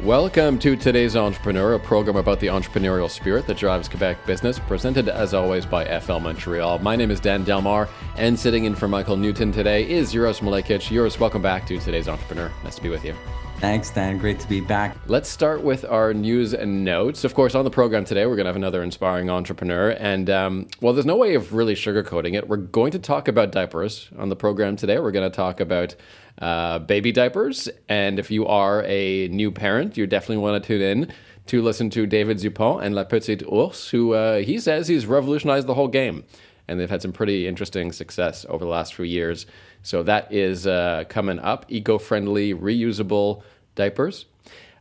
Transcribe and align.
Welcome 0.00 0.58
to 0.58 0.74
today's 0.76 1.14
Entrepreneur, 1.14 1.74
a 1.74 1.78
program 1.78 2.16
about 2.16 2.40
the 2.40 2.48
entrepreneurial 2.48 3.08
spirit 3.08 3.46
that 3.46 3.56
drives 3.56 3.88
Quebec 3.88 4.26
business, 4.26 4.58
presented 4.58 5.08
as 5.08 5.32
always 5.32 5.64
by 5.64 6.00
FL 6.00 6.18
Montreal. 6.18 6.80
My 6.80 6.96
name 6.96 7.12
is 7.12 7.20
Dan 7.20 7.44
Delmar, 7.44 7.88
and 8.16 8.36
sitting 8.36 8.64
in 8.64 8.74
for 8.74 8.88
Michael 8.88 9.16
Newton 9.16 9.52
today 9.52 9.88
is 9.88 10.12
Uros 10.12 10.40
Malekic. 10.40 10.90
Uros, 10.90 11.20
welcome 11.20 11.42
back 11.42 11.66
to 11.68 11.78
today's 11.78 12.08
Entrepreneur. 12.08 12.50
Nice 12.64 12.74
to 12.74 12.82
be 12.82 12.88
with 12.88 13.04
you. 13.04 13.14
Thanks, 13.58 13.90
Dan. 13.90 14.18
Great 14.18 14.38
to 14.40 14.48
be 14.48 14.60
back. 14.60 14.96
Let's 15.06 15.28
start 15.28 15.62
with 15.62 15.84
our 15.86 16.12
news 16.12 16.52
and 16.52 16.84
notes. 16.84 17.24
Of 17.24 17.34
course, 17.34 17.54
on 17.54 17.64
the 17.64 17.70
program 17.70 18.04
today, 18.04 18.26
we're 18.26 18.36
going 18.36 18.44
to 18.44 18.50
have 18.50 18.56
another 18.56 18.82
inspiring 18.82 19.30
entrepreneur. 19.30 19.90
And, 19.90 20.28
um, 20.28 20.68
well, 20.80 20.92
there's 20.92 21.06
no 21.06 21.16
way 21.16 21.34
of 21.34 21.54
really 21.54 21.74
sugarcoating 21.74 22.34
it. 22.34 22.46
We're 22.46 22.58
going 22.58 22.90
to 22.92 22.98
talk 22.98 23.26
about 23.26 23.52
diapers 23.52 24.10
on 24.18 24.28
the 24.28 24.36
program 24.36 24.76
today. 24.76 24.98
We're 24.98 25.12
going 25.12 25.30
to 25.30 25.34
talk 25.34 25.60
about 25.60 25.94
uh, 26.40 26.80
baby 26.80 27.10
diapers. 27.10 27.68
And 27.88 28.18
if 28.18 28.30
you 28.30 28.46
are 28.46 28.82
a 28.86 29.28
new 29.28 29.50
parent, 29.50 29.96
you 29.96 30.06
definitely 30.06 30.38
want 30.38 30.62
to 30.62 30.66
tune 30.66 30.82
in 30.82 31.12
to 31.46 31.62
listen 31.62 31.90
to 31.90 32.06
David 32.06 32.38
Dupont 32.38 32.84
and 32.84 32.94
La 32.94 33.04
Petite 33.04 33.44
Ourse, 33.44 33.88
who 33.88 34.12
uh, 34.12 34.38
he 34.38 34.58
says 34.58 34.88
he's 34.88 35.06
revolutionized 35.06 35.66
the 35.66 35.74
whole 35.74 35.88
game. 35.88 36.24
And 36.66 36.80
they've 36.80 36.88
had 36.88 37.02
some 37.02 37.12
pretty 37.12 37.46
interesting 37.46 37.92
success 37.92 38.46
over 38.48 38.64
the 38.64 38.70
last 38.70 38.94
few 38.94 39.04
years. 39.04 39.46
So 39.84 40.02
that 40.02 40.32
is 40.32 40.66
uh, 40.66 41.04
coming 41.08 41.38
up 41.38 41.66
eco 41.68 41.98
friendly, 41.98 42.54
reusable 42.54 43.42
diapers. 43.76 44.26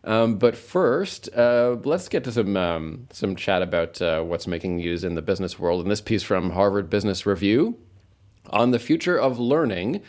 Um, 0.06 0.38
but 0.38 0.58
first, 0.58 1.30
uh, 1.36 1.78
let's 1.84 2.10
get 2.10 2.24
to 2.24 2.32
some 2.32 2.58
um, 2.58 3.08
some 3.12 3.36
chat 3.36 3.62
about 3.62 4.02
uh, 4.02 4.22
what's 4.22 4.48
making 4.48 4.78
news 4.78 5.04
in 5.04 5.16
the 5.16 5.22
business 5.22 5.60
world. 5.60 5.82
And 5.82 5.92
this 5.92 6.02
piece 6.02 6.24
from 6.24 6.50
Harvard 6.52 6.90
Business 6.90 7.26
Review 7.26 7.78
on 8.50 8.72
the 8.72 8.80
future 8.80 9.18
of 9.18 9.40
learning 9.40 10.02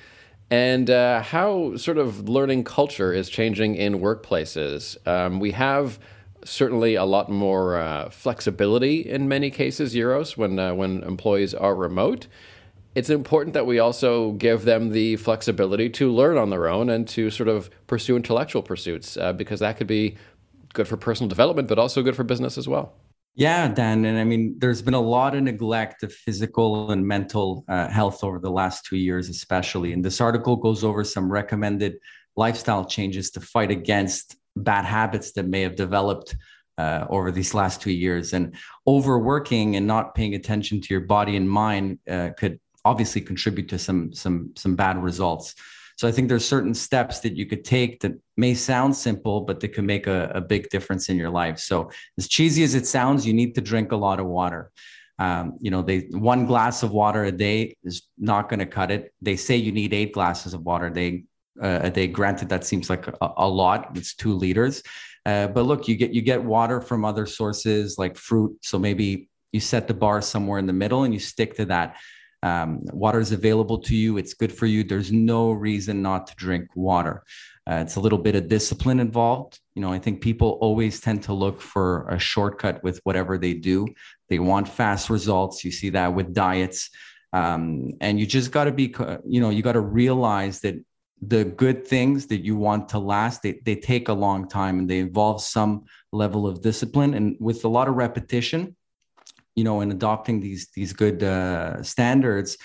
and 0.50 0.90
uh, 0.90 1.22
how 1.22 1.76
sort 1.76 1.98
of 1.98 2.28
learning 2.28 2.64
culture 2.64 3.12
is 3.12 3.28
changing 3.28 3.74
in 3.74 4.00
workplaces. 4.00 4.96
Um, 5.06 5.40
we 5.40 5.52
have 5.52 5.98
certainly 6.44 6.94
a 6.94 7.04
lot 7.04 7.30
more 7.30 7.76
uh, 7.76 8.10
flexibility 8.10 9.00
in 9.00 9.28
many 9.28 9.50
cases, 9.50 9.94
Uros, 9.94 10.36
when 10.36 10.58
uh, 10.58 10.74
when 10.74 11.02
employees 11.02 11.52
are 11.54 11.74
remote. 11.74 12.26
It's 12.94 13.10
important 13.10 13.54
that 13.54 13.66
we 13.66 13.80
also 13.80 14.32
give 14.32 14.64
them 14.64 14.90
the 14.90 15.16
flexibility 15.16 15.90
to 15.90 16.12
learn 16.12 16.36
on 16.36 16.50
their 16.50 16.68
own 16.68 16.90
and 16.90 17.06
to 17.08 17.30
sort 17.30 17.48
of 17.48 17.68
pursue 17.86 18.16
intellectual 18.16 18.62
pursuits 18.62 19.16
uh, 19.16 19.32
because 19.32 19.60
that 19.60 19.76
could 19.76 19.88
be 19.88 20.16
good 20.74 20.86
for 20.86 20.96
personal 20.96 21.28
development, 21.28 21.68
but 21.68 21.78
also 21.78 22.02
good 22.02 22.14
for 22.14 22.24
business 22.24 22.56
as 22.56 22.68
well. 22.68 22.94
Yeah, 23.36 23.66
Dan. 23.66 24.04
And 24.04 24.16
I 24.16 24.22
mean, 24.22 24.54
there's 24.58 24.80
been 24.80 24.94
a 24.94 25.00
lot 25.00 25.34
of 25.34 25.42
neglect 25.42 26.04
of 26.04 26.12
physical 26.12 26.92
and 26.92 27.04
mental 27.04 27.64
uh, 27.68 27.88
health 27.88 28.22
over 28.22 28.38
the 28.38 28.50
last 28.50 28.84
two 28.84 28.96
years, 28.96 29.28
especially. 29.28 29.92
And 29.92 30.04
this 30.04 30.20
article 30.20 30.54
goes 30.54 30.84
over 30.84 31.02
some 31.02 31.30
recommended 31.30 31.96
lifestyle 32.36 32.84
changes 32.84 33.32
to 33.32 33.40
fight 33.40 33.72
against 33.72 34.36
bad 34.54 34.84
habits 34.84 35.32
that 35.32 35.46
may 35.46 35.62
have 35.62 35.74
developed 35.74 36.36
uh, 36.78 37.06
over 37.08 37.32
these 37.32 37.54
last 37.54 37.80
two 37.80 37.90
years. 37.90 38.32
And 38.32 38.54
overworking 38.86 39.74
and 39.74 39.86
not 39.86 40.14
paying 40.14 40.36
attention 40.36 40.80
to 40.82 40.94
your 40.94 41.00
body 41.00 41.36
and 41.36 41.50
mind 41.50 41.98
uh, 42.08 42.30
could 42.38 42.60
obviously 42.84 43.20
contribute 43.20 43.68
to 43.68 43.78
some 43.78 44.12
some 44.12 44.52
some 44.56 44.76
bad 44.76 45.02
results. 45.02 45.54
So 45.96 46.08
I 46.08 46.12
think 46.12 46.28
there's 46.28 46.44
certain 46.44 46.74
steps 46.74 47.20
that 47.20 47.36
you 47.36 47.46
could 47.46 47.64
take 47.64 48.00
that 48.00 48.12
may 48.36 48.54
sound 48.54 48.96
simple, 48.96 49.42
but 49.42 49.60
that 49.60 49.68
can 49.68 49.86
make 49.86 50.08
a, 50.08 50.30
a 50.34 50.40
big 50.40 50.68
difference 50.68 51.08
in 51.08 51.16
your 51.16 51.30
life. 51.30 51.58
So 51.60 51.90
as 52.18 52.26
cheesy 52.26 52.64
as 52.64 52.74
it 52.74 52.86
sounds, 52.86 53.24
you 53.24 53.32
need 53.32 53.54
to 53.54 53.60
drink 53.60 53.92
a 53.92 53.96
lot 53.96 54.18
of 54.18 54.26
water. 54.26 54.72
Um, 55.20 55.56
you 55.60 55.70
know, 55.70 55.82
they 55.82 56.08
one 56.10 56.46
glass 56.46 56.82
of 56.82 56.90
water 56.90 57.24
a 57.24 57.32
day 57.32 57.76
is 57.84 58.02
not 58.18 58.48
going 58.48 58.58
to 58.58 58.66
cut 58.66 58.90
it. 58.90 59.14
They 59.22 59.36
say 59.36 59.56
you 59.56 59.70
need 59.70 59.94
eight 59.94 60.12
glasses 60.12 60.54
of 60.54 60.62
water 60.62 60.90
they, 60.90 61.24
uh, 61.62 61.80
a 61.82 61.90
day. 61.90 62.08
Granted, 62.08 62.48
that 62.48 62.64
seems 62.64 62.90
like 62.90 63.06
a, 63.06 63.30
a 63.36 63.48
lot. 63.48 63.96
It's 63.96 64.16
two 64.16 64.34
liters, 64.34 64.82
uh, 65.24 65.46
but 65.46 65.62
look, 65.62 65.86
you 65.86 65.94
get 65.94 66.12
you 66.12 66.20
get 66.20 66.42
water 66.42 66.80
from 66.80 67.04
other 67.04 67.26
sources 67.26 67.96
like 67.96 68.16
fruit. 68.16 68.58
So 68.62 68.76
maybe 68.76 69.28
you 69.52 69.60
set 69.60 69.86
the 69.86 69.94
bar 69.94 70.20
somewhere 70.20 70.58
in 70.58 70.66
the 70.66 70.72
middle 70.72 71.04
and 71.04 71.14
you 71.14 71.20
stick 71.20 71.54
to 71.56 71.66
that. 71.66 71.96
Um, 72.44 72.80
water 72.92 73.20
is 73.20 73.32
available 73.32 73.78
to 73.78 73.96
you. 73.96 74.18
It's 74.18 74.34
good 74.34 74.52
for 74.52 74.66
you. 74.66 74.84
There's 74.84 75.10
no 75.10 75.50
reason 75.50 76.02
not 76.02 76.26
to 76.26 76.34
drink 76.36 76.68
water. 76.76 77.24
Uh, 77.68 77.76
it's 77.76 77.96
a 77.96 78.00
little 78.00 78.18
bit 78.18 78.34
of 78.34 78.48
discipline 78.48 79.00
involved. 79.00 79.58
You 79.74 79.80
know, 79.80 79.90
I 79.90 79.98
think 79.98 80.20
people 80.20 80.58
always 80.60 81.00
tend 81.00 81.22
to 81.22 81.32
look 81.32 81.62
for 81.62 82.06
a 82.08 82.18
shortcut 82.18 82.84
with 82.84 83.00
whatever 83.04 83.38
they 83.38 83.54
do. 83.54 83.88
They 84.28 84.38
want 84.38 84.68
fast 84.68 85.08
results. 85.08 85.64
You 85.64 85.70
see 85.70 85.88
that 85.90 86.14
with 86.14 86.34
diets. 86.34 86.90
Um, 87.32 87.94
and 88.02 88.20
you 88.20 88.26
just 88.26 88.52
got 88.52 88.64
to 88.64 88.72
be, 88.72 88.94
you 89.26 89.40
know, 89.40 89.48
you 89.48 89.62
got 89.62 89.72
to 89.72 89.80
realize 89.80 90.60
that 90.60 90.76
the 91.22 91.46
good 91.46 91.86
things 91.86 92.26
that 92.26 92.44
you 92.44 92.56
want 92.56 92.90
to 92.90 92.98
last, 92.98 93.42
they, 93.42 93.60
they 93.64 93.76
take 93.76 94.08
a 94.08 94.12
long 94.12 94.46
time 94.48 94.78
and 94.80 94.90
they 94.90 94.98
involve 94.98 95.40
some 95.42 95.84
level 96.12 96.46
of 96.46 96.60
discipline. 96.60 97.14
And 97.14 97.36
with 97.40 97.64
a 97.64 97.68
lot 97.68 97.88
of 97.88 97.94
repetition, 97.94 98.76
you 99.54 99.64
know 99.64 99.80
in 99.80 99.90
adopting 99.90 100.40
these 100.40 100.68
these 100.74 100.92
good 100.92 101.22
uh, 101.22 101.82
standards 101.82 102.56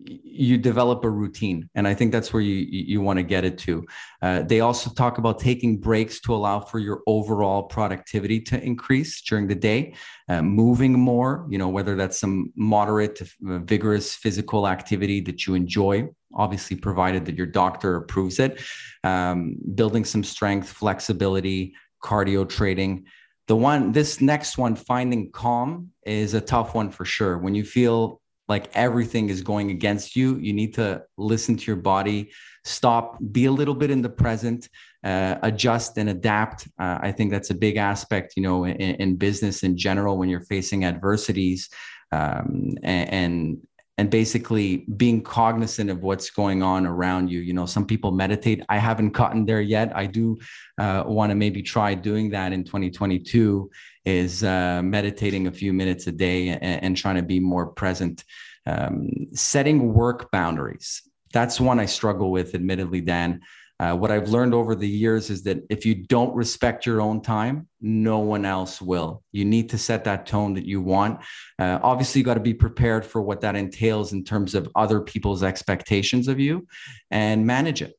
you 0.00 0.58
develop 0.58 1.04
a 1.04 1.08
routine. 1.08 1.70
And 1.76 1.86
i 1.86 1.94
think 1.94 2.10
that's 2.10 2.32
where 2.32 2.42
you 2.42 2.66
you 2.68 3.00
want 3.00 3.18
to 3.18 3.22
get 3.22 3.44
it 3.44 3.56
to. 3.58 3.84
Uh, 4.20 4.42
they 4.42 4.60
also 4.60 4.90
talk 4.90 5.18
about 5.18 5.38
taking 5.38 5.78
breaks 5.78 6.20
to 6.22 6.34
allow 6.34 6.58
for 6.60 6.80
your 6.80 7.00
overall 7.06 7.62
productivity 7.62 8.40
to 8.40 8.60
increase 8.62 9.22
during 9.22 9.46
the 9.46 9.54
day 9.54 9.94
uh, 10.28 10.42
moving 10.42 10.92
more 10.98 11.46
you 11.48 11.58
know 11.58 11.68
whether 11.68 11.94
that's 11.94 12.18
some 12.18 12.52
moderate 12.56 13.14
to 13.16 13.24
uh, 13.48 13.58
vigorous 13.58 14.14
physical 14.14 14.66
activity 14.66 15.20
that 15.20 15.46
you 15.46 15.54
enjoy 15.54 16.08
obviously 16.34 16.76
provided 16.76 17.24
that 17.26 17.36
your 17.36 17.46
doctor 17.46 17.96
approves 17.96 18.38
it. 18.38 18.60
Um, 19.02 19.56
building 19.74 20.04
some 20.04 20.24
strength 20.24 20.68
flexibility 20.68 21.74
cardio 22.02 22.48
training 22.48 23.06
the 23.46 23.56
one 23.56 23.92
this 23.92 24.20
next 24.20 24.58
one 24.58 24.74
finding 24.76 25.30
calm 25.30 25.90
is 26.04 26.34
a 26.34 26.40
tough 26.40 26.74
one 26.74 26.90
for 26.90 27.04
sure. 27.04 27.38
When 27.38 27.54
you 27.54 27.64
feel 27.64 28.20
like 28.48 28.70
everything 28.74 29.30
is 29.30 29.40
going 29.40 29.70
against 29.70 30.16
you 30.16 30.36
you 30.36 30.52
need 30.52 30.74
to 30.74 31.02
listen 31.16 31.56
to 31.56 31.64
your 31.66 31.76
body 31.76 32.30
stop 32.64 33.18
be 33.32 33.46
a 33.46 33.52
little 33.52 33.74
bit 33.74 33.90
in 33.90 34.02
the 34.02 34.08
present 34.08 34.68
uh, 35.02 35.36
adjust 35.42 35.98
and 35.98 36.08
adapt. 36.08 36.68
Uh, 36.78 36.98
i 37.00 37.12
think 37.12 37.30
that's 37.30 37.50
a 37.50 37.54
big 37.54 37.76
aspect 37.76 38.34
you 38.36 38.42
know 38.42 38.64
in, 38.64 38.76
in, 38.76 39.16
business 39.16 39.62
in 39.62 39.76
general 39.76 40.16
when 40.18 40.28
you're 40.28 40.40
facing 40.40 40.84
adversities 40.84 41.68
um, 42.12 42.74
and, 42.82 43.10
and 43.10 43.58
and 43.96 44.10
basically 44.10 44.78
being 44.96 45.22
cognizant 45.22 45.88
of 45.88 46.02
what's 46.02 46.30
going 46.30 46.62
on 46.62 46.86
around 46.86 47.30
you. 47.30 47.40
You 47.40 47.52
know, 47.52 47.66
some 47.66 47.86
people 47.86 48.10
meditate. 48.10 48.62
I 48.68 48.78
haven't 48.78 49.10
gotten 49.10 49.46
there 49.46 49.60
yet. 49.60 49.96
I 49.96 50.06
do 50.06 50.36
uh, 50.78 51.04
want 51.06 51.30
to 51.30 51.36
maybe 51.36 51.62
try 51.62 51.94
doing 51.94 52.30
that 52.30 52.52
in 52.52 52.64
2022. 52.64 53.70
Is 54.04 54.44
uh, 54.44 54.82
meditating 54.84 55.46
a 55.46 55.52
few 55.52 55.72
minutes 55.72 56.06
a 56.08 56.12
day 56.12 56.48
and, 56.48 56.62
and 56.62 56.96
trying 56.96 57.16
to 57.16 57.22
be 57.22 57.40
more 57.40 57.66
present. 57.66 58.24
Um, 58.66 59.10
setting 59.34 59.92
work 59.92 60.30
boundaries. 60.30 61.02
That's 61.32 61.60
one 61.60 61.78
I 61.80 61.86
struggle 61.86 62.30
with, 62.30 62.54
admittedly, 62.54 63.00
Dan. 63.00 63.40
Uh, 63.80 63.94
what 63.94 64.12
I've 64.12 64.28
learned 64.28 64.54
over 64.54 64.74
the 64.74 64.88
years 64.88 65.30
is 65.30 65.42
that 65.44 65.58
if 65.68 65.84
you 65.84 65.94
don't 65.94 66.34
respect 66.34 66.86
your 66.86 67.00
own 67.00 67.20
time, 67.20 67.68
no 67.80 68.20
one 68.20 68.44
else 68.44 68.80
will. 68.80 69.22
You 69.32 69.44
need 69.44 69.68
to 69.70 69.78
set 69.78 70.04
that 70.04 70.26
tone 70.26 70.54
that 70.54 70.64
you 70.64 70.80
want. 70.80 71.20
Uh, 71.58 71.80
obviously, 71.82 72.20
you 72.20 72.24
got 72.24 72.34
to 72.34 72.40
be 72.40 72.54
prepared 72.54 73.04
for 73.04 73.20
what 73.20 73.40
that 73.40 73.56
entails 73.56 74.12
in 74.12 74.24
terms 74.24 74.54
of 74.54 74.68
other 74.76 75.00
people's 75.00 75.42
expectations 75.42 76.28
of 76.28 76.38
you 76.38 76.68
and 77.10 77.46
manage 77.46 77.82
it. 77.82 77.94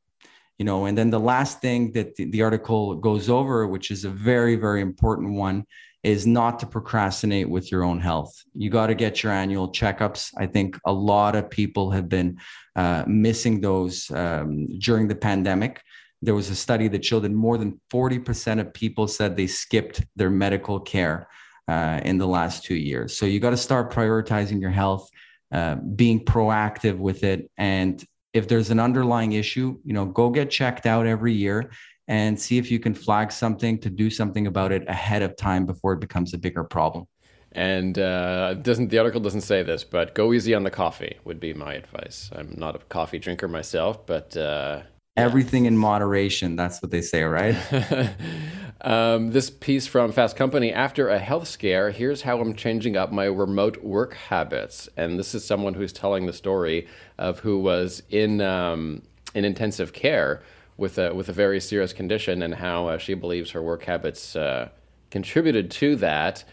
You 0.58 0.64
know, 0.64 0.86
and 0.86 0.98
then 0.98 1.10
the 1.10 1.20
last 1.20 1.60
thing 1.60 1.92
that 1.92 2.16
the, 2.16 2.26
the 2.32 2.42
article 2.42 2.96
goes 2.96 3.30
over, 3.30 3.68
which 3.68 3.92
is 3.92 4.06
a 4.06 4.10
very, 4.10 4.56
very 4.56 4.80
important 4.80 5.34
one, 5.34 5.66
is 6.06 6.28
not 6.28 6.60
to 6.60 6.68
procrastinate 6.68 7.50
with 7.50 7.72
your 7.72 7.84
own 7.84 8.00
health. 8.00 8.44
You 8.54 8.70
got 8.70 8.88
to 8.88 8.94
get 8.94 9.24
your 9.24 9.32
annual 9.32 9.72
checkups. 9.72 10.32
I 10.38 10.46
think 10.46 10.78
a 10.86 10.94
lot 10.94 11.36
of 11.36 11.50
people 11.50 11.90
have 11.90 12.08
been 12.08 12.38
uh, 12.76 13.04
missing 13.08 13.60
those 13.60 14.12
um, 14.12 14.68
during 14.78 15.08
the 15.08 15.16
pandemic. 15.16 15.82
There 16.22 16.36
was 16.36 16.52
a 16.52 16.56
study 16.56 16.88
that 16.90 17.04
showed 17.04 17.22
that 17.22 17.32
more 17.32 17.58
than 17.58 17.82
40% 17.92 18.60
of 18.60 18.72
people 18.72 19.08
said 19.08 19.36
they 19.36 19.48
skipped 19.48 20.06
their 20.16 20.30
medical 20.30 20.80
care 20.80 21.28
uh, 21.68 22.02
in 22.06 22.20
the 22.20 22.28
last 22.28 22.64
two 22.64 22.76
years. 22.76 23.18
So 23.18 23.26
you 23.26 23.40
got 23.40 23.50
to 23.50 23.58
start 23.58 23.92
prioritizing 23.92 24.62
your 24.62 24.70
health, 24.70 25.10
uh, 25.52 25.78
being 25.96 26.24
proactive 26.24 27.00
with 27.00 27.24
it. 27.24 27.50
And 27.58 28.04
if 28.32 28.48
there's 28.48 28.70
an 28.70 28.80
underlying 28.80 29.32
issue, 29.32 29.80
you 29.84 29.94
know, 29.94 30.06
go 30.06 30.30
get 30.30 30.52
checked 30.52 30.86
out 30.86 31.08
every 31.08 31.34
year 31.34 31.72
and 32.08 32.40
see 32.40 32.58
if 32.58 32.70
you 32.70 32.80
can 32.80 32.94
flag 32.94 33.32
something 33.32 33.80
to 33.80 33.90
do 33.90 34.10
something 34.10 34.48
about 34.48 34.72
it 34.72 34.88
ahead 34.88 35.22
of 35.22 35.36
time 35.36 35.66
before 35.66 35.94
it 35.94 36.00
becomes 36.00 36.34
a 36.34 36.38
bigger 36.38 36.64
problem. 36.64 37.08
And 37.52 37.98
uh, 37.98 38.56
doesn't 38.56 38.90
the 38.90 39.00
article 39.00 39.22
doesn't 39.22 39.42
say 39.42 39.64
this, 39.64 39.84
but 39.84 40.14
go 40.14 40.34
easy 40.34 40.54
on 40.54 40.64
the 40.64 40.72
coffee 40.72 41.18
would 41.24 41.40
be 41.40 41.54
my 41.54 41.74
advice. 41.74 42.30
I'm 42.36 42.54
not 42.58 42.76
a 42.76 42.80
coffee 42.80 43.18
drinker 43.18 43.48
myself, 43.48 44.06
but 44.06 44.36
uh, 44.36 44.82
everything 45.16 45.66
in 45.66 45.78
moderation. 45.78 46.58
That's 46.58 46.82
what 46.82 46.92
they 46.92 47.02
say, 47.02 47.24
right? 47.24 47.56
um, 48.82 49.32
this 49.32 49.50
piece 49.50 49.88
from 49.88 50.12
Fast 50.12 50.36
Company 50.36 50.74
after 50.74 51.08
a 51.08 51.18
health 51.18 51.48
scare, 51.48 51.92
here's 51.92 52.24
how 52.24 52.42
I'm 52.42 52.56
changing 52.56 52.98
up 52.98 53.14
my 53.14 53.26
remote 53.26 53.82
work 53.82 54.16
habits. 54.16 54.90
And 54.98 55.18
this 55.18 55.34
is 55.34 55.46
someone 55.46 55.74
who's 55.74 55.94
telling 55.94 56.26
the 56.26 56.34
story 56.34 56.88
of 57.18 57.40
who 57.40 57.60
was 57.60 58.04
in 58.10 58.42
um, 58.42 59.02
in 59.34 59.46
intensive 59.46 59.94
care 59.94 60.44
with 60.78 60.98
a 60.98 61.14
with 61.14 61.30
a 61.30 61.34
very 61.34 61.60
serious 61.60 61.94
condition 61.94 62.42
and 62.42 62.56
how 62.56 62.88
uh, 62.88 62.98
she 62.98 63.14
believes 63.14 63.52
her 63.52 63.62
work 63.62 63.84
habits 63.84 64.36
uh, 64.36 64.70
contributed 65.10 65.72
to 65.72 65.96
that. 65.98 66.44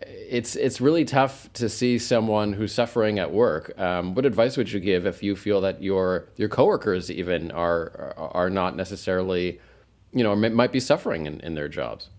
It's 0.00 0.56
it's 0.56 0.80
really 0.80 1.04
tough 1.04 1.50
to 1.54 1.68
see 1.68 1.98
someone 1.98 2.52
who's 2.52 2.72
suffering 2.72 3.18
at 3.18 3.32
work. 3.32 3.72
Um, 3.78 4.14
what 4.14 4.26
advice 4.26 4.56
would 4.56 4.70
you 4.70 4.78
give 4.78 5.06
if 5.06 5.22
you 5.22 5.34
feel 5.34 5.60
that 5.62 5.82
your 5.82 6.28
your 6.36 6.48
coworkers 6.48 7.10
even 7.10 7.50
are 7.50 8.14
are 8.16 8.50
not 8.50 8.76
necessarily, 8.76 9.58
you 10.12 10.22
know, 10.22 10.36
might 10.36 10.72
be 10.72 10.80
suffering 10.80 11.26
in, 11.26 11.40
in 11.40 11.54
their 11.54 11.68
jobs? 11.68 12.10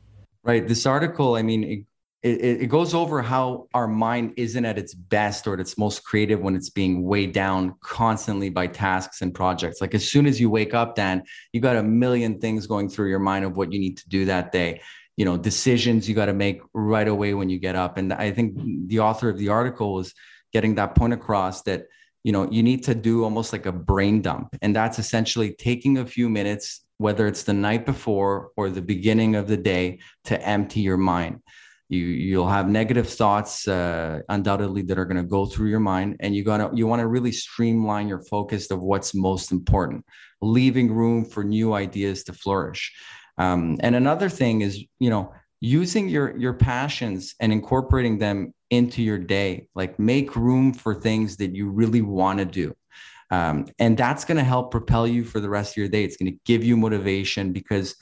Right. 0.44 0.68
This 0.68 0.86
article, 0.86 1.36
I 1.36 1.44
mean, 1.44 1.86
it, 2.24 2.62
it, 2.62 2.68
goes 2.68 2.96
over 2.96 3.22
how 3.22 3.68
our 3.76 3.88
mind 3.88 4.34
isn't 4.38 4.66
at 4.66 4.78
its 4.78 4.94
best 4.96 5.46
or 5.46 5.54
at 5.54 5.60
its 5.60 5.78
most 5.78 6.04
creative 6.04 6.40
when 6.40 6.56
it's 6.56 6.70
being 6.70 7.04
weighed 7.04 7.32
down 7.32 7.76
constantly 7.82 8.50
by 8.50 8.66
tasks 8.66 9.22
and 9.22 9.34
projects. 9.34 9.82
Like 9.82 9.94
as 9.94 10.10
soon 10.10 10.26
as 10.26 10.42
you 10.42 10.50
wake 10.50 10.74
up, 10.74 10.96
Dan, 10.96 11.24
you 11.54 11.62
got 11.62 11.76
a 11.76 11.84
million 11.84 12.40
things 12.40 12.66
going 12.66 12.90
through 12.90 13.10
your 13.10 13.20
mind 13.20 13.46
of 13.46 13.56
what 13.56 13.72
you 13.72 13.80
need 13.80 13.98
to 13.98 14.10
do 14.10 14.26
that 14.26 14.52
day. 14.52 14.82
You 15.16 15.26
know, 15.26 15.38
decisions 15.38 16.10
you 16.10 16.16
got 16.16 16.26
to 16.26 16.34
make 16.34 16.62
right 16.74 17.08
away 17.08 17.34
when 17.36 17.50
you 17.50 17.60
get 17.60 17.76
up. 17.76 17.98
And 17.98 18.12
I 18.12 18.32
think 18.32 18.58
the 18.88 19.00
author 19.00 19.30
of 19.30 19.38
the 19.38 19.50
article 19.50 19.94
was 19.94 20.14
getting 20.54 20.76
that 20.76 20.96
point 20.96 21.14
across 21.14 21.64
that, 21.64 21.86
you 22.24 22.32
know, 22.32 22.50
you 22.50 22.64
need 22.64 22.84
to 22.86 22.96
do 22.96 23.24
almost 23.24 23.54
like 23.54 23.68
a 23.68 23.72
brain 23.72 24.22
dump. 24.22 24.56
And 24.62 24.76
that's 24.76 24.98
essentially 24.98 25.54
taking 25.54 26.00
a 26.00 26.06
few 26.06 26.30
minutes, 26.30 26.84
whether 26.98 27.28
it's 27.28 27.44
the 27.44 27.54
night 27.54 27.86
before 27.86 28.50
or 28.58 28.70
the 28.70 28.82
beginning 28.82 29.36
of 29.36 29.48
the 29.48 29.58
day, 29.58 30.00
to 30.26 30.42
empty 30.42 30.82
your 30.82 30.98
mind 30.98 31.42
you 31.90 32.00
you'll 32.00 32.50
have 32.50 32.68
negative 32.68 33.08
thoughts 33.08 33.68
uh, 33.68 34.20
undoubtedly 34.30 34.82
that 34.84 35.00
are 35.00 35.06
going 35.06 35.18
to 35.18 35.28
go 35.28 35.46
through 35.46 35.70
your 35.70 35.80
mind 35.80 36.18
and 36.20 36.36
you 36.36 36.44
gotta 36.44 36.70
you 36.74 36.86
want 36.86 37.00
to 37.00 37.08
really 37.08 37.32
streamline 37.32 38.08
your 38.08 38.22
focus 38.24 38.70
of 38.72 38.82
what's 38.82 39.16
most 39.16 39.52
important 39.52 40.06
leaving 40.42 40.92
room 40.92 41.26
for 41.26 41.44
new 41.44 41.74
ideas 41.74 42.24
to 42.26 42.34
flourish. 42.34 42.94
Um, 43.38 43.78
and 43.82 43.96
another 43.96 44.30
thing 44.30 44.62
is 44.62 44.84
you 45.00 45.10
know 45.10 45.34
using 45.62 46.10
your 46.10 46.38
your 46.38 46.54
passions 46.54 47.36
and 47.40 47.52
incorporating 47.52 48.18
them 48.18 48.54
into 48.70 49.02
your 49.02 49.18
day 49.18 49.70
like 49.76 49.98
make 49.98 50.36
room 50.36 50.74
for 50.74 50.94
things 50.94 51.38
that 51.38 51.56
you 51.56 51.70
really 51.70 52.02
want 52.02 52.40
to 52.40 52.46
do. 52.46 52.74
Um, 53.30 53.68
and 53.80 53.98
that's 53.98 54.24
going 54.24 54.38
to 54.38 54.44
help 54.44 54.72
propel 54.72 55.06
you 55.06 55.24
for 55.24 55.40
the 55.40 55.50
rest 55.50 55.74
of 55.74 55.78
your 55.78 55.90
day. 55.90 56.04
It's 56.04 56.16
going 56.16 56.32
to 56.32 56.40
give 56.46 56.64
you 56.64 56.78
motivation 56.78 57.52
because 57.52 57.96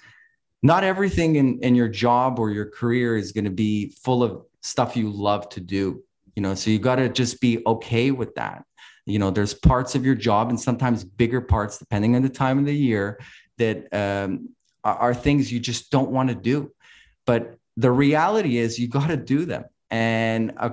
not 0.65 0.83
everything 0.83 1.35
in, 1.35 1.59
in 1.59 1.75
your 1.75 1.87
job 1.89 2.39
or 2.39 2.49
your 2.49 2.65
career 2.65 3.17
is 3.17 3.31
going 3.31 3.45
to 3.45 3.57
be 3.67 3.95
full 4.03 4.23
of 4.23 4.41
stuff 4.61 4.95
you 4.95 5.09
love 5.09 5.47
to 5.49 5.59
do 5.59 6.03
you 6.35 6.41
know 6.41 6.53
so 6.53 6.69
you 6.69 6.79
got 6.79 6.97
to 6.97 7.09
just 7.09 7.41
be 7.41 7.63
okay 7.65 8.11
with 8.11 8.35
that. 8.35 8.63
You 9.05 9.19
know 9.19 9.31
there's 9.31 9.53
parts 9.53 9.95
of 9.95 10.05
your 10.05 10.15
job 10.15 10.49
and 10.49 10.59
sometimes 10.59 11.03
bigger 11.03 11.41
parts 11.41 11.77
depending 11.77 12.15
on 12.15 12.21
the 12.21 12.29
time 12.29 12.59
of 12.59 12.65
the 12.65 12.75
year 12.75 13.19
that 13.57 13.87
um, 13.93 14.49
are, 14.83 14.97
are 14.97 15.13
things 15.13 15.51
you 15.51 15.59
just 15.59 15.91
don't 15.91 16.11
want 16.11 16.29
to 16.29 16.35
do. 16.35 16.71
But 17.25 17.57
the 17.77 17.91
reality 17.91 18.57
is 18.57 18.77
you 18.77 18.87
got 18.87 19.07
to 19.07 19.17
do 19.17 19.45
them. 19.45 19.65
And 19.91 20.53
uh, 20.57 20.71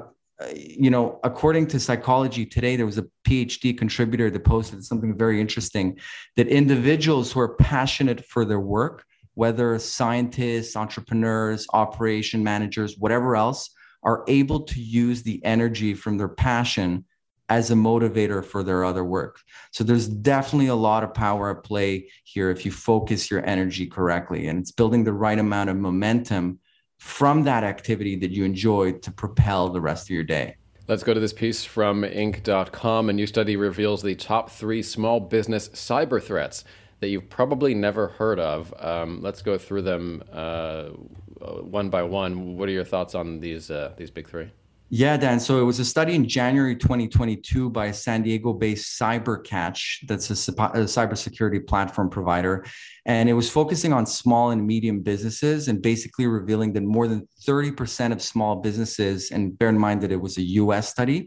you 0.56 0.90
know 0.90 1.20
according 1.22 1.68
to 1.68 1.78
psychology 1.78 2.44
today 2.44 2.74
there 2.74 2.86
was 2.86 2.98
a 2.98 3.06
phd 3.24 3.78
contributor 3.78 4.28
that 4.28 4.42
posted 4.42 4.84
something 4.84 5.16
very 5.16 5.40
interesting 5.40 5.96
that 6.34 6.48
individuals 6.48 7.30
who 7.30 7.38
are 7.38 7.54
passionate 7.54 8.24
for 8.24 8.44
their 8.44 8.58
work 8.58 9.04
whether 9.34 9.78
scientists, 9.78 10.76
entrepreneurs, 10.76 11.66
operation 11.72 12.42
managers, 12.44 12.96
whatever 12.98 13.36
else, 13.36 13.70
are 14.02 14.24
able 14.28 14.60
to 14.64 14.80
use 14.80 15.22
the 15.22 15.42
energy 15.44 15.94
from 15.94 16.18
their 16.18 16.28
passion 16.28 17.04
as 17.48 17.70
a 17.70 17.74
motivator 17.74 18.44
for 18.44 18.62
their 18.62 18.84
other 18.84 19.04
work. 19.04 19.38
So 19.72 19.84
there's 19.84 20.08
definitely 20.08 20.68
a 20.68 20.74
lot 20.74 21.04
of 21.04 21.12
power 21.12 21.50
at 21.50 21.64
play 21.64 22.08
here 22.24 22.50
if 22.50 22.64
you 22.64 22.72
focus 22.72 23.30
your 23.30 23.44
energy 23.44 23.86
correctly. 23.86 24.48
And 24.48 24.58
it's 24.58 24.72
building 24.72 25.04
the 25.04 25.12
right 25.12 25.38
amount 25.38 25.70
of 25.70 25.76
momentum 25.76 26.60
from 26.98 27.42
that 27.44 27.64
activity 27.64 28.16
that 28.16 28.30
you 28.30 28.44
enjoy 28.44 28.92
to 28.92 29.10
propel 29.10 29.68
the 29.68 29.80
rest 29.80 30.06
of 30.06 30.10
your 30.10 30.24
day. 30.24 30.56
Let's 30.88 31.02
go 31.02 31.14
to 31.14 31.20
this 31.20 31.32
piece 31.32 31.64
from 31.64 32.02
Inc.com. 32.02 33.08
A 33.08 33.12
new 33.12 33.26
study 33.26 33.56
reveals 33.56 34.02
the 34.02 34.14
top 34.14 34.50
three 34.50 34.82
small 34.82 35.20
business 35.20 35.68
cyber 35.70 36.22
threats 36.22 36.64
that 37.02 37.08
you've 37.08 37.28
probably 37.28 37.74
never 37.74 38.08
heard 38.08 38.38
of. 38.38 38.72
Um, 38.78 39.20
let's 39.20 39.42
go 39.42 39.58
through 39.58 39.82
them 39.82 40.22
uh, 40.32 40.84
one 40.84 41.90
by 41.90 42.04
one. 42.04 42.56
What 42.56 42.68
are 42.68 42.72
your 42.72 42.84
thoughts 42.84 43.16
on 43.16 43.40
these 43.40 43.72
uh, 43.72 43.92
these 43.96 44.10
big 44.10 44.28
three? 44.28 44.50
Yeah, 44.88 45.16
Dan. 45.16 45.40
So 45.40 45.58
it 45.58 45.64
was 45.64 45.80
a 45.80 45.84
study 45.84 46.14
in 46.14 46.28
January 46.28 46.76
2022 46.76 47.70
by 47.70 47.86
a 47.86 47.94
San 47.94 48.22
Diego-based 48.22 49.00
CyberCatch, 49.00 50.06
that's 50.06 50.28
a, 50.30 50.52
a 50.52 50.84
cybersecurity 50.84 51.66
platform 51.66 52.10
provider, 52.10 52.66
and 53.06 53.28
it 53.28 53.32
was 53.32 53.50
focusing 53.50 53.94
on 53.94 54.04
small 54.04 54.50
and 54.50 54.64
medium 54.64 55.00
businesses 55.00 55.68
and 55.68 55.80
basically 55.80 56.26
revealing 56.26 56.74
that 56.74 56.82
more 56.82 57.08
than 57.08 57.26
30% 57.40 58.12
of 58.12 58.22
small 58.22 58.56
businesses, 58.56 59.30
and 59.30 59.58
bear 59.58 59.70
in 59.70 59.78
mind 59.78 60.02
that 60.02 60.12
it 60.12 60.20
was 60.20 60.36
a 60.36 60.42
U.S. 60.42 60.90
study, 60.90 61.26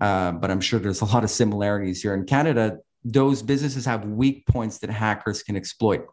uh, 0.00 0.32
but 0.32 0.50
I'm 0.50 0.60
sure 0.60 0.80
there's 0.80 1.00
a 1.00 1.06
lot 1.06 1.22
of 1.22 1.30
similarities 1.30 2.02
here 2.02 2.14
in 2.14 2.26
Canada 2.26 2.78
those 3.04 3.42
businesses 3.42 3.84
have 3.84 4.06
weak 4.06 4.46
points 4.46 4.78
that 4.78 4.90
hackers 4.90 5.42
can 5.42 5.56
exploit. 5.56 6.06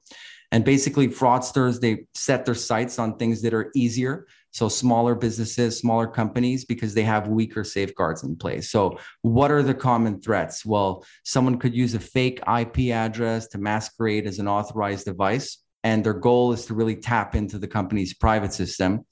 And 0.51 0.65
basically, 0.65 1.07
fraudsters, 1.07 1.79
they 1.79 2.05
set 2.13 2.45
their 2.45 2.55
sights 2.55 2.99
on 2.99 3.15
things 3.15 3.41
that 3.41 3.53
are 3.53 3.71
easier. 3.73 4.27
So, 4.51 4.67
smaller 4.67 5.15
businesses, 5.15 5.79
smaller 5.79 6.07
companies, 6.07 6.65
because 6.65 6.93
they 6.93 7.03
have 7.03 7.29
weaker 7.29 7.63
safeguards 7.63 8.23
in 8.23 8.35
place. 8.35 8.69
So, 8.69 8.99
what 9.21 9.49
are 9.49 9.63
the 9.63 9.73
common 9.73 10.19
threats? 10.19 10.65
Well, 10.65 11.05
someone 11.23 11.57
could 11.57 11.73
use 11.73 11.93
a 11.93 12.01
fake 12.01 12.41
IP 12.41 12.91
address 12.91 13.47
to 13.49 13.59
masquerade 13.59 14.27
as 14.27 14.39
an 14.39 14.49
authorized 14.49 15.05
device. 15.05 15.57
And 15.83 16.03
their 16.03 16.13
goal 16.13 16.51
is 16.51 16.65
to 16.65 16.73
really 16.73 16.97
tap 16.97 17.33
into 17.33 17.57
the 17.57 17.67
company's 17.67 18.13
private 18.13 18.53
system. 18.53 19.05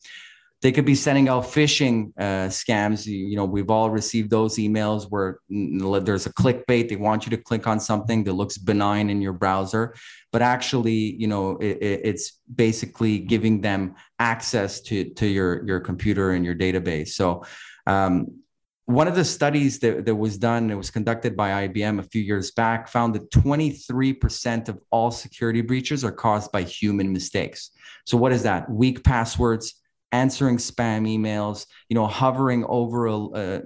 They 0.61 0.73
could 0.73 0.85
be 0.85 0.95
sending 0.95 1.29
out 1.29 1.43
phishing 1.43 2.11
uh, 2.17 2.49
scams. 2.49 3.05
You, 3.05 3.15
you, 3.15 3.35
know, 3.37 3.45
we've 3.45 3.69
all 3.69 3.89
received 3.89 4.29
those 4.29 4.57
emails 4.57 5.05
where 5.09 5.39
there's 5.49 6.25
a 6.25 6.33
clickbait. 6.33 6.89
They 6.89 6.97
want 6.97 7.25
you 7.25 7.29
to 7.29 7.37
click 7.37 7.65
on 7.65 7.79
something 7.79 8.25
that 8.25 8.33
looks 8.33 8.57
benign 8.57 9.09
in 9.09 9.21
your 9.21 9.33
browser, 9.33 9.95
but 10.31 10.41
actually, 10.41 11.15
you 11.15 11.27
know, 11.27 11.57
it, 11.57 11.77
it's 11.81 12.39
basically 12.53 13.19
giving 13.19 13.61
them 13.61 13.95
access 14.19 14.81
to 14.81 15.05
to 15.11 15.27
your 15.27 15.65
your 15.65 15.79
computer 15.79 16.31
and 16.31 16.45
your 16.45 16.55
database. 16.55 17.09
So. 17.09 17.45
Um, 17.87 18.41
one 18.89 19.07
of 19.07 19.13
the 19.13 19.23
studies 19.23 19.77
that, 19.81 20.05
that 20.05 20.15
was 20.15 20.39
done, 20.39 20.71
it 20.71 20.75
was 20.75 20.89
conducted 20.89 21.37
by 21.37 21.67
IBM 21.67 21.99
a 21.99 22.03
few 22.03 22.23
years 22.23 22.49
back, 22.49 22.87
found 22.87 23.13
that 23.13 23.29
23% 23.29 24.67
of 24.67 24.81
all 24.89 25.11
security 25.11 25.61
breaches 25.61 26.03
are 26.03 26.11
caused 26.11 26.51
by 26.51 26.63
human 26.63 27.13
mistakes. 27.13 27.69
So, 28.07 28.17
what 28.17 28.31
is 28.31 28.41
that? 28.43 28.67
Weak 28.67 29.03
passwords, 29.03 29.78
answering 30.11 30.57
spam 30.57 31.07
emails 31.07 31.67
you 31.87 31.95
know 31.95 32.07
hovering 32.07 32.65
over 32.65 33.05
a 33.07 33.17
uh, 33.17 33.61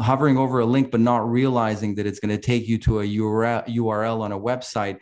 hovering 0.00 0.36
over 0.36 0.60
a 0.60 0.66
link 0.66 0.90
but 0.90 1.00
not 1.00 1.28
realizing 1.28 1.94
that 1.94 2.06
it's 2.06 2.18
going 2.18 2.34
to 2.34 2.40
take 2.40 2.66
you 2.66 2.78
to 2.78 3.00
a 3.00 3.04
URL, 3.04 3.66
URL 3.68 4.20
on 4.20 4.32
a 4.32 4.38
website 4.38 4.98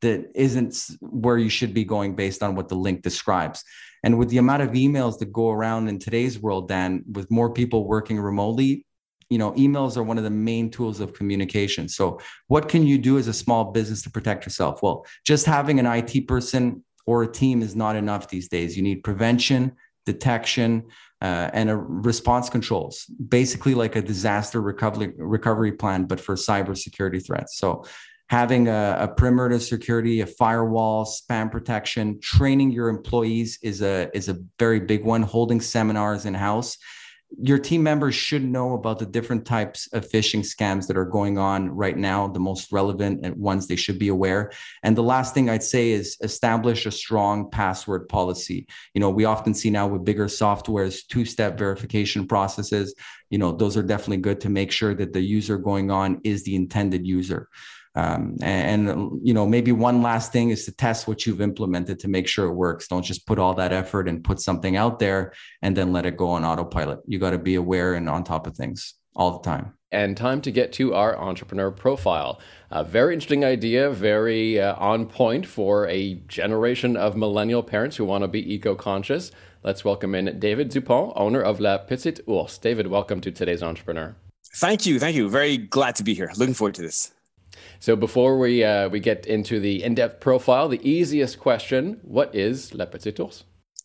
that 0.00 0.30
isn't 0.34 0.90
where 1.00 1.38
you 1.38 1.48
should 1.48 1.74
be 1.74 1.84
going 1.84 2.14
based 2.14 2.42
on 2.42 2.54
what 2.54 2.68
the 2.68 2.76
link 2.76 3.02
describes. 3.02 3.64
And 4.04 4.16
with 4.16 4.28
the 4.28 4.38
amount 4.38 4.62
of 4.62 4.70
emails 4.70 5.18
that 5.18 5.32
go 5.32 5.50
around 5.50 5.88
in 5.88 5.98
today's 5.98 6.38
world 6.38 6.68
dan 6.68 7.02
with 7.10 7.30
more 7.32 7.52
people 7.52 7.86
working 7.86 8.18
remotely 8.18 8.84
you 9.28 9.36
know 9.36 9.52
emails 9.52 9.96
are 9.96 10.02
one 10.02 10.16
of 10.18 10.24
the 10.24 10.30
main 10.30 10.70
tools 10.70 11.00
of 11.00 11.12
communication. 11.12 11.88
So 11.88 12.20
what 12.46 12.68
can 12.68 12.86
you 12.86 12.96
do 12.96 13.18
as 13.18 13.28
a 13.28 13.32
small 13.32 13.72
business 13.72 14.02
to 14.02 14.10
protect 14.10 14.46
yourself? 14.46 14.82
Well 14.82 15.04
just 15.24 15.46
having 15.46 15.78
an 15.78 15.86
IT 15.86 16.28
person 16.28 16.84
or 17.06 17.22
a 17.22 17.32
team 17.32 17.62
is 17.62 17.74
not 17.74 17.96
enough 17.96 18.28
these 18.28 18.48
days. 18.48 18.76
You 18.76 18.82
need 18.82 19.02
prevention 19.02 19.76
detection, 20.12 20.70
uh, 21.26 21.58
and 21.58 21.66
a 21.74 21.76
response 22.10 22.46
controls, 22.56 22.94
basically 23.38 23.74
like 23.82 23.94
a 23.96 24.02
disaster 24.12 24.60
recovery 24.72 25.12
recovery 25.36 25.74
plan, 25.82 26.00
but 26.10 26.20
for 26.26 26.34
cybersecurity 26.36 27.20
threats. 27.26 27.52
So 27.62 27.68
having 28.38 28.68
a, 28.68 28.82
a 29.06 29.08
perimeter 29.18 29.58
security, 29.74 30.16
a 30.20 30.28
firewall, 30.40 30.98
spam 31.16 31.46
protection, 31.56 32.04
training 32.20 32.70
your 32.78 32.88
employees 32.96 33.50
is 33.70 33.78
a 33.82 33.96
is 34.18 34.26
a 34.28 34.36
very 34.64 34.80
big 34.92 35.02
one. 35.14 35.22
Holding 35.36 35.60
seminars 35.76 36.22
in 36.24 36.34
house 36.34 36.70
your 37.36 37.58
team 37.58 37.82
members 37.82 38.14
should 38.14 38.42
know 38.42 38.74
about 38.74 38.98
the 38.98 39.06
different 39.06 39.44
types 39.44 39.86
of 39.92 40.08
phishing 40.08 40.40
scams 40.40 40.86
that 40.86 40.96
are 40.96 41.04
going 41.04 41.36
on 41.36 41.68
right 41.68 41.96
now, 41.96 42.26
the 42.26 42.40
most 42.40 42.72
relevant 42.72 43.36
ones 43.36 43.66
they 43.66 43.76
should 43.76 43.98
be 43.98 44.08
aware. 44.08 44.50
And 44.82 44.96
the 44.96 45.02
last 45.02 45.34
thing 45.34 45.50
I'd 45.50 45.62
say 45.62 45.90
is 45.90 46.16
establish 46.22 46.86
a 46.86 46.90
strong 46.90 47.50
password 47.50 48.08
policy. 48.08 48.66
You 48.94 49.00
know, 49.00 49.10
we 49.10 49.26
often 49.26 49.52
see 49.52 49.68
now 49.68 49.86
with 49.86 50.04
bigger 50.04 50.26
softwares, 50.26 51.06
two 51.06 51.24
step 51.24 51.58
verification 51.58 52.26
processes. 52.26 52.94
You 53.28 53.38
know, 53.38 53.52
those 53.52 53.76
are 53.76 53.82
definitely 53.82 54.18
good 54.18 54.40
to 54.40 54.48
make 54.48 54.72
sure 54.72 54.94
that 54.94 55.12
the 55.12 55.20
user 55.20 55.58
going 55.58 55.90
on 55.90 56.20
is 56.24 56.44
the 56.44 56.56
intended 56.56 57.06
user. 57.06 57.48
Um, 57.98 58.36
and, 58.42 58.88
and, 58.88 59.20
you 59.26 59.34
know, 59.34 59.44
maybe 59.44 59.72
one 59.72 60.02
last 60.02 60.30
thing 60.30 60.50
is 60.50 60.64
to 60.66 60.72
test 60.72 61.08
what 61.08 61.26
you've 61.26 61.40
implemented 61.40 61.98
to 62.00 62.08
make 62.08 62.28
sure 62.28 62.46
it 62.46 62.54
works. 62.54 62.86
Don't 62.86 63.02
just 63.02 63.26
put 63.26 63.40
all 63.40 63.54
that 63.54 63.72
effort 63.72 64.08
and 64.08 64.22
put 64.22 64.40
something 64.40 64.76
out 64.76 65.00
there 65.00 65.32
and 65.62 65.76
then 65.76 65.92
let 65.92 66.06
it 66.06 66.16
go 66.16 66.28
on 66.28 66.44
autopilot. 66.44 67.00
You 67.08 67.18
got 67.18 67.30
to 67.30 67.38
be 67.38 67.56
aware 67.56 67.94
and 67.94 68.08
on 68.08 68.22
top 68.22 68.46
of 68.46 68.56
things 68.56 68.94
all 69.16 69.32
the 69.32 69.44
time. 69.44 69.74
And 69.90 70.16
time 70.16 70.40
to 70.42 70.52
get 70.52 70.72
to 70.74 70.94
our 70.94 71.18
entrepreneur 71.18 71.72
profile. 71.72 72.40
A 72.70 72.84
very 72.84 73.14
interesting 73.14 73.44
idea, 73.44 73.90
very 73.90 74.60
uh, 74.60 74.76
on 74.76 75.06
point 75.06 75.44
for 75.44 75.88
a 75.88 76.14
generation 76.28 76.96
of 76.96 77.16
millennial 77.16 77.64
parents 77.64 77.96
who 77.96 78.04
want 78.04 78.22
to 78.22 78.28
be 78.28 78.54
eco 78.54 78.76
conscious. 78.76 79.32
Let's 79.64 79.84
welcome 79.84 80.14
in 80.14 80.38
David 80.38 80.68
Dupont, 80.68 81.14
owner 81.16 81.42
of 81.42 81.58
La 81.58 81.78
Petite 81.78 82.20
Ourse. 82.28 82.58
David, 82.58 82.86
welcome 82.86 83.20
to 83.22 83.32
today's 83.32 83.62
Entrepreneur. 83.62 84.14
Thank 84.54 84.86
you. 84.86 85.00
Thank 85.00 85.16
you. 85.16 85.28
Very 85.28 85.56
glad 85.56 85.96
to 85.96 86.04
be 86.04 86.14
here. 86.14 86.30
Looking 86.36 86.54
forward 86.54 86.76
to 86.76 86.82
this. 86.82 87.12
So 87.80 87.96
before 87.96 88.38
we 88.38 88.64
uh, 88.64 88.88
we 88.88 89.00
get 89.00 89.26
into 89.26 89.60
the 89.60 89.82
in-depth 89.82 90.20
profile, 90.20 90.68
the 90.68 90.86
easiest 90.88 91.38
question: 91.38 91.98
What 92.02 92.34
is 92.34 92.74
La 92.74 92.86
Petite 92.86 93.20
Ourse? 93.20 93.44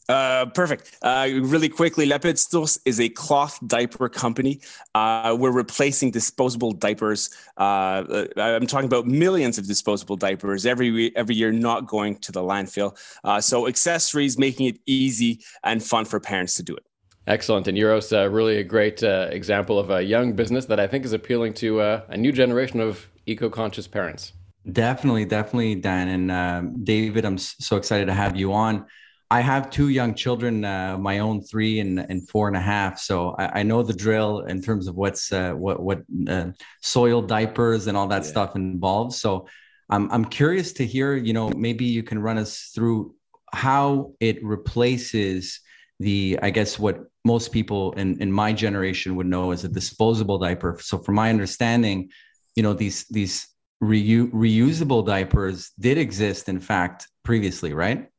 Uh, 0.10 0.46
perfect. 0.48 0.98
Uh, 1.02 1.30
really 1.44 1.70
quickly, 1.70 2.06
La 2.06 2.18
Petite 2.18 2.78
is 2.86 3.00
a 3.00 3.08
cloth 3.10 3.58
diaper 3.66 4.10
company. 4.10 4.60
Uh, 4.94 5.36
we're 5.40 5.52
replacing 5.52 6.12
disposable 6.12 6.74
diapers. 6.74 7.30
Uh, 7.58 7.62
uh, 7.62 8.26
I'm 8.38 8.68
talking 8.68 8.88
about 8.88 9.08
millions 9.08 9.58
of 9.58 9.66
disposable 9.66 10.18
diapers 10.18 10.66
every 10.66 11.16
every 11.16 11.36
year, 11.36 11.52
not 11.52 11.88
going 11.88 12.18
to 12.18 12.32
the 12.32 12.42
landfill. 12.42 12.98
Uh, 13.24 13.40
so 13.40 13.68
accessories, 13.68 14.38
making 14.38 14.66
it 14.68 14.80
easy 14.86 15.40
and 15.64 15.82
fun 15.82 16.06
for 16.06 16.20
parents 16.20 16.56
to 16.56 16.64
do 16.64 16.76
it. 16.76 16.84
Excellent. 17.26 17.70
And 17.70 17.78
Uros, 17.78 18.12
uh, 18.12 18.30
really 18.30 18.58
a 18.58 18.64
great 18.64 19.02
uh, 19.02 19.30
example 19.32 19.80
of 19.80 19.90
a 19.90 20.04
young 20.04 20.34
business 20.34 20.66
that 20.66 20.80
I 20.80 20.88
think 20.88 21.06
is 21.06 21.14
appealing 21.14 21.54
to 21.56 21.80
uh, 21.80 22.02
a 22.10 22.18
new 22.18 22.34
generation 22.34 22.82
of 22.82 23.08
eco 23.26 23.50
conscious 23.50 23.88
parents. 23.88 24.34
Definitely, 24.72 25.26
definitely, 25.26 25.76
Dan. 25.76 26.08
And 26.08 26.32
um, 26.32 26.84
David, 26.84 27.26
I'm 27.26 27.38
so 27.38 27.76
excited 27.76 28.06
to 28.06 28.14
have 28.14 28.36
you 28.36 28.54
on. 28.54 28.86
I 29.30 29.42
have 29.42 29.70
two 29.70 29.90
young 29.90 30.14
children, 30.14 30.64
uh, 30.64 30.98
my 30.98 31.20
own 31.20 31.42
three 31.42 31.80
and, 31.80 32.00
and 32.00 32.28
four 32.30 32.48
and 32.48 32.56
a 32.56 32.62
half. 32.62 33.00
So 33.00 33.36
I, 33.40 33.60
I 33.60 33.64
know 33.64 33.82
the 33.82 33.94
drill 33.94 34.42
in 34.42 34.62
terms 34.62 34.88
of 34.88 34.96
what's 34.96 35.32
uh, 35.34 35.54
what 35.54 35.82
what 35.82 36.04
uh, 36.28 36.52
soil 36.82 37.22
diapers 37.22 37.88
and 37.88 37.98
all 37.98 38.08
that 38.08 38.24
yeah. 38.24 38.30
stuff 38.30 38.56
involves. 38.56 39.20
So 39.20 39.48
I'm 39.90 40.10
I'm 40.12 40.26
curious 40.26 40.74
to 40.74 40.86
hear. 40.86 41.16
You 41.16 41.34
know, 41.34 41.50
maybe 41.50 41.86
you 41.86 42.04
can 42.04 42.20
run 42.20 42.38
us 42.38 42.72
through 42.76 43.16
how 43.52 44.14
it 44.20 44.44
replaces 44.46 45.60
the 46.00 46.40
I 46.42 46.50
guess 46.52 46.78
what 46.78 47.04
most 47.26 47.52
people 47.52 47.94
in, 47.94 48.22
in 48.22 48.32
my 48.32 48.54
generation 48.54 49.16
would 49.16 49.28
know 49.28 49.52
as 49.52 49.64
a 49.64 49.70
disposable 49.70 50.38
diaper. 50.38 50.78
So 50.82 50.98
from 50.98 51.16
my 51.16 51.30
understanding, 51.30 52.10
you 52.56 52.64
know, 52.64 52.74
these 52.74 53.06
these 53.06 53.48
reu- 53.84 54.32
reusable 54.32 55.06
diapers 55.06 55.72
did 55.80 55.98
exist 55.98 56.50
in 56.50 56.60
fact 56.60 57.08
previously, 57.24 57.74
right? 57.74 58.10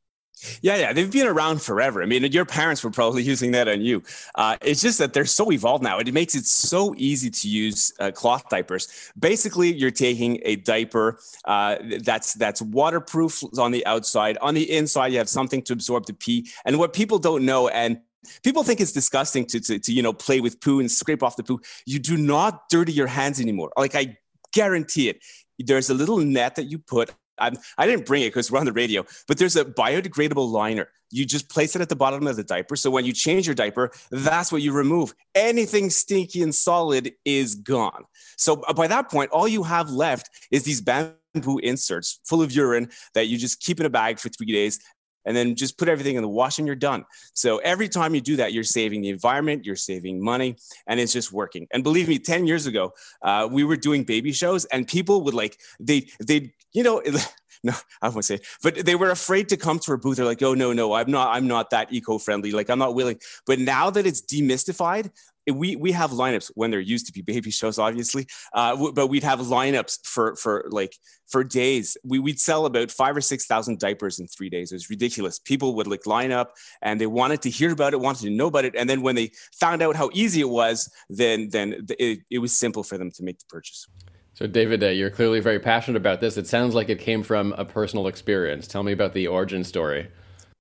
Yeah, 0.60 0.76
yeah, 0.76 0.92
they've 0.92 1.10
been 1.10 1.26
around 1.26 1.62
forever. 1.62 2.02
I 2.02 2.06
mean, 2.06 2.24
your 2.24 2.44
parents 2.44 2.82
were 2.82 2.90
probably 2.90 3.22
using 3.32 3.52
that 3.52 3.68
on 3.68 3.80
you. 3.80 4.02
Uh, 4.34 4.56
it's 4.60 4.82
just 4.82 4.98
that 4.98 5.12
they're 5.12 5.24
so 5.24 5.52
evolved 5.52 5.82
now. 5.82 5.98
It 5.98 6.12
makes 6.12 6.34
it 6.34 6.46
so 6.46 6.94
easy 6.96 7.30
to 7.30 7.48
use 7.48 7.92
uh, 8.00 8.10
cloth 8.10 8.48
diapers. 8.48 9.12
Basically, 9.18 9.72
you're 9.72 9.90
taking 9.90 10.40
a 10.44 10.56
diaper 10.56 11.18
uh, 11.44 11.76
that's 12.02 12.34
that's 12.34 12.60
waterproof 12.60 13.42
on 13.58 13.70
the 13.70 13.86
outside. 13.86 14.36
On 14.38 14.54
the 14.54 14.70
inside, 14.70 15.12
you 15.12 15.18
have 15.18 15.28
something 15.28 15.62
to 15.62 15.72
absorb 15.72 16.06
the 16.06 16.14
pee. 16.14 16.48
And 16.64 16.78
what 16.78 16.92
people 16.92 17.18
don't 17.18 17.44
know, 17.44 17.68
and 17.68 18.00
People 18.42 18.62
think 18.62 18.80
it's 18.80 18.92
disgusting 18.92 19.44
to, 19.46 19.60
to, 19.60 19.78
to, 19.78 19.92
you 19.92 20.02
know, 20.02 20.14
play 20.14 20.40
with 20.40 20.58
poo 20.58 20.80
and 20.80 20.90
scrape 20.90 21.22
off 21.22 21.36
the 21.36 21.42
poo. 21.42 21.60
You 21.84 21.98
do 21.98 22.16
not 22.16 22.68
dirty 22.70 22.90
your 22.92 23.06
hands 23.06 23.38
anymore. 23.38 23.70
Like 23.76 23.94
I 23.94 24.16
guarantee 24.54 25.08
it. 25.08 25.18
There's 25.58 25.90
a 25.90 25.94
little 25.94 26.18
net 26.18 26.56
that 26.56 26.64
you 26.64 26.78
put. 26.78 27.12
I'm, 27.38 27.56
I 27.78 27.86
did 27.86 27.98
not 27.98 28.06
bring 28.06 28.22
it 28.22 28.28
because 28.28 28.50
we're 28.50 28.60
on 28.60 28.66
the 28.66 28.72
radio, 28.72 29.04
but 29.26 29.38
there's 29.38 29.56
a 29.56 29.64
biodegradable 29.64 30.48
liner. 30.50 30.88
You 31.10 31.26
just 31.26 31.48
place 31.48 31.74
it 31.74 31.82
at 31.82 31.88
the 31.88 31.96
bottom 31.96 32.26
of 32.26 32.36
the 32.36 32.44
diaper. 32.44 32.76
So 32.76 32.90
when 32.90 33.04
you 33.04 33.12
change 33.12 33.46
your 33.46 33.54
diaper, 33.54 33.90
that's 34.10 34.52
what 34.52 34.62
you 34.62 34.72
remove. 34.72 35.14
Anything 35.34 35.90
stinky 35.90 36.42
and 36.42 36.54
solid 36.54 37.12
is 37.24 37.56
gone. 37.56 38.04
So 38.36 38.62
uh, 38.62 38.72
by 38.72 38.86
that 38.88 39.10
point, 39.10 39.30
all 39.30 39.48
you 39.48 39.62
have 39.64 39.90
left 39.90 40.30
is 40.50 40.62
these 40.62 40.80
bamboo 40.80 41.58
inserts 41.62 42.20
full 42.24 42.42
of 42.42 42.52
urine 42.52 42.88
that 43.14 43.26
you 43.26 43.36
just 43.36 43.60
keep 43.60 43.80
in 43.80 43.86
a 43.86 43.90
bag 43.90 44.18
for 44.18 44.28
three 44.28 44.52
days 44.52 44.78
and 45.24 45.36
then 45.36 45.54
just 45.54 45.78
put 45.78 45.88
everything 45.88 46.16
in 46.16 46.22
the 46.22 46.28
wash 46.28 46.58
and 46.58 46.66
you're 46.66 46.76
done. 46.76 47.04
So 47.32 47.58
every 47.58 47.88
time 47.88 48.14
you 48.14 48.20
do 48.20 48.36
that, 48.36 48.52
you're 48.52 48.64
saving 48.64 49.02
the 49.02 49.10
environment, 49.10 49.64
you're 49.64 49.76
saving 49.76 50.22
money, 50.22 50.56
and 50.86 51.00
it's 51.00 51.12
just 51.12 51.32
working. 51.32 51.66
And 51.72 51.82
believe 51.82 52.08
me, 52.08 52.18
10 52.18 52.46
years 52.46 52.66
ago, 52.66 52.92
uh, 53.22 53.48
we 53.50 53.64
were 53.64 53.76
doing 53.76 54.04
baby 54.04 54.32
shows 54.32 54.64
and 54.66 54.86
people 54.86 55.22
would 55.22 55.34
like, 55.34 55.58
they, 55.80 56.08
they, 56.24 56.52
you 56.72 56.82
know, 56.82 57.02
no, 57.62 57.72
I 58.02 58.08
won't 58.08 58.24
say, 58.24 58.36
it, 58.36 58.46
but 58.62 58.74
they 58.84 58.94
were 58.94 59.10
afraid 59.10 59.48
to 59.48 59.56
come 59.56 59.78
to 59.80 59.92
our 59.92 59.96
booth. 59.96 60.18
They're 60.18 60.26
like, 60.26 60.42
oh 60.42 60.54
no, 60.54 60.72
no, 60.72 60.92
I'm 60.92 61.10
not, 61.10 61.34
I'm 61.34 61.46
not 61.46 61.70
that 61.70 61.92
eco-friendly. 61.92 62.52
Like 62.52 62.68
I'm 62.68 62.78
not 62.78 62.94
willing. 62.94 63.18
But 63.46 63.58
now 63.58 63.90
that 63.90 64.06
it's 64.06 64.20
demystified, 64.20 65.10
we 65.52 65.76
we 65.76 65.92
have 65.92 66.10
lineups 66.10 66.50
when 66.54 66.70
there 66.70 66.80
used 66.80 67.06
to 67.06 67.12
be 67.12 67.22
baby 67.22 67.50
shows, 67.50 67.78
obviously, 67.78 68.26
uh, 68.52 68.92
but 68.92 69.08
we'd 69.08 69.22
have 69.22 69.40
lineups 69.40 69.98
for 70.04 70.36
for 70.36 70.66
like 70.70 70.96
for 71.28 71.44
days. 71.44 71.96
We 72.04 72.18
we'd 72.18 72.40
sell 72.40 72.66
about 72.66 72.90
five 72.90 73.16
or 73.16 73.20
six 73.20 73.46
thousand 73.46 73.78
diapers 73.78 74.18
in 74.18 74.26
three 74.26 74.48
days. 74.48 74.72
It 74.72 74.76
was 74.76 74.90
ridiculous. 74.90 75.38
People 75.38 75.74
would 75.76 75.86
like 75.86 76.06
line 76.06 76.32
up 76.32 76.54
and 76.82 77.00
they 77.00 77.06
wanted 77.06 77.42
to 77.42 77.50
hear 77.50 77.72
about 77.72 77.92
it, 77.92 78.00
wanted 78.00 78.22
to 78.22 78.30
know 78.30 78.46
about 78.46 78.64
it, 78.64 78.74
and 78.76 78.88
then 78.88 79.02
when 79.02 79.14
they 79.14 79.30
found 79.58 79.82
out 79.82 79.96
how 79.96 80.10
easy 80.12 80.40
it 80.40 80.50
was, 80.50 80.90
then 81.08 81.48
then 81.50 81.86
it, 81.98 82.20
it 82.30 82.38
was 82.38 82.56
simple 82.56 82.82
for 82.82 82.98
them 82.98 83.10
to 83.12 83.22
make 83.22 83.38
the 83.38 83.46
purchase. 83.48 83.86
So, 84.34 84.48
David, 84.48 84.82
uh, 84.82 84.88
you're 84.88 85.10
clearly 85.10 85.38
very 85.38 85.60
passionate 85.60 85.96
about 85.96 86.20
this. 86.20 86.36
It 86.36 86.48
sounds 86.48 86.74
like 86.74 86.88
it 86.88 86.98
came 86.98 87.22
from 87.22 87.52
a 87.52 87.64
personal 87.64 88.08
experience. 88.08 88.66
Tell 88.66 88.82
me 88.82 88.90
about 88.90 89.14
the 89.14 89.28
origin 89.28 89.62
story. 89.62 90.08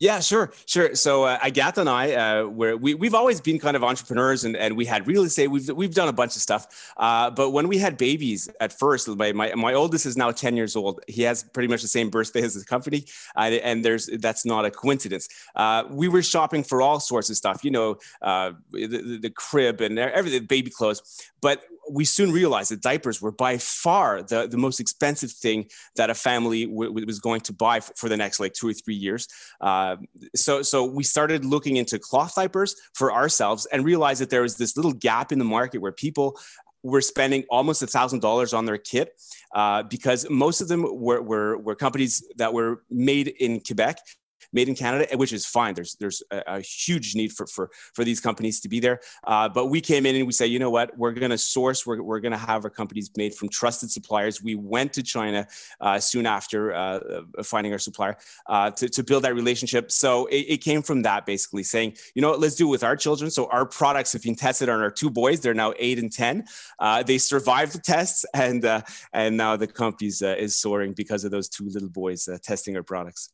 Yeah, 0.04 0.20
sure, 0.20 0.52
sure. 0.66 0.96
So 0.96 1.24
uh, 1.24 1.38
Agatha 1.42 1.80
and 1.80 1.90
I, 1.90 2.12
uh, 2.12 2.48
where 2.48 2.76
we 2.76 2.94
we've 2.94 3.14
always 3.14 3.40
been 3.40 3.58
kind 3.58 3.78
of 3.78 3.86
entrepreneurs, 3.86 4.44
and, 4.44 4.58
and 4.58 4.76
we 4.76 4.84
had 4.86 5.08
real 5.08 5.24
estate. 5.24 5.48
We've 5.48 5.70
we've 5.70 5.94
done 5.94 6.10
a 6.10 6.12
bunch 6.12 6.36
of 6.36 6.42
stuff. 6.42 6.92
Uh, 6.98 7.30
but 7.32 7.52
when 7.52 7.70
we 7.70 7.78
had 7.78 7.98
babies 7.98 8.50
at 8.60 8.78
first, 8.78 9.08
my, 9.08 9.32
my 9.32 9.56
my 9.56 9.74
oldest 9.74 10.06
is 10.06 10.18
now 10.18 10.30
ten 10.32 10.58
years 10.58 10.76
old. 10.76 11.00
He 11.08 11.22
has 11.22 11.44
pretty 11.44 11.70
much 11.70 11.84
the 11.84 11.88
same 11.88 12.10
birthday 12.10 12.42
as 12.50 12.54
the 12.54 12.66
company, 12.66 13.06
uh, 13.38 13.44
and 13.64 13.86
there's 13.86 14.08
that's 14.20 14.44
not 14.46 14.66
a 14.66 14.72
coincidence. 14.72 15.30
Uh, 15.56 15.86
we 15.90 16.10
were 16.10 16.22
shopping 16.22 16.66
for 16.66 16.82
all 16.82 17.00
sorts 17.00 17.30
of 17.30 17.38
stuff, 17.38 17.64
you 17.64 17.72
know, 17.72 17.96
uh, 18.22 18.52
the, 18.74 19.20
the 19.22 19.30
crib 19.30 19.80
and 19.80 19.98
everything, 19.98 20.44
baby 20.48 20.70
clothes. 20.70 21.02
But 21.40 21.64
we 21.90 22.06
soon 22.06 22.32
realized 22.32 22.72
that 22.72 22.82
diapers 22.82 23.22
were 23.22 23.32
by 23.32 23.58
far 23.58 24.22
the, 24.24 24.48
the 24.48 24.58
most 24.58 24.80
expensive 24.80 25.32
thing 25.32 25.68
that 25.96 26.10
a 26.10 26.14
family 26.14 26.66
w- 26.66 27.06
was 27.06 27.20
going 27.20 27.42
to 27.42 27.54
buy 27.54 27.80
for, 27.80 27.94
for, 27.96 28.10
the 28.10 28.18
next 28.18 28.40
like 28.40 28.54
two 28.54 28.70
or 28.70 28.74
three 28.74 28.96
years. 28.96 29.28
Uh, 29.62 29.98
so, 30.36 30.62
so 30.62 30.86
we 30.86 31.04
started 31.04 31.46
looking 31.46 31.78
into 31.78 32.00
cloth 32.00 32.36
diapers 32.36 32.76
for 32.94 33.14
ourselves 33.14 33.66
and 33.68 33.86
realized 33.86 34.22
that 34.22 34.30
there 34.30 34.42
was 34.42 34.58
this 34.58 34.76
little 34.76 34.94
gap 34.94 35.32
in 35.32 35.40
the 35.40 35.46
market 35.46 35.80
where 35.80 35.92
people 35.92 36.40
were 36.84 37.02
spending 37.02 37.44
almost 37.50 37.82
a 37.82 37.88
thousand 37.88 38.20
dollars 38.20 38.54
on 38.54 38.66
their 38.66 38.78
kit 38.78 39.14
uh, 39.56 39.84
because 39.84 40.30
most 40.30 40.62
of 40.62 40.68
them 40.68 40.84
were, 40.84 41.22
were, 41.22 41.58
were 41.58 41.76
companies 41.76 42.24
that 42.36 42.54
were 42.54 42.84
made 42.90 43.28
in 43.28 43.62
Quebec 43.62 43.98
made 44.54 44.70
in 44.70 44.76
Canada, 44.76 45.18
which 45.18 45.34
is 45.34 45.46
fine. 45.46 45.74
There's 45.74 45.96
there's 45.96 46.24
a, 46.32 46.44
a 46.48 46.62
huge 46.62 47.16
need 47.16 47.34
for 47.34 47.48
for 47.48 47.72
for 47.94 48.04
these 48.04 48.20
companies 48.20 48.60
to 48.62 48.70
be 48.70 48.80
there. 48.80 49.00
Uh, 49.24 49.50
but 49.50 49.68
we 49.68 49.82
came 49.82 50.06
in 50.06 50.16
and 50.16 50.26
we 50.26 50.34
say, 50.34 50.48
you 50.48 50.60
know 50.60 50.70
what, 50.70 50.98
we're 50.98 51.12
going 51.12 51.32
to 51.32 51.38
source. 51.38 51.86
We're 51.86 52.02
we're 52.02 52.20
going 52.20 52.32
to 52.32 52.38
have 52.38 52.64
our 52.64 52.70
companies 52.70 53.12
made 53.18 53.34
from 53.34 53.50
trusted 53.50 53.92
suppliers. 53.92 54.42
We 54.42 54.56
went 54.56 54.94
to 54.94 55.04
China 55.04 55.48
uh, 55.82 56.00
soon 56.00 56.26
after 56.26 56.74
uh, 56.74 57.00
finding 57.44 57.74
our 57.74 57.80
supplier 57.80 58.18
uh, 58.48 58.72
to 58.72 58.90
to 58.90 59.04
build 59.04 59.24
that 59.24 59.36
relationship. 59.36 59.92
So 59.92 60.28
it, 60.28 60.46
it, 60.56 60.58
came 60.64 60.82
from 60.82 61.02
that 61.02 61.26
basically 61.26 61.64
saying, 61.64 61.98
you 62.16 62.22
know 62.22 62.30
what, 62.30 62.40
let's 62.40 62.56
do 62.56 62.68
it 62.68 62.72
with 62.72 62.84
our 62.84 62.96
children. 62.96 63.30
So 63.30 63.48
our 63.48 63.66
products 63.66 64.14
have 64.14 64.24
been 64.24 64.36
tested 64.36 64.70
on 64.70 64.80
our 64.80 64.92
two 64.92 65.10
boys. 65.10 65.42
They're 65.42 65.54
now 65.54 65.74
eight 65.78 66.00
and 66.00 66.12
ten. 66.12 66.46
Uh, 66.80 67.04
they 67.04 67.18
survived 67.18 67.74
the 67.74 67.80
tests, 67.80 68.26
and 68.34 68.64
uh, 68.64 68.82
and 69.12 69.36
now 69.36 69.58
the 69.58 69.68
company 69.68 70.08
is 70.08 70.56
soaring 70.56 70.94
because 70.94 71.24
of 71.24 71.32
those 71.32 71.50
two 71.50 71.68
little 71.70 71.90
boys 71.90 72.30
testing 72.44 72.76
our 72.76 72.84
products. 72.84 73.30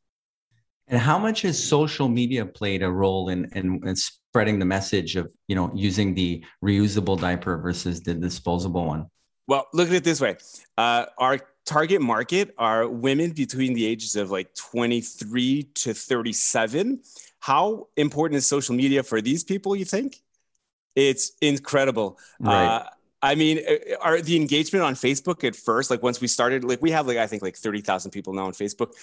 And 0.89 0.99
how 0.99 1.19
much 1.19 1.43
has 1.43 1.63
social 1.63 2.09
media 2.09 2.45
played 2.45 2.81
a 2.81 2.91
role 2.91 3.29
in, 3.29 3.47
in, 3.53 3.79
in, 3.87 3.95
spreading 3.95 4.57
the 4.57 4.65
message 4.65 5.15
of, 5.15 5.31
you 5.47 5.55
know, 5.55 5.71
using 5.75 6.15
the 6.15 6.43
reusable 6.63 7.19
diaper 7.19 7.57
versus 7.57 8.01
the 8.01 8.15
disposable 8.15 8.85
one? 8.85 9.05
Well, 9.47 9.67
look 9.71 9.87
at 9.89 9.93
it 9.93 10.03
this 10.03 10.19
way. 10.19 10.37
Uh, 10.77 11.05
our 11.19 11.39
target 11.65 12.01
market 12.01 12.55
are 12.57 12.87
women 12.87 13.31
between 13.31 13.73
the 13.73 13.85
ages 13.85 14.15
of 14.15 14.31
like 14.31 14.53
23 14.55 15.63
to 15.75 15.93
37. 15.93 17.01
How 17.39 17.87
important 17.95 18.37
is 18.37 18.47
social 18.47 18.73
media 18.75 19.03
for 19.03 19.21
these 19.21 19.43
people, 19.43 19.75
you 19.75 19.85
think? 19.85 20.17
It's 20.95 21.33
incredible. 21.41 22.17
Right. 22.39 22.65
Uh, 22.65 22.89
I 23.21 23.35
mean, 23.35 23.59
uh, 23.59 23.95
are 24.01 24.21
the 24.21 24.35
engagement 24.35 24.83
on 24.83 24.95
Facebook 24.95 25.43
at 25.43 25.55
first, 25.55 25.91
like 25.91 26.01
once 26.01 26.21
we 26.21 26.27
started, 26.27 26.63
like 26.63 26.81
we 26.81 26.91
have 26.91 27.05
like 27.05 27.17
I 27.17 27.27
think 27.27 27.41
like 27.41 27.55
30,000 27.55 28.11
people 28.11 28.33
now 28.33 28.45
on 28.45 28.53
Facebook. 28.53 28.93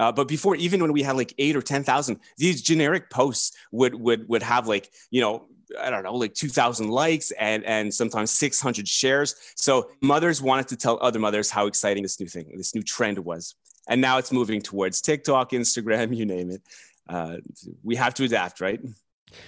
Uh, 0.00 0.10
but 0.10 0.26
before, 0.26 0.56
even 0.56 0.80
when 0.80 0.92
we 0.92 1.02
had 1.02 1.16
like 1.16 1.32
eight 1.38 1.56
or 1.56 1.62
ten 1.62 1.84
thousand, 1.84 2.18
these 2.36 2.62
generic 2.62 3.10
posts 3.10 3.56
would 3.72 3.94
would 3.94 4.28
would 4.28 4.42
have 4.42 4.66
like 4.66 4.90
you 5.10 5.20
know 5.20 5.46
I 5.80 5.90
don't 5.90 6.02
know, 6.02 6.14
like 6.14 6.34
2,000 6.34 6.88
likes 6.88 7.30
and 7.32 7.64
and 7.64 7.92
sometimes 7.92 8.30
600 8.32 8.86
shares. 8.86 9.34
So 9.56 9.90
mothers 10.02 10.42
wanted 10.42 10.68
to 10.68 10.76
tell 10.76 10.98
other 11.00 11.18
mothers 11.18 11.50
how 11.50 11.66
exciting 11.66 12.02
this 12.02 12.20
new 12.20 12.26
thing, 12.26 12.52
this 12.56 12.74
new 12.74 12.82
trend 12.82 13.18
was, 13.18 13.54
and 13.88 14.00
now 14.00 14.18
it's 14.18 14.32
moving 14.32 14.60
towards 14.60 15.00
TikTok, 15.00 15.50
Instagram, 15.50 16.16
you 16.16 16.26
name 16.26 16.50
it. 16.50 16.62
Uh, 17.08 17.36
we 17.82 17.96
have 17.96 18.14
to 18.14 18.24
adapt, 18.24 18.60
right? 18.60 18.80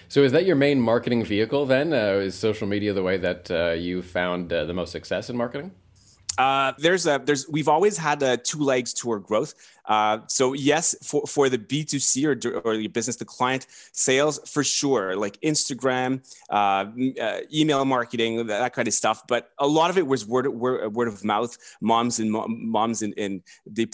So, 0.09 0.23
is 0.23 0.33
that 0.33 0.47
your 0.47 0.57
main 0.57 0.81
marketing 0.81 1.25
vehicle 1.25 1.65
then? 1.67 1.93
Uh, 1.93 2.21
is 2.25 2.35
social 2.35 2.67
media 2.67 2.93
the 2.93 3.03
way 3.03 3.19
that 3.19 3.50
uh, 3.50 3.71
you 3.71 4.03
found 4.03 4.53
uh, 4.53 4.65
the 4.65 4.75
most 4.75 4.93
success 4.93 5.31
in 5.31 5.37
marketing? 5.37 5.73
Uh, 6.38 6.73
there's 6.78 7.07
a 7.07 7.21
there's 7.25 7.49
we've 7.49 7.69
always 7.69 7.97
had 7.97 8.23
uh, 8.23 8.37
two 8.43 8.59
legs 8.59 8.93
to 8.93 9.11
our 9.11 9.19
growth. 9.19 9.55
Uh, 9.87 10.19
so 10.26 10.52
yes, 10.52 10.95
for, 11.02 11.23
for 11.26 11.49
the 11.49 11.59
B2C 11.59 12.26
or 12.26 12.61
or 12.61 12.76
the 12.76 12.88
business 12.88 13.16
to 13.16 13.25
client 13.25 13.66
sales 13.93 14.38
for 14.50 14.62
sure, 14.62 15.16
like 15.16 15.40
Instagram, 15.40 16.21
uh, 16.50 16.87
uh, 17.21 17.40
email 17.52 17.85
marketing, 17.85 18.37
that, 18.38 18.47
that, 18.47 18.73
kind 18.75 18.88
of 18.88 18.95
stuff. 18.95 19.26
But 19.26 19.50
a 19.59 19.66
lot 19.66 19.90
of 19.90 19.97
it 19.97 20.07
was 20.07 20.26
word 20.26 20.49
word, 20.49 20.93
word 20.95 21.09
of 21.09 21.25
mouth. 21.25 21.57
Moms 21.81 22.19
and 22.19 22.31
moms 22.31 23.02
in, 23.02 23.12
in 23.14 23.43
the 23.66 23.87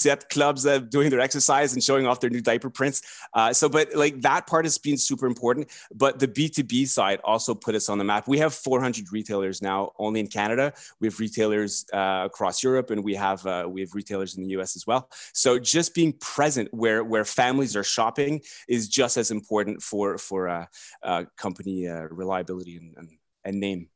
set 0.00 0.28
clubs 0.30 0.66
uh, 0.66 0.78
doing 0.78 1.10
their 1.10 1.20
exercise 1.20 1.74
and 1.74 1.82
showing 1.82 2.06
off 2.06 2.20
their 2.20 2.30
new 2.30 2.40
diaper 2.40 2.70
prints. 2.70 3.02
Uh, 3.34 3.52
so, 3.52 3.68
but 3.68 3.94
like 3.94 4.20
that 4.22 4.46
part 4.46 4.64
has 4.64 4.78
been 4.78 4.96
super 4.96 5.26
important. 5.26 5.68
But 5.94 6.18
the 6.18 6.28
B2B 6.28 6.88
side 6.88 7.20
also 7.24 7.54
put 7.54 7.74
us 7.74 7.88
on 7.88 7.98
the 7.98 8.04
map. 8.04 8.26
We 8.26 8.38
have 8.38 8.54
400 8.54 9.12
retailers 9.12 9.62
now 9.62 9.92
only 9.98 10.20
in 10.20 10.28
Canada. 10.28 10.72
We 11.00 11.08
have 11.08 11.18
retailers 11.20 11.84
uh, 11.92 12.22
across 12.26 12.62
Europe 12.62 12.90
and 12.90 13.04
we 13.04 13.14
have 13.14 13.44
uh, 13.46 13.66
we 13.68 13.80
have 13.82 13.94
retailers 13.94 14.36
in 14.36 14.42
the 14.42 14.50
US 14.60 14.76
as 14.76 14.86
well. 14.86 15.08
So 15.32 15.58
just 15.58 15.94
being 15.94 16.12
present 16.14 16.72
where 16.72 17.04
where 17.04 17.24
families 17.24 17.76
are 17.76 17.84
shopping 17.84 18.40
is 18.68 18.88
just 18.88 19.16
as 19.16 19.30
important 19.30 19.82
for 19.82 20.18
for 20.18 20.48
uh, 20.48 20.66
uh, 21.02 21.24
company 21.36 21.86
reliability 21.88 22.76
and, 22.76 22.94
and, 22.96 23.08
and 23.44 23.60
name. 23.60 23.88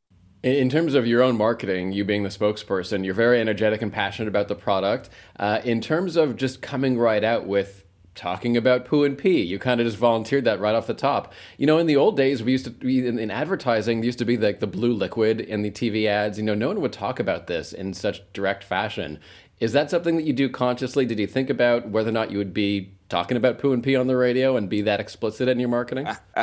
In 0.44 0.68
terms 0.68 0.92
of 0.92 1.06
your 1.06 1.22
own 1.22 1.38
marketing, 1.38 1.92
you 1.92 2.04
being 2.04 2.22
the 2.22 2.28
spokesperson, 2.28 3.02
you're 3.02 3.14
very 3.14 3.40
energetic 3.40 3.80
and 3.80 3.90
passionate 3.90 4.28
about 4.28 4.48
the 4.48 4.54
product. 4.54 5.08
Uh, 5.38 5.62
in 5.64 5.80
terms 5.80 6.16
of 6.16 6.36
just 6.36 6.60
coming 6.60 6.98
right 6.98 7.24
out 7.24 7.46
with 7.46 7.82
talking 8.14 8.54
about 8.54 8.84
poo 8.84 9.04
and 9.04 9.16
pee, 9.16 9.40
you 9.40 9.58
kind 9.58 9.80
of 9.80 9.86
just 9.86 9.96
volunteered 9.96 10.44
that 10.44 10.60
right 10.60 10.74
off 10.74 10.86
the 10.86 10.92
top. 10.92 11.32
You 11.56 11.66
know, 11.66 11.78
in 11.78 11.86
the 11.86 11.96
old 11.96 12.18
days, 12.18 12.42
we 12.42 12.52
used 12.52 12.66
to 12.66 12.70
be 12.70 13.06
in, 13.06 13.18
in 13.18 13.30
advertising, 13.30 14.00
there 14.00 14.04
used 14.04 14.18
to 14.18 14.26
be 14.26 14.36
like 14.36 14.60
the 14.60 14.66
blue 14.66 14.92
liquid 14.92 15.40
in 15.40 15.62
the 15.62 15.70
TV 15.70 16.04
ads. 16.08 16.36
You 16.36 16.44
know, 16.44 16.54
no 16.54 16.68
one 16.68 16.82
would 16.82 16.92
talk 16.92 17.18
about 17.18 17.46
this 17.46 17.72
in 17.72 17.94
such 17.94 18.20
direct 18.34 18.64
fashion. 18.64 19.20
Is 19.60 19.72
that 19.72 19.88
something 19.88 20.16
that 20.16 20.24
you 20.24 20.34
do 20.34 20.50
consciously? 20.50 21.06
Did 21.06 21.18
you 21.18 21.26
think 21.26 21.48
about 21.48 21.88
whether 21.88 22.10
or 22.10 22.12
not 22.12 22.30
you 22.30 22.36
would 22.36 22.52
be 22.52 22.92
talking 23.08 23.36
about 23.36 23.58
poo 23.58 23.72
and 23.72 23.82
pee 23.82 23.96
on 23.96 24.06
the 24.06 24.16
radio 24.16 24.56
and 24.56 24.68
be 24.68 24.82
that 24.82 25.00
explicit 25.00 25.48
in 25.48 25.58
your 25.58 25.68
marketing? 25.68 26.06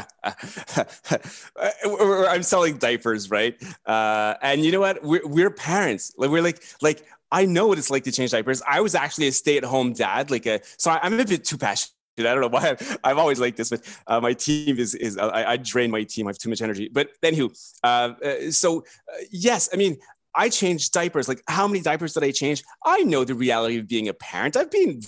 I'm 1.59 2.43
selling 2.43 2.77
diapers, 2.77 3.29
right? 3.29 3.61
Uh, 3.85 4.35
and 4.41 4.63
you 4.63 4.71
know 4.71 4.79
what? 4.79 5.03
We're, 5.03 5.25
we're 5.27 5.51
parents. 5.51 6.13
Like 6.17 6.29
we're 6.29 6.41
like 6.41 6.63
like 6.81 7.05
I 7.31 7.45
know 7.45 7.67
what 7.67 7.77
it's 7.77 7.89
like 7.89 8.03
to 8.03 8.11
change 8.11 8.31
diapers. 8.31 8.61
I 8.67 8.81
was 8.81 8.95
actually 8.95 9.27
a 9.27 9.31
stay-at-home 9.31 9.93
dad. 9.93 10.29
Like 10.31 10.45
a 10.45 10.61
so 10.77 10.91
I'm 10.91 11.19
a 11.19 11.25
bit 11.25 11.45
too 11.45 11.57
passionate. 11.57 11.91
I 12.19 12.23
don't 12.23 12.41
know 12.41 12.49
why 12.49 12.71
I've, 12.71 12.97
I've 13.03 13.17
always 13.17 13.39
liked 13.39 13.57
this, 13.57 13.69
but 13.69 13.81
uh, 14.05 14.19
my 14.19 14.33
team 14.33 14.77
is 14.77 14.93
is 14.95 15.17
I, 15.17 15.51
I, 15.51 15.57
drain 15.57 15.89
my 15.89 16.03
team. 16.03 16.27
I 16.27 16.31
have 16.31 16.37
too 16.37 16.49
much 16.49 16.61
energy. 16.61 16.89
But 16.91 17.09
anywho, 17.23 17.49
uh, 17.83 18.13
uh, 18.23 18.51
so 18.51 18.81
uh, 18.81 19.23
yes, 19.31 19.69
I 19.73 19.77
mean 19.77 19.97
I 20.35 20.49
changed 20.49 20.93
diapers. 20.93 21.27
Like, 21.27 21.41
how 21.47 21.67
many 21.67 21.81
diapers 21.81 22.13
did 22.13 22.23
I 22.23 22.31
change? 22.31 22.63
I 22.85 23.03
know 23.03 23.23
the 23.23 23.35
reality 23.35 23.77
of 23.77 23.87
being 23.87 24.07
a 24.07 24.13
parent. 24.13 24.55
I've 24.55 24.71
been 24.71 25.01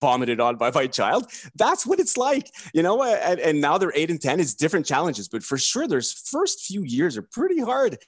vomited 0.00 0.40
on 0.40 0.56
by 0.56 0.70
my 0.70 0.86
child. 0.86 1.30
That's 1.54 1.86
what 1.86 1.98
it's 2.00 2.16
like, 2.16 2.50
you 2.72 2.82
know. 2.82 3.02
And, 3.02 3.40
and 3.40 3.60
now 3.60 3.78
they're 3.78 3.92
eight 3.94 4.10
and 4.10 4.20
ten. 4.20 4.40
It's 4.40 4.54
different 4.54 4.86
challenges, 4.86 5.28
but 5.28 5.42
for 5.42 5.58
sure, 5.58 5.86
there's 5.88 6.12
first 6.12 6.66
few 6.66 6.82
years 6.84 7.16
are 7.16 7.22
pretty 7.22 7.60
hard. 7.60 7.98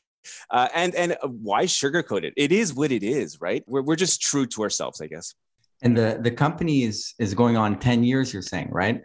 Uh, 0.50 0.68
and 0.74 0.94
and 0.94 1.16
why 1.22 1.64
sugarcoat 1.64 2.24
it? 2.24 2.34
It 2.36 2.52
is 2.52 2.74
what 2.74 2.92
it 2.92 3.02
is, 3.02 3.40
right? 3.40 3.64
We're 3.66 3.82
we're 3.82 3.96
just 3.96 4.20
true 4.20 4.46
to 4.46 4.62
ourselves, 4.62 5.00
I 5.00 5.06
guess. 5.06 5.34
And 5.82 5.96
the 5.96 6.18
the 6.20 6.30
company 6.30 6.82
is 6.82 7.14
is 7.18 7.34
going 7.34 7.56
on 7.56 7.78
ten 7.78 8.04
years. 8.04 8.32
You're 8.32 8.42
saying, 8.42 8.68
right? 8.70 9.02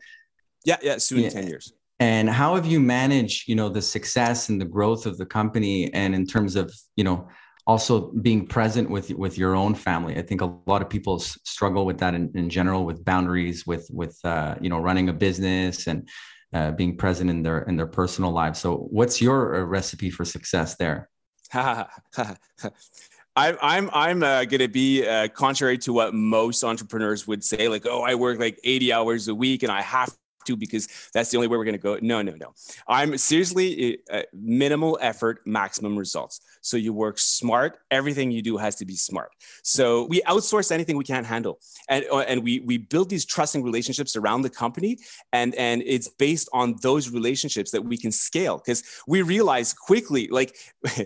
Yeah, 0.65 0.77
yeah, 0.82 0.98
soon 0.98 1.20
yeah. 1.20 1.30
ten 1.30 1.48
years. 1.48 1.72
And 2.01 2.30
how 2.30 2.56
have 2.56 2.65
you 2.65 2.82
managed, 2.82 3.48
you 3.48 3.56
know, 3.56 3.70
the 3.70 3.82
success 3.82 4.50
and 4.50 4.60
the 4.60 4.65
growth 4.65 5.06
of 5.06 5.18
the 5.18 5.25
company, 5.25 5.94
and 5.94 6.13
in 6.13 6.27
terms 6.27 6.57
of, 6.57 6.74
you 6.98 7.05
know, 7.05 7.29
also 7.68 8.12
being 8.22 8.46
present 8.46 8.90
with 8.90 9.12
with 9.12 9.38
your 9.38 9.56
own 9.56 9.74
family. 9.74 10.18
I 10.18 10.22
think 10.22 10.42
a 10.42 10.54
lot 10.68 10.82
of 10.82 10.90
people 10.90 11.16
s- 11.16 11.38
struggle 11.44 11.86
with 11.86 11.98
that 12.00 12.14
in, 12.14 12.32
in 12.36 12.50
general 12.50 12.86
with 12.86 13.04
boundaries 13.04 13.66
with 13.66 13.88
with 13.92 14.18
uh, 14.24 14.56
you 14.62 14.70
know 14.70 14.80
running 14.80 15.10
a 15.10 15.14
business 15.14 15.88
and 15.88 16.08
uh, 16.54 16.72
being 16.72 16.98
present 16.98 17.30
in 17.30 17.44
their 17.44 17.60
in 17.64 17.75
their 17.75 17.88
personal 17.88 18.32
lives. 18.32 18.60
So 18.60 18.88
what's 18.92 19.22
your 19.22 19.56
uh, 19.56 19.64
recipe 19.64 20.10
for 20.10 20.25
success 20.25 20.75
there? 20.75 21.10
I'm 21.54 23.58
I'm 23.62 23.90
I'm 23.94 24.24
uh, 24.24 24.46
going 24.46 24.60
to 24.60 24.68
be 24.68 25.06
uh, 25.06 25.28
contrary 25.30 25.78
to 25.80 25.94
what 25.94 26.14
most 26.14 26.64
entrepreneurs 26.64 27.28
would 27.28 27.44
say, 27.44 27.68
like, 27.68 27.86
oh, 27.86 28.01
I 28.01 28.16
work 28.16 28.40
like 28.40 28.60
80 28.64 28.94
hours 28.94 29.28
a 29.28 29.36
week 29.36 29.64
and 29.64 29.72
I 29.72 29.82
have 29.82 30.16
to 30.46 30.55
because 30.55 30.88
that's 31.14 31.31
the 31.31 31.38
only 31.38 31.48
way 31.48 31.58
we're 31.58 31.66
going 31.66 31.74
to 31.74 31.81
go. 31.81 31.98
No, 32.01 32.22
no, 32.22 32.34
no. 32.34 32.53
I'm 32.88 33.18
seriously 33.18 34.00
uh, 34.12 34.24
minimal 34.34 34.98
effort, 35.01 35.42
maximum 35.46 35.98
results. 35.98 36.42
So 36.62 36.77
you 36.77 36.94
work 36.94 37.20
smart. 37.20 37.77
Everything 37.92 38.31
you 38.31 38.42
do 38.42 38.58
has 38.58 38.75
to 38.77 38.86
be 38.86 38.96
smart. 38.96 39.31
So 39.64 40.05
we 40.05 40.22
outsource 40.22 40.72
anything 40.72 40.98
we 40.98 41.03
can't 41.03 41.25
handle, 41.25 41.60
and 41.90 42.05
uh, 42.12 42.20
and 42.20 42.44
we 42.44 42.60
we 42.62 42.77
build 42.77 43.10
these 43.10 43.25
trusting 43.25 43.64
relationships 43.64 44.16
around 44.16 44.42
the 44.42 44.50
company, 44.50 44.98
and 45.31 45.53
and 45.55 45.84
it's 45.86 46.08
based 46.08 46.50
on 46.53 46.75
those 46.81 47.10
relationships 47.10 47.72
that 47.72 47.84
we 47.84 47.98
can 47.98 48.12
scale 48.12 48.58
because 48.58 48.84
we 49.08 49.22
realize 49.22 49.74
quickly, 49.74 50.27
like 50.31 50.55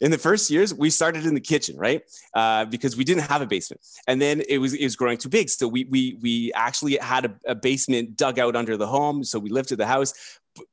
in 0.00 0.10
the 0.10 0.18
first 0.18 0.50
years, 0.50 0.74
we 0.74 0.90
started 0.90 1.26
in 1.26 1.34
the 1.34 1.40
kitchen, 1.40 1.76
right? 1.76 2.02
Uh, 2.34 2.64
because 2.64 2.96
we 2.96 3.04
didn't 3.04 3.24
have 3.24 3.42
a 3.42 3.46
basement, 3.46 3.80
and 4.06 4.20
then 4.20 4.42
it 4.48 4.58
was 4.58 4.74
it 4.74 4.84
was 4.84 4.96
growing 4.96 5.18
too 5.18 5.28
big. 5.28 5.48
So 5.48 5.68
we 5.68 5.84
we 5.84 6.18
we 6.22 6.52
actually 6.54 6.96
had 6.96 7.26
a, 7.26 7.34
a 7.46 7.54
basement 7.54 8.16
dug 8.16 8.38
out 8.38 8.55
under 8.56 8.76
the 8.76 8.86
home. 8.86 9.22
So 9.24 9.38
we 9.38 9.50
lifted 9.50 9.76
the 9.76 9.86
house, 9.86 10.14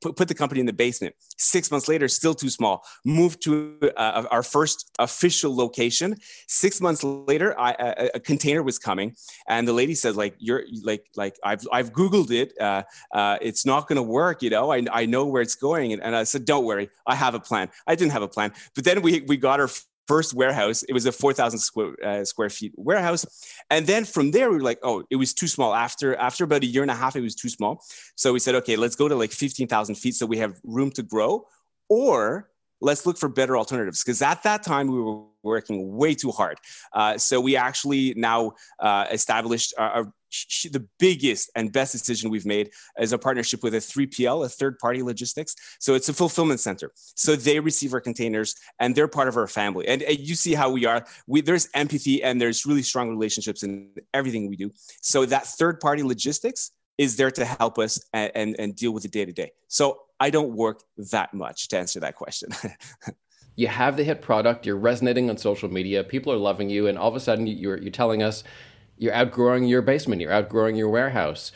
put, 0.00 0.16
put 0.16 0.28
the 0.28 0.34
company 0.34 0.60
in 0.60 0.66
the 0.66 0.72
basement. 0.72 1.14
Six 1.36 1.70
months 1.70 1.88
later, 1.88 2.08
still 2.08 2.34
too 2.34 2.48
small. 2.48 2.84
Moved 3.04 3.42
to 3.42 3.78
uh, 3.96 4.24
our 4.30 4.42
first 4.42 4.90
official 4.98 5.54
location. 5.54 6.16
Six 6.48 6.80
months 6.80 7.04
later, 7.04 7.58
I, 7.58 7.76
a, 7.78 8.10
a, 8.14 8.20
container 8.20 8.62
was 8.62 8.78
coming, 8.78 9.14
and 9.48 9.68
the 9.68 9.72
lady 9.72 9.94
said, 9.94 10.16
"Like 10.16 10.34
you're 10.38 10.64
like 10.82 11.04
like 11.16 11.36
I've 11.44 11.66
I've 11.72 11.92
googled 11.92 12.30
it. 12.30 12.52
Uh, 12.60 12.82
uh, 13.12 13.38
it's 13.40 13.66
not 13.66 13.88
going 13.88 13.96
to 13.96 14.02
work. 14.02 14.42
You 14.42 14.50
know, 14.50 14.72
I 14.72 14.84
I 14.90 15.06
know 15.06 15.26
where 15.26 15.42
it's 15.42 15.54
going." 15.54 15.92
And, 15.92 16.02
and 16.02 16.16
I 16.16 16.24
said, 16.24 16.44
"Don't 16.44 16.64
worry, 16.64 16.88
I 17.06 17.14
have 17.14 17.34
a 17.34 17.40
plan." 17.40 17.70
I 17.86 17.94
didn't 17.94 18.12
have 18.12 18.22
a 18.22 18.28
plan, 18.28 18.52
but 18.74 18.84
then 18.84 19.02
we 19.02 19.20
we 19.22 19.36
got 19.36 19.60
our 19.60 19.68
first 20.06 20.34
warehouse. 20.34 20.82
It 20.84 20.92
was 20.92 21.06
a 21.06 21.12
4,000 21.12 21.58
square, 21.58 21.94
uh, 22.04 22.24
square 22.24 22.50
feet 22.50 22.72
warehouse. 22.76 23.26
And 23.70 23.86
then 23.86 24.04
from 24.04 24.30
there, 24.30 24.50
we 24.50 24.56
were 24.56 24.62
like, 24.62 24.78
oh, 24.82 25.04
it 25.10 25.16
was 25.16 25.34
too 25.34 25.48
small. 25.48 25.74
After, 25.74 26.14
after 26.16 26.44
about 26.44 26.62
a 26.62 26.66
year 26.66 26.82
and 26.82 26.90
a 26.90 26.94
half, 26.94 27.16
it 27.16 27.20
was 27.20 27.34
too 27.34 27.48
small. 27.48 27.82
So 28.16 28.32
we 28.32 28.38
said, 28.38 28.54
okay, 28.56 28.76
let's 28.76 28.96
go 28.96 29.08
to 29.08 29.14
like 29.14 29.32
15,000 29.32 29.94
feet 29.94 30.14
so 30.14 30.26
we 30.26 30.38
have 30.38 30.60
room 30.64 30.90
to 30.92 31.02
grow. 31.02 31.46
Or 31.88 32.50
let's 32.80 33.06
look 33.06 33.18
for 33.18 33.28
better 33.28 33.56
alternatives. 33.56 34.02
Because 34.02 34.22
at 34.22 34.42
that 34.42 34.62
time, 34.62 34.88
we 34.88 35.00
were 35.00 35.22
working 35.42 35.96
way 35.96 36.14
too 36.14 36.30
hard. 36.30 36.58
Uh, 36.92 37.18
so 37.18 37.40
we 37.40 37.56
actually 37.56 38.14
now 38.16 38.52
uh, 38.78 39.06
established 39.10 39.74
our, 39.78 40.12
the 40.72 40.86
biggest 40.98 41.50
and 41.56 41.72
best 41.72 41.92
decision 41.92 42.30
we've 42.30 42.46
made 42.46 42.70
is 42.98 43.12
a 43.12 43.18
partnership 43.18 43.62
with 43.62 43.74
a 43.74 43.78
3PL, 43.78 44.44
a 44.44 44.48
third 44.48 44.78
party 44.78 45.02
logistics. 45.02 45.54
So 45.80 45.94
it's 45.94 46.08
a 46.08 46.12
fulfillment 46.12 46.60
center. 46.60 46.90
So 47.14 47.36
they 47.36 47.60
receive 47.60 47.92
our 47.92 48.00
containers 48.00 48.54
and 48.80 48.94
they're 48.94 49.08
part 49.08 49.28
of 49.28 49.36
our 49.36 49.46
family. 49.46 49.86
And, 49.88 50.02
and 50.02 50.18
you 50.18 50.34
see 50.34 50.54
how 50.54 50.70
we 50.70 50.86
are. 50.86 51.04
We, 51.26 51.40
there's 51.40 51.68
empathy 51.74 52.22
and 52.22 52.40
there's 52.40 52.66
really 52.66 52.82
strong 52.82 53.10
relationships 53.10 53.62
in 53.62 53.90
everything 54.12 54.48
we 54.48 54.56
do. 54.56 54.70
So 55.00 55.26
that 55.26 55.46
third 55.46 55.80
party 55.80 56.02
logistics 56.02 56.70
is 56.98 57.16
there 57.16 57.30
to 57.32 57.44
help 57.44 57.78
us 57.78 58.00
and, 58.12 58.32
and, 58.34 58.56
and 58.58 58.76
deal 58.76 58.92
with 58.92 59.02
the 59.02 59.08
day 59.08 59.24
to 59.24 59.32
day. 59.32 59.52
So 59.68 60.00
I 60.20 60.30
don't 60.30 60.54
work 60.54 60.82
that 61.10 61.34
much 61.34 61.68
to 61.68 61.78
answer 61.78 62.00
that 62.00 62.14
question. 62.14 62.50
you 63.56 63.66
have 63.68 63.96
the 63.96 64.04
hit 64.04 64.22
product, 64.22 64.66
you're 64.66 64.76
resonating 64.76 65.30
on 65.30 65.36
social 65.36 65.68
media, 65.68 66.04
people 66.04 66.32
are 66.32 66.36
loving 66.36 66.70
you, 66.70 66.86
and 66.86 66.98
all 66.98 67.08
of 67.08 67.16
a 67.16 67.20
sudden 67.20 67.46
you're, 67.46 67.78
you're 67.78 67.90
telling 67.90 68.22
us 68.22 68.44
you're 68.96 69.14
outgrowing 69.14 69.64
your 69.64 69.82
basement, 69.82 70.20
you're 70.20 70.32
outgrowing 70.32 70.76
your 70.76 70.88
warehouse. 70.88 71.52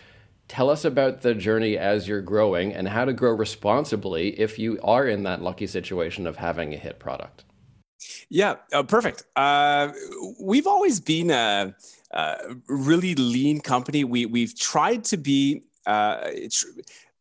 Tell 0.48 0.70
us 0.70 0.84
about 0.84 1.20
the 1.20 1.34
journey 1.34 1.76
as 1.76 2.08
you're 2.08 2.22
growing 2.22 2.72
and 2.72 2.88
how 2.88 3.04
to 3.04 3.12
grow 3.12 3.32
responsibly 3.32 4.38
if 4.40 4.58
you 4.58 4.78
are 4.82 5.06
in 5.06 5.22
that 5.24 5.42
lucky 5.42 5.66
situation 5.66 6.26
of 6.26 6.36
having 6.36 6.72
a 6.72 6.78
hit 6.78 6.98
product. 6.98 7.44
Yeah, 8.30 8.56
uh, 8.72 8.82
perfect. 8.82 9.24
Uh, 9.36 9.92
we've 10.40 10.66
always 10.66 11.00
been 11.00 11.30
a, 11.30 11.74
a, 12.12 12.36
really 12.68 13.14
lean 13.14 13.60
company. 13.60 14.04
We 14.04 14.26
we've 14.26 14.58
tried 14.58 15.04
to 15.04 15.16
be. 15.16 15.64
Uh, 15.86 16.30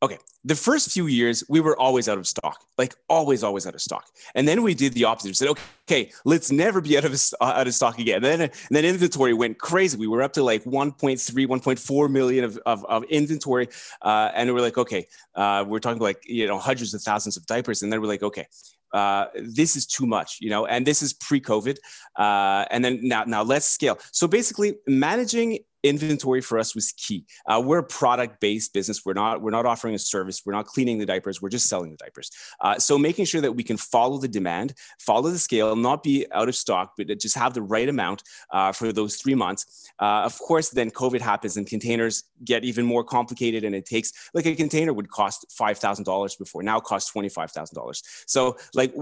okay, 0.01 0.17
the 0.43 0.55
first 0.55 0.91
few 0.91 1.07
years 1.07 1.43
we 1.49 1.59
were 1.59 1.77
always 1.77 2.07
out 2.07 2.17
of 2.17 2.27
stock, 2.27 2.63
like 2.77 2.95
always, 3.09 3.43
always 3.43 3.65
out 3.65 3.73
of 3.73 3.81
stock. 3.81 4.05
And 4.35 4.47
then 4.47 4.61
we 4.61 4.73
did 4.73 4.93
the 4.93 5.05
opposite. 5.05 5.29
We 5.29 5.33
said, 5.33 5.49
okay, 5.49 5.61
okay 5.89 6.11
let's 6.23 6.51
never 6.51 6.81
be 6.81 6.97
out 6.97 7.05
of 7.05 7.13
uh, 7.41 7.43
out 7.43 7.67
of 7.67 7.73
stock 7.73 7.97
again. 7.99 8.17
And 8.17 8.25
then, 8.25 8.41
and 8.41 8.51
then 8.71 8.85
inventory 8.85 9.33
went 9.33 9.57
crazy. 9.57 9.97
We 9.97 10.07
were 10.07 10.21
up 10.21 10.33
to 10.33 10.43
like 10.43 10.63
1.3, 10.63 11.17
1.4 11.19 12.11
million 12.11 12.43
of, 12.45 12.59
of, 12.65 12.85
of 12.85 13.03
inventory, 13.05 13.69
uh, 14.01 14.31
and 14.33 14.49
we 14.49 14.53
were 14.53 14.61
like, 14.61 14.77
okay, 14.77 15.07
uh, 15.35 15.65
we're 15.67 15.79
talking 15.79 16.01
like 16.01 16.21
you 16.27 16.47
know 16.47 16.59
hundreds 16.59 16.93
of 16.93 17.01
thousands 17.01 17.37
of 17.37 17.45
diapers. 17.45 17.81
And 17.81 17.91
then 17.91 18.01
we're 18.01 18.07
like, 18.07 18.23
okay, 18.23 18.47
uh, 18.93 19.25
this 19.35 19.75
is 19.75 19.85
too 19.85 20.05
much, 20.05 20.37
you 20.39 20.49
know, 20.49 20.65
and 20.65 20.85
this 20.85 21.01
is 21.01 21.13
pre-COVID. 21.13 21.77
Uh, 22.15 22.65
and 22.71 22.83
then 22.83 22.99
now, 23.03 23.23
now 23.25 23.43
let's 23.43 23.65
scale. 23.65 23.97
So 24.11 24.27
basically, 24.27 24.75
managing 24.87 25.59
inventory 25.83 26.41
for 26.41 26.57
us 26.57 26.75
was 26.75 26.91
key. 26.93 27.25
Uh, 27.45 27.61
we're 27.63 27.79
a 27.79 27.83
product-based 27.83 28.73
business. 28.73 29.05
We're 29.05 29.13
not 29.13 29.41
we're 29.41 29.51
not 29.51 29.65
offering 29.65 29.95
a 29.95 29.99
service. 29.99 30.41
We're 30.45 30.53
not 30.53 30.65
cleaning 30.65 30.97
the 30.97 31.05
diapers. 31.05 31.41
We're 31.41 31.49
just 31.49 31.67
selling 31.67 31.91
the 31.91 31.97
diapers. 31.97 32.31
Uh, 32.59 32.79
so 32.79 32.97
making 32.97 33.25
sure 33.25 33.41
that 33.41 33.53
we 33.53 33.63
can 33.63 33.77
follow 33.77 34.17
the 34.17 34.27
demand, 34.27 34.73
follow 34.99 35.29
the 35.29 35.39
scale, 35.39 35.75
not 35.75 36.03
be 36.03 36.25
out 36.31 36.49
of 36.49 36.55
stock, 36.55 36.93
but 36.97 37.07
just 37.19 37.35
have 37.35 37.53
the 37.53 37.61
right 37.61 37.89
amount 37.89 38.23
uh, 38.51 38.71
for 38.71 38.91
those 38.91 39.17
three 39.17 39.35
months. 39.35 39.89
Uh, 39.99 40.23
of 40.23 40.37
course, 40.39 40.69
then 40.69 40.91
COVID 40.91 41.21
happens 41.21 41.57
and 41.57 41.67
containers 41.67 42.23
get 42.43 42.63
even 42.63 42.85
more 42.85 43.03
complicated, 43.03 43.63
and 43.63 43.75
it 43.75 43.85
takes 43.85 44.11
like 44.33 44.45
a 44.45 44.55
container 44.55 44.93
would 44.93 45.09
cost 45.09 45.45
five 45.51 45.77
thousand 45.77 46.05
dollars 46.05 46.35
before 46.35 46.63
now 46.63 46.79
costs 46.79 47.11
twenty 47.11 47.29
five 47.29 47.51
thousand 47.51 47.75
dollars. 47.75 48.03
So 48.25 48.57
like 48.73 48.93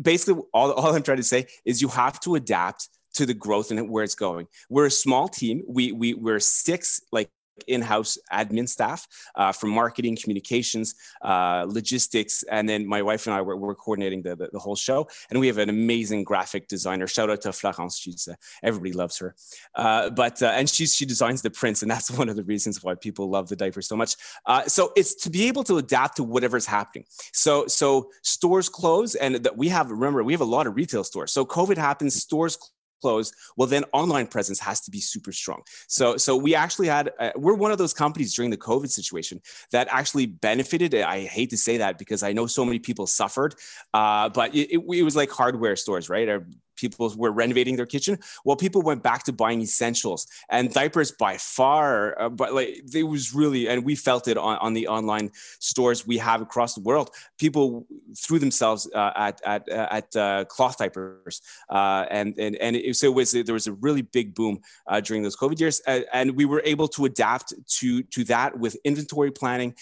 basically 0.00 0.42
all, 0.52 0.72
all 0.72 0.94
I'm 0.94 1.02
trying 1.02 1.18
to 1.18 1.22
say 1.22 1.46
is 1.64 1.80
you 1.80 1.88
have 1.88 2.20
to 2.20 2.34
adapt 2.34 2.88
to 3.14 3.26
the 3.26 3.34
growth 3.34 3.70
and 3.70 3.90
where 3.90 4.04
it's 4.04 4.14
going. 4.14 4.46
We're 4.68 4.86
a 4.86 4.90
small 4.90 5.28
team. 5.28 5.62
We 5.66 5.92
we 5.92 6.14
we're 6.14 6.40
six 6.40 7.00
like 7.12 7.30
in-house 7.66 8.18
admin 8.32 8.68
staff 8.68 9.06
uh, 9.36 9.52
from 9.52 9.70
marketing 9.70 10.16
communications 10.20 10.94
uh, 11.22 11.64
logistics 11.68 12.42
and 12.50 12.68
then 12.68 12.86
my 12.86 13.02
wife 13.02 13.26
and 13.26 13.34
i 13.34 13.40
were, 13.40 13.56
were 13.56 13.74
coordinating 13.74 14.22
the, 14.22 14.36
the, 14.36 14.48
the, 14.52 14.58
whole 14.58 14.76
show. 14.76 15.06
And 15.30 15.38
we 15.38 15.46
have 15.46 15.58
an 15.58 15.68
amazing 15.68 16.24
graphic 16.24 16.68
designer. 16.68 17.06
Shout 17.06 17.30
out 17.30 17.42
to 17.42 17.52
florence. 17.52 17.98
She's 17.98 18.28
uh, 18.28 18.34
everybody 18.62 18.92
loves 18.92 19.18
her. 19.18 19.34
Uh, 19.74 20.10
but 20.10 20.42
uh, 20.42 20.46
and 20.46 20.68
she's 20.68 20.94
she 20.94 21.04
designs 21.04 21.42
the 21.42 21.50
prints 21.50 21.82
and 21.82 21.90
that's 21.90 22.10
one 22.18 22.28
of 22.28 22.36
the 22.36 22.44
reasons 22.44 22.82
why 22.82 22.94
people 22.94 23.30
love 23.30 23.48
the 23.48 23.56
diaper 23.56 23.82
so 23.82 23.96
much. 23.96 24.16
Uh, 24.46 24.64
so 24.64 24.92
it's 24.96 25.14
to 25.14 25.30
be 25.30 25.46
able 25.48 25.64
to 25.64 25.78
adapt 25.78 26.16
to 26.16 26.24
whatever's 26.24 26.66
happening. 26.66 27.04
So 27.32 27.66
so 27.66 28.10
stores 28.22 28.68
close 28.68 29.14
and 29.14 29.36
that 29.36 29.56
we 29.56 29.68
have 29.68 29.90
remember 29.90 30.22
we 30.24 30.32
have 30.32 30.40
a 30.40 30.44
lot 30.44 30.66
of 30.66 30.76
retail 30.76 31.04
stores. 31.04 31.32
So 31.32 31.44
covid 31.44 31.76
happens 31.76 32.14
stores 32.14 32.58
well, 33.04 33.68
then 33.68 33.84
online 33.92 34.26
presence 34.26 34.58
has 34.60 34.80
to 34.82 34.90
be 34.90 35.00
super 35.00 35.32
strong. 35.32 35.62
So, 35.86 36.16
so 36.16 36.36
we 36.36 36.54
actually 36.54 36.88
had, 36.88 37.12
uh, 37.18 37.30
we're 37.36 37.54
one 37.54 37.72
of 37.72 37.78
those 37.78 37.92
companies 37.92 38.34
during 38.34 38.50
the 38.50 38.56
COVID 38.56 38.90
situation 38.90 39.40
that 39.70 39.88
actually 39.90 40.26
benefited. 40.26 40.94
I 40.94 41.24
hate 41.24 41.50
to 41.50 41.56
say 41.56 41.78
that 41.78 41.98
because 41.98 42.22
I 42.22 42.32
know 42.32 42.46
so 42.46 42.64
many 42.64 42.78
people 42.78 43.06
suffered, 43.06 43.54
uh, 43.92 44.28
but 44.28 44.54
it, 44.54 44.70
it, 44.70 44.78
it, 44.78 45.02
was 45.02 45.16
like 45.16 45.30
hardware 45.30 45.76
stores, 45.76 46.08
right? 46.08 46.28
People 46.76 47.12
were 47.16 47.32
renovating 47.32 47.76
their 47.76 47.86
kitchen. 47.86 48.18
Well 48.44 48.56
people 48.56 48.82
went 48.82 49.02
back 49.02 49.24
to 49.24 49.32
buying 49.32 49.60
essentials 49.60 50.26
and 50.48 50.72
diapers 50.72 51.12
by 51.12 51.36
far 51.36 52.20
uh, 52.20 52.28
but 52.28 52.54
like 52.54 52.82
it 52.94 53.02
was 53.04 53.34
really 53.34 53.68
and 53.68 53.84
we 53.84 53.94
felt 53.94 54.28
it 54.28 54.36
on, 54.36 54.58
on 54.58 54.74
the 54.74 54.88
online 54.88 55.30
stores 55.58 56.06
we 56.06 56.18
have 56.18 56.40
across 56.40 56.74
the 56.74 56.80
world. 56.80 57.10
People 57.38 57.86
threw 58.18 58.38
themselves 58.38 58.88
uh, 58.94 59.12
at 59.16 59.40
at 59.44 59.68
uh, 59.70 59.88
at 59.90 60.16
uh, 60.16 60.44
cloth 60.46 60.78
diapers 60.78 61.40
uh, 61.70 62.06
and 62.10 62.38
and 62.38 62.56
and 62.56 62.76
it, 62.76 62.96
so 62.96 63.06
it 63.06 63.14
was 63.14 63.32
there 63.32 63.54
was 63.54 63.66
a 63.66 63.72
really 63.74 64.02
big 64.02 64.34
boom 64.34 64.60
uh, 64.86 65.00
during 65.00 65.22
those 65.22 65.36
covid 65.36 65.58
years 65.58 65.80
and 65.86 66.30
we 66.36 66.44
were 66.44 66.62
able 66.64 66.88
to 66.88 67.04
adapt 67.04 67.52
to 67.66 68.02
to 68.04 68.24
that 68.24 68.58
with 68.58 68.76
inventory 68.84 69.30
planning 69.30 69.74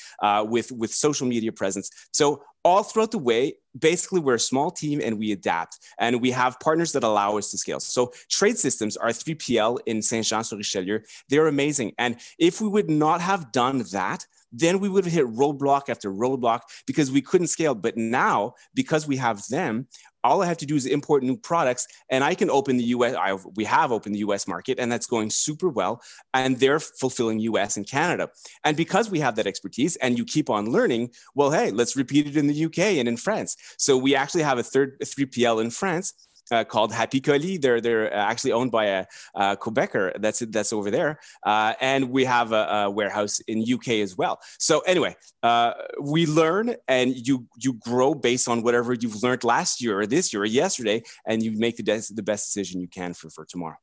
with 0.44 0.72
with 0.72 0.92
social 0.92 1.26
media 1.26 1.52
presence. 1.52 1.90
So 2.12 2.42
all 2.64 2.82
throughout 2.82 3.10
the 3.10 3.18
way, 3.18 3.54
basically 3.78 4.20
we're 4.20 4.34
a 4.34 4.40
small 4.40 4.70
team 4.70 5.00
and 5.02 5.18
we 5.18 5.32
adapt 5.32 5.78
and 5.98 6.20
we 6.20 6.30
have 6.30 6.60
partners 6.60 6.92
that 6.92 7.02
allow 7.02 7.36
us 7.38 7.50
to 7.50 7.58
scale. 7.58 7.80
So 7.80 8.12
trade 8.28 8.58
systems 8.58 8.96
are 8.96 9.08
3PL 9.08 9.78
in 9.86 10.02
Saint-Jean-sur-Richelieu. 10.02 11.00
They're 11.28 11.48
amazing. 11.48 11.92
And 11.98 12.16
if 12.38 12.60
we 12.60 12.68
would 12.68 12.90
not 12.90 13.20
have 13.20 13.52
done 13.52 13.84
that, 13.92 14.26
then 14.52 14.78
we 14.78 14.88
would 14.88 15.04
have 15.04 15.12
hit 15.12 15.26
roadblock 15.26 15.88
after 15.88 16.10
roadblock 16.10 16.60
because 16.86 17.10
we 17.10 17.22
couldn't 17.22 17.48
scale. 17.48 17.74
But 17.74 17.96
now, 17.96 18.54
because 18.74 19.06
we 19.06 19.16
have 19.16 19.42
them, 19.48 19.86
all 20.24 20.42
I 20.42 20.46
have 20.46 20.58
to 20.58 20.66
do 20.66 20.76
is 20.76 20.86
import 20.86 21.22
new 21.22 21.36
products 21.36 21.86
and 22.08 22.22
I 22.22 22.34
can 22.34 22.48
open 22.48 22.76
the 22.76 22.84
US. 22.84 23.14
I, 23.14 23.34
we 23.56 23.64
have 23.64 23.90
opened 23.90 24.14
the 24.14 24.20
US 24.20 24.46
market 24.46 24.78
and 24.78 24.90
that's 24.90 25.06
going 25.06 25.30
super 25.30 25.68
well. 25.68 26.00
And 26.32 26.58
they're 26.58 26.78
fulfilling 26.78 27.40
US 27.40 27.76
and 27.76 27.88
Canada. 27.88 28.28
And 28.64 28.76
because 28.76 29.10
we 29.10 29.20
have 29.20 29.36
that 29.36 29.46
expertise 29.46 29.96
and 29.96 30.16
you 30.16 30.24
keep 30.24 30.48
on 30.48 30.70
learning, 30.70 31.10
well, 31.34 31.50
hey, 31.50 31.70
let's 31.70 31.96
repeat 31.96 32.26
it 32.26 32.36
in 32.36 32.46
the 32.46 32.64
UK 32.66 32.78
and 32.78 33.08
in 33.08 33.16
France. 33.16 33.56
So 33.78 33.96
we 33.96 34.14
actually 34.14 34.42
have 34.42 34.58
a 34.58 34.62
third 34.62 34.98
3PL 35.00 35.60
in 35.62 35.70
France 35.70 36.14
uh, 36.52 36.64
called 36.64 36.92
Happy 36.92 37.20
Colis. 37.20 37.60
They're 37.60 37.80
they're 37.80 38.12
actually 38.12 38.52
owned 38.52 38.70
by 38.70 38.84
a, 38.84 39.06
a 39.34 39.56
Quebecer 39.56 40.20
that's 40.20 40.40
that's 40.40 40.72
over 40.72 40.90
there, 40.90 41.18
uh, 41.44 41.74
and 41.80 42.10
we 42.10 42.24
have 42.24 42.52
a, 42.52 42.66
a, 42.84 42.90
warehouse 42.90 43.40
in 43.40 43.64
UK 43.66 43.88
as 44.06 44.16
well. 44.16 44.38
So 44.58 44.80
anyway, 44.80 45.16
uh, 45.42 45.72
we 46.00 46.26
learn 46.26 46.76
and 46.86 47.14
you 47.26 47.46
you 47.56 47.74
grow 47.74 48.14
based 48.14 48.48
on 48.48 48.62
whatever 48.62 48.92
you've 48.92 49.22
learned 49.22 49.44
last 49.44 49.80
year 49.80 49.98
or 49.98 50.06
this 50.06 50.32
year 50.32 50.42
or 50.42 50.46
yesterday, 50.46 51.02
and 51.26 51.42
you 51.42 51.52
make 51.52 51.76
the 51.76 51.82
best 51.82 52.14
the 52.14 52.22
best 52.22 52.46
decision 52.46 52.80
you 52.80 52.88
can 52.88 53.14
for 53.14 53.30
for 53.30 53.44
tomorrow. 53.44 53.78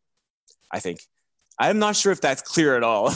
I 0.71 0.79
think. 0.79 0.99
I'm 1.61 1.77
not 1.77 1.97
sure 1.97 2.13
if 2.13 2.21
that's 2.21 2.41
clear 2.41 2.77
at 2.77 2.83
all. 2.83 3.13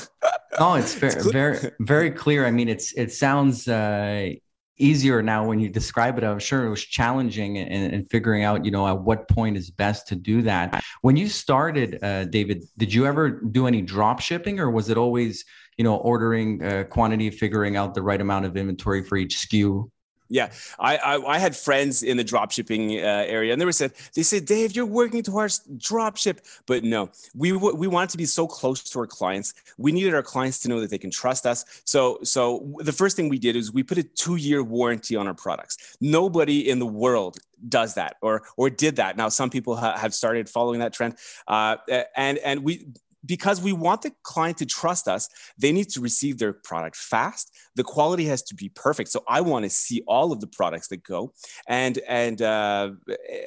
oh, 0.59 0.73
it's 0.81 0.95
very, 0.95 1.13
it's 1.13 1.31
very, 1.31 1.71
very 1.79 2.11
clear. 2.11 2.45
I 2.45 2.51
mean, 2.51 2.67
it's 2.67 2.91
it 2.93 3.13
sounds 3.13 3.67
uh, 3.69 4.33
easier 4.77 5.21
now 5.21 5.47
when 5.47 5.59
you 5.59 5.69
describe 5.69 6.17
it. 6.17 6.23
I'm 6.23 6.39
sure 6.39 6.65
it 6.65 6.69
was 6.69 6.83
challenging 6.83 7.57
and, 7.57 8.09
figuring 8.09 8.43
out, 8.43 8.65
you 8.65 8.71
know, 8.71 8.87
at 8.87 8.99
what 8.99 9.27
point 9.29 9.57
is 9.57 9.69
best 9.69 10.07
to 10.07 10.15
do 10.15 10.41
that. 10.43 10.83
When 11.01 11.15
you 11.15 11.29
started, 11.29 12.03
uh, 12.03 12.25
David, 12.25 12.63
did 12.77 12.93
you 12.93 13.05
ever 13.05 13.29
do 13.29 13.67
any 13.67 13.81
drop 13.81 14.19
shipping 14.19 14.59
or 14.59 14.69
was 14.69 14.89
it 14.89 14.97
always, 14.97 15.45
you 15.77 15.83
know, 15.83 15.95
ordering 15.97 16.63
uh, 16.63 16.83
quantity, 16.85 17.29
figuring 17.29 17.77
out 17.77 17.93
the 17.93 18.01
right 18.01 18.19
amount 18.19 18.45
of 18.45 18.57
inventory 18.57 19.03
for 19.03 19.15
each 19.15 19.37
SKU? 19.37 19.89
Yeah, 20.33 20.49
I, 20.79 20.97
I, 20.97 21.35
I 21.35 21.37
had 21.37 21.55
friends 21.55 22.01
in 22.01 22.17
the 22.17 22.23
dropshipping 22.25 22.97
uh, 22.97 23.35
area, 23.37 23.53
and 23.53 23.61
they 23.61 23.65
were 23.65 23.71
said 23.71 23.91
they 24.15 24.23
said, 24.23 24.45
Dave, 24.45 24.75
you're 24.75 24.83
working 24.83 25.21
towards 25.21 25.59
drop 25.77 26.17
ship, 26.17 26.41
but 26.65 26.83
no, 26.83 27.11
we 27.35 27.51
we 27.51 27.87
wanted 27.87 28.09
to 28.09 28.17
be 28.17 28.25
so 28.25 28.47
close 28.47 28.81
to 28.83 28.99
our 28.99 29.05
clients. 29.05 29.53
We 29.77 29.91
needed 29.91 30.15
our 30.15 30.23
clients 30.23 30.57
to 30.61 30.69
know 30.69 30.79
that 30.81 30.89
they 30.89 30.97
can 30.97 31.11
trust 31.11 31.45
us. 31.45 31.83
So 31.85 32.17
so 32.23 32.73
the 32.79 32.91
first 32.91 33.15
thing 33.15 33.29
we 33.29 33.37
did 33.37 33.55
is 33.55 33.71
we 33.71 33.83
put 33.83 33.99
a 33.99 34.03
two 34.03 34.37
year 34.37 34.63
warranty 34.63 35.15
on 35.15 35.27
our 35.27 35.35
products. 35.35 35.97
Nobody 36.01 36.67
in 36.67 36.79
the 36.79 36.87
world 36.87 37.37
does 37.69 37.93
that 37.93 38.17
or 38.21 38.41
or 38.57 38.71
did 38.71 38.95
that. 38.95 39.17
Now 39.17 39.29
some 39.29 39.51
people 39.51 39.75
ha- 39.75 39.97
have 39.99 40.15
started 40.15 40.49
following 40.49 40.79
that 40.79 40.93
trend, 40.93 41.13
uh, 41.47 41.77
and 42.15 42.39
and 42.39 42.63
we 42.63 42.87
because 43.25 43.61
we 43.61 43.73
want 43.73 44.01
the 44.01 44.11
client 44.23 44.57
to 44.57 44.65
trust 44.65 45.07
us, 45.07 45.29
they 45.57 45.71
need 45.71 45.89
to 45.89 46.01
receive 46.01 46.37
their 46.37 46.53
product 46.53 46.95
fast. 46.95 47.51
The 47.75 47.83
quality 47.83 48.25
has 48.25 48.41
to 48.43 48.55
be 48.55 48.69
perfect. 48.69 49.09
So 49.09 49.23
I 49.27 49.41
want 49.41 49.63
to 49.63 49.69
see 49.69 50.03
all 50.07 50.31
of 50.31 50.39
the 50.39 50.47
products 50.47 50.87
that 50.89 51.03
go, 51.03 51.33
and 51.67 51.99
and 52.07 52.41
uh, 52.41 52.91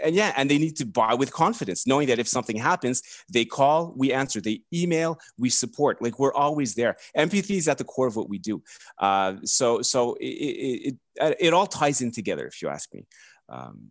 and 0.02 0.14
yeah, 0.14 0.32
and 0.36 0.50
they 0.50 0.58
need 0.58 0.76
to 0.76 0.86
buy 0.86 1.14
with 1.14 1.32
confidence, 1.32 1.86
knowing 1.86 2.08
that 2.08 2.18
if 2.18 2.28
something 2.28 2.56
happens, 2.56 3.02
they 3.32 3.44
call, 3.44 3.94
we 3.96 4.12
answer, 4.12 4.40
they 4.40 4.62
email, 4.72 5.18
we 5.38 5.50
support. 5.50 6.00
Like 6.00 6.18
we're 6.18 6.34
always 6.34 6.74
there. 6.74 6.96
Empathy 7.14 7.56
is 7.56 7.68
at 7.68 7.78
the 7.78 7.84
core 7.84 8.06
of 8.06 8.16
what 8.16 8.28
we 8.28 8.38
do. 8.38 8.62
Uh, 8.98 9.34
so 9.44 9.82
so 9.82 10.14
it, 10.20 10.96
it, 11.20 11.36
it 11.40 11.54
all 11.54 11.66
ties 11.66 12.00
in 12.00 12.10
together, 12.10 12.46
if 12.46 12.62
you 12.62 12.68
ask 12.68 12.92
me. 12.94 13.06
Um, 13.48 13.90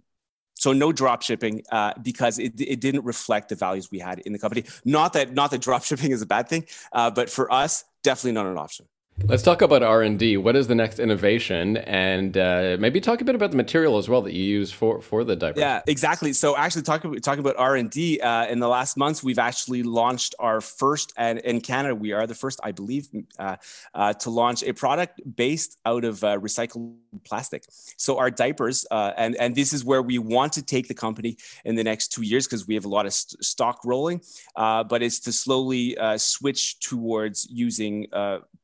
so 0.56 0.74
no 0.74 0.92
drop 0.92 1.22
shipping 1.22 1.62
uh, 1.72 1.94
because 2.02 2.40
it, 2.40 2.60
it 2.60 2.80
didn't 2.80 3.06
reflect 3.06 3.50
the 3.50 3.56
values 3.56 3.92
we 3.92 4.00
had 4.00 4.20
in 4.20 4.34
the 4.34 4.40
company. 4.40 4.64
Not 4.84 5.14
that 5.14 5.34
not 5.34 5.52
that 5.52 5.62
drop 5.62 5.84
shipping 5.84 6.12
is 6.12 6.22
a 6.22 6.26
bad 6.26 6.50
thing, 6.50 6.66
uh, 6.92 7.12
but 7.12 7.30
for 7.30 7.52
us, 7.52 7.84
definitely 8.04 8.32
not 8.34 8.48
an 8.48 8.58
option. 8.58 8.88
Let's 9.24 9.44
talk 9.44 9.62
about 9.62 9.82
R 9.82 10.02
and 10.02 10.20
D. 10.20 10.36
What 10.36 10.58
is 10.58 10.68
the 10.68 10.76
next 10.76 11.00
innovation, 11.00 11.78
and 11.78 12.38
uh, 12.38 12.76
maybe 12.78 13.00
talk 13.00 13.22
a 13.22 13.24
bit 13.24 13.34
about 13.34 13.52
the 13.52 13.58
material 13.58 13.98
as 13.98 14.10
well 14.10 14.22
that 14.24 14.34
you 14.34 14.44
use 14.44 14.74
for 14.74 15.02
for 15.02 15.24
the 15.24 15.38
diaper. 15.38 15.58
Yeah, 15.58 15.82
exactly. 15.88 16.34
So 16.34 16.58
actually, 16.58 16.82
talking 16.82 17.16
talking 17.22 17.40
about 17.40 17.56
R 17.58 17.78
and 17.78 17.90
D, 17.90 18.20
uh, 18.20 18.48
in 18.48 18.60
the 18.60 18.68
last 18.68 18.98
months, 18.98 19.24
we've 19.24 19.40
actually 19.40 19.84
launched 19.84 20.36
our 20.38 20.60
first, 20.60 21.14
and 21.16 21.40
in 21.40 21.62
Canada, 21.62 21.96
we 21.96 22.12
are 22.12 22.28
the 22.28 22.36
first, 22.36 22.60
I 22.62 22.74
believe, 22.74 23.08
uh, 23.40 23.56
uh 23.94 24.14
to 24.14 24.30
launch 24.30 24.64
a 24.64 24.74
product 24.74 25.22
based 25.38 25.80
out 25.86 26.04
of 26.04 26.22
uh, 26.22 26.38
recycled 26.38 26.96
plastic. 27.24 27.64
So 27.96 28.18
our 28.18 28.30
diapers, 28.30 28.86
uh, 28.92 29.14
and 29.16 29.38
and 29.38 29.56
this 29.56 29.72
is 29.72 29.86
where 29.86 30.02
we 30.02 30.18
want 30.20 30.52
to 30.54 30.62
take 30.62 30.90
the 30.90 30.94
company 30.94 31.38
in 31.64 31.76
the 31.76 31.86
next 31.86 32.10
two 32.10 32.24
years 32.24 32.48
because 32.48 32.68
we 32.68 32.76
have 32.76 32.84
a 32.84 32.90
lot 32.90 33.06
of 33.06 33.14
st- 33.14 33.44
stock 33.46 33.80
rolling, 33.86 34.22
but 34.58 35.02
it's 35.02 35.22
to 35.22 35.32
slowly 35.32 35.96
switch 36.18 36.82
towards 36.82 37.48
using 37.50 38.08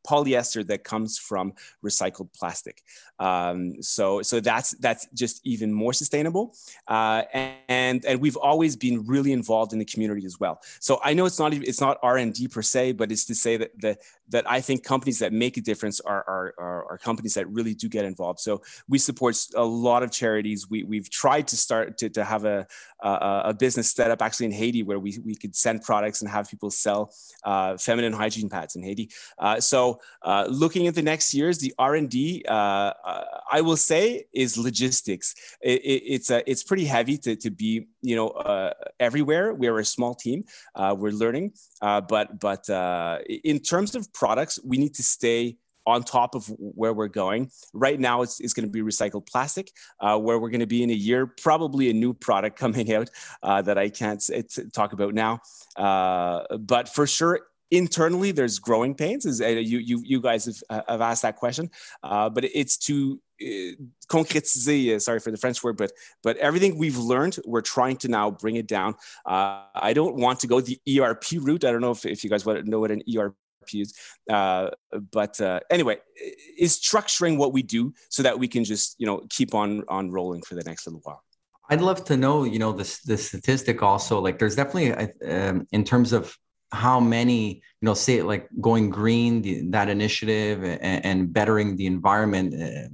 polyester 0.05 0.40
polyester 0.41 0.65
that 0.67 0.83
comes 0.83 1.17
from 1.17 1.53
recycled 1.83 2.29
plastic. 2.33 2.83
Um, 3.19 3.81
so 3.81 4.21
so 4.21 4.39
that's 4.39 4.71
that's 4.79 5.07
just 5.13 5.41
even 5.45 5.71
more 5.71 5.93
sustainable. 5.93 6.55
Uh, 6.87 7.23
and 7.67 8.05
and 8.05 8.21
we've 8.21 8.37
always 8.37 8.75
been 8.75 9.05
really 9.05 9.31
involved 9.31 9.73
in 9.73 9.79
the 9.79 9.85
community 9.85 10.25
as 10.25 10.39
well. 10.39 10.61
So 10.79 10.99
I 11.03 11.13
know 11.13 11.25
it's 11.25 11.39
not 11.39 11.53
it's 11.53 11.81
not 11.81 11.97
R 12.01 12.17
and 12.17 12.33
D 12.33 12.47
per 12.47 12.61
se, 12.61 12.93
but 12.93 13.11
it's 13.11 13.25
to 13.25 13.35
say 13.35 13.57
that 13.57 13.79
the 13.79 13.97
that 14.31 14.49
I 14.49 14.61
think 14.61 14.83
companies 14.83 15.19
that 15.19 15.33
make 15.33 15.57
a 15.57 15.61
difference 15.61 15.99
are, 15.99 16.23
are, 16.27 16.53
are, 16.57 16.91
are, 16.91 16.97
companies 16.97 17.33
that 17.33 17.47
really 17.49 17.73
do 17.73 17.89
get 17.89 18.05
involved. 18.05 18.39
So 18.39 18.61
we 18.87 18.97
support 18.97 19.35
a 19.55 19.63
lot 19.63 20.03
of 20.03 20.11
charities. 20.11 20.69
We, 20.69 20.83
we've 20.83 21.09
tried 21.09 21.49
to 21.49 21.57
start 21.57 21.97
to, 21.97 22.09
to 22.09 22.23
have 22.23 22.45
a, 22.45 22.65
a, 23.01 23.41
a 23.45 23.53
business 23.53 23.91
set 23.91 24.09
up 24.09 24.21
actually 24.21 24.47
in 24.47 24.53
Haiti 24.53 24.83
where 24.83 24.99
we, 24.99 25.19
we 25.23 25.35
could 25.35 25.53
send 25.55 25.83
products 25.83 26.21
and 26.21 26.31
have 26.31 26.49
people 26.49 26.71
sell 26.71 27.13
uh, 27.43 27.77
feminine 27.77 28.13
hygiene 28.13 28.49
pads 28.49 28.75
in 28.75 28.83
Haiti. 28.83 29.09
Uh, 29.37 29.59
so 29.59 29.99
uh, 30.31 30.45
looking 30.49 30.87
at 30.87 30.95
the 30.95 31.01
next 31.01 31.33
years, 31.33 31.57
the 31.57 31.73
R&D, 31.77 32.45
uh, 32.47 32.51
uh, 32.51 33.23
I 33.51 33.59
will 33.59 33.75
say 33.75 34.25
is 34.33 34.57
logistics. 34.57 35.35
It, 35.61 35.81
it, 35.81 36.03
it's, 36.15 36.29
a, 36.29 36.49
it's 36.49 36.63
pretty 36.63 36.85
heavy 36.85 37.17
to, 37.17 37.35
to 37.35 37.49
be, 37.49 37.87
you 38.01 38.15
know, 38.15 38.29
uh, 38.29 38.71
everywhere. 38.99 39.53
We're 39.53 39.79
a 39.79 39.85
small 39.85 40.15
team. 40.15 40.45
we're 41.01 41.11
learning, 41.11 41.51
but, 41.81 42.39
but 42.39 42.63
in 43.43 43.59
terms 43.59 43.93
of 43.95 44.11
products, 44.13 44.57
we 44.63 44.77
need 44.77 44.93
to 44.95 45.03
stay 45.03 45.57
on 45.85 46.03
top 46.03 46.35
of 46.35 46.45
where 46.57 46.93
we're 46.93 47.07
going. 47.07 47.51
Right 47.73 47.99
now, 47.99 48.21
it's, 48.21 48.39
it's 48.39 48.53
going 48.53 48.65
to 48.65 48.71
be 48.71 48.81
recycled 48.81 49.27
plastic, 49.27 49.71
uh, 49.99 50.17
where 50.17 50.39
we're 50.39 50.49
going 50.49 50.61
to 50.61 50.67
be 50.67 50.83
in 50.83 50.89
a 50.89 51.01
year, 51.09 51.25
probably 51.27 51.89
a 51.89 51.93
new 51.93 52.13
product 52.13 52.57
coming 52.63 52.93
out 52.93 53.09
uh, 53.43 53.61
that 53.63 53.77
I 53.77 53.89
can't 53.89 54.23
talk 54.73 54.93
about 54.93 55.13
now. 55.13 55.39
Uh, 55.75 56.57
but 56.57 56.89
for 56.89 57.07
sure, 57.07 57.41
internally, 57.71 58.31
there's 58.31 58.59
growing 58.59 58.93
pains. 58.93 59.25
As 59.25 59.41
uh, 59.41 59.47
you, 59.47 59.79
you, 59.79 60.01
you 60.05 60.21
guys 60.21 60.45
have, 60.45 60.63
uh, 60.69 60.81
have 60.87 61.01
asked 61.01 61.23
that 61.23 61.37
question, 61.37 61.69
uh, 62.03 62.29
but 62.29 62.43
it's 62.43 62.77
to 62.77 63.19
concrétiser, 64.07 65.01
sorry 65.01 65.19
for 65.19 65.31
the 65.31 65.37
French 65.37 65.63
word, 65.63 65.77
but 65.77 65.91
but 66.21 66.37
everything 66.37 66.77
we've 66.77 66.97
learned, 66.97 67.39
we're 67.45 67.61
trying 67.61 67.97
to 67.97 68.07
now 68.07 68.29
bring 68.29 68.55
it 68.55 68.67
down. 68.67 68.95
Uh, 69.25 69.63
I 69.73 69.93
don't 69.93 70.15
want 70.15 70.39
to 70.41 70.47
go 70.47 70.61
the 70.61 70.79
ERP 70.87 71.23
route. 71.39 71.65
I 71.65 71.71
don't 71.71 71.81
know 71.81 71.91
if, 71.91 72.05
if 72.05 72.23
you 72.23 72.29
guys 72.29 72.45
know 72.45 72.79
what 72.79 72.91
an 72.91 73.01
ERP 73.17 73.35
use. 73.71 73.93
Uh, 74.29 74.69
but 75.11 75.39
uh, 75.41 75.59
anyway, 75.69 75.97
is 76.57 76.79
structuring 76.79 77.37
what 77.37 77.53
we 77.53 77.63
do 77.63 77.93
so 78.09 78.23
that 78.23 78.37
we 78.37 78.47
can 78.47 78.63
just 78.63 78.95
you 78.99 79.07
know 79.07 79.25
keep 79.29 79.55
on 79.55 79.83
on 79.87 80.11
rolling 80.11 80.41
for 80.41 80.55
the 80.55 80.63
next 80.63 80.85
little 80.85 81.01
while. 81.03 81.23
I'd 81.69 81.81
love 81.81 82.03
to 82.05 82.17
know, 82.17 82.43
you 82.43 82.59
know, 82.59 82.73
this 82.73 82.99
the 82.99 83.17
statistic 83.17 83.81
also. 83.81 84.19
Like, 84.19 84.39
there's 84.39 84.55
definitely 84.55 84.91
um, 85.25 85.67
in 85.71 85.83
terms 85.83 86.11
of 86.11 86.37
how 86.71 86.99
many, 86.99 87.55
you 87.55 87.85
know, 87.85 87.93
say 87.93 88.19
it 88.19 88.25
like 88.25 88.47
going 88.59 88.89
green, 88.89 89.41
the, 89.41 89.69
that 89.69 89.89
initiative, 89.89 90.63
and, 90.63 91.05
and, 91.05 91.33
bettering 91.33 91.75
the 91.75 91.85
environment 91.85 92.53
uh, 92.53 92.89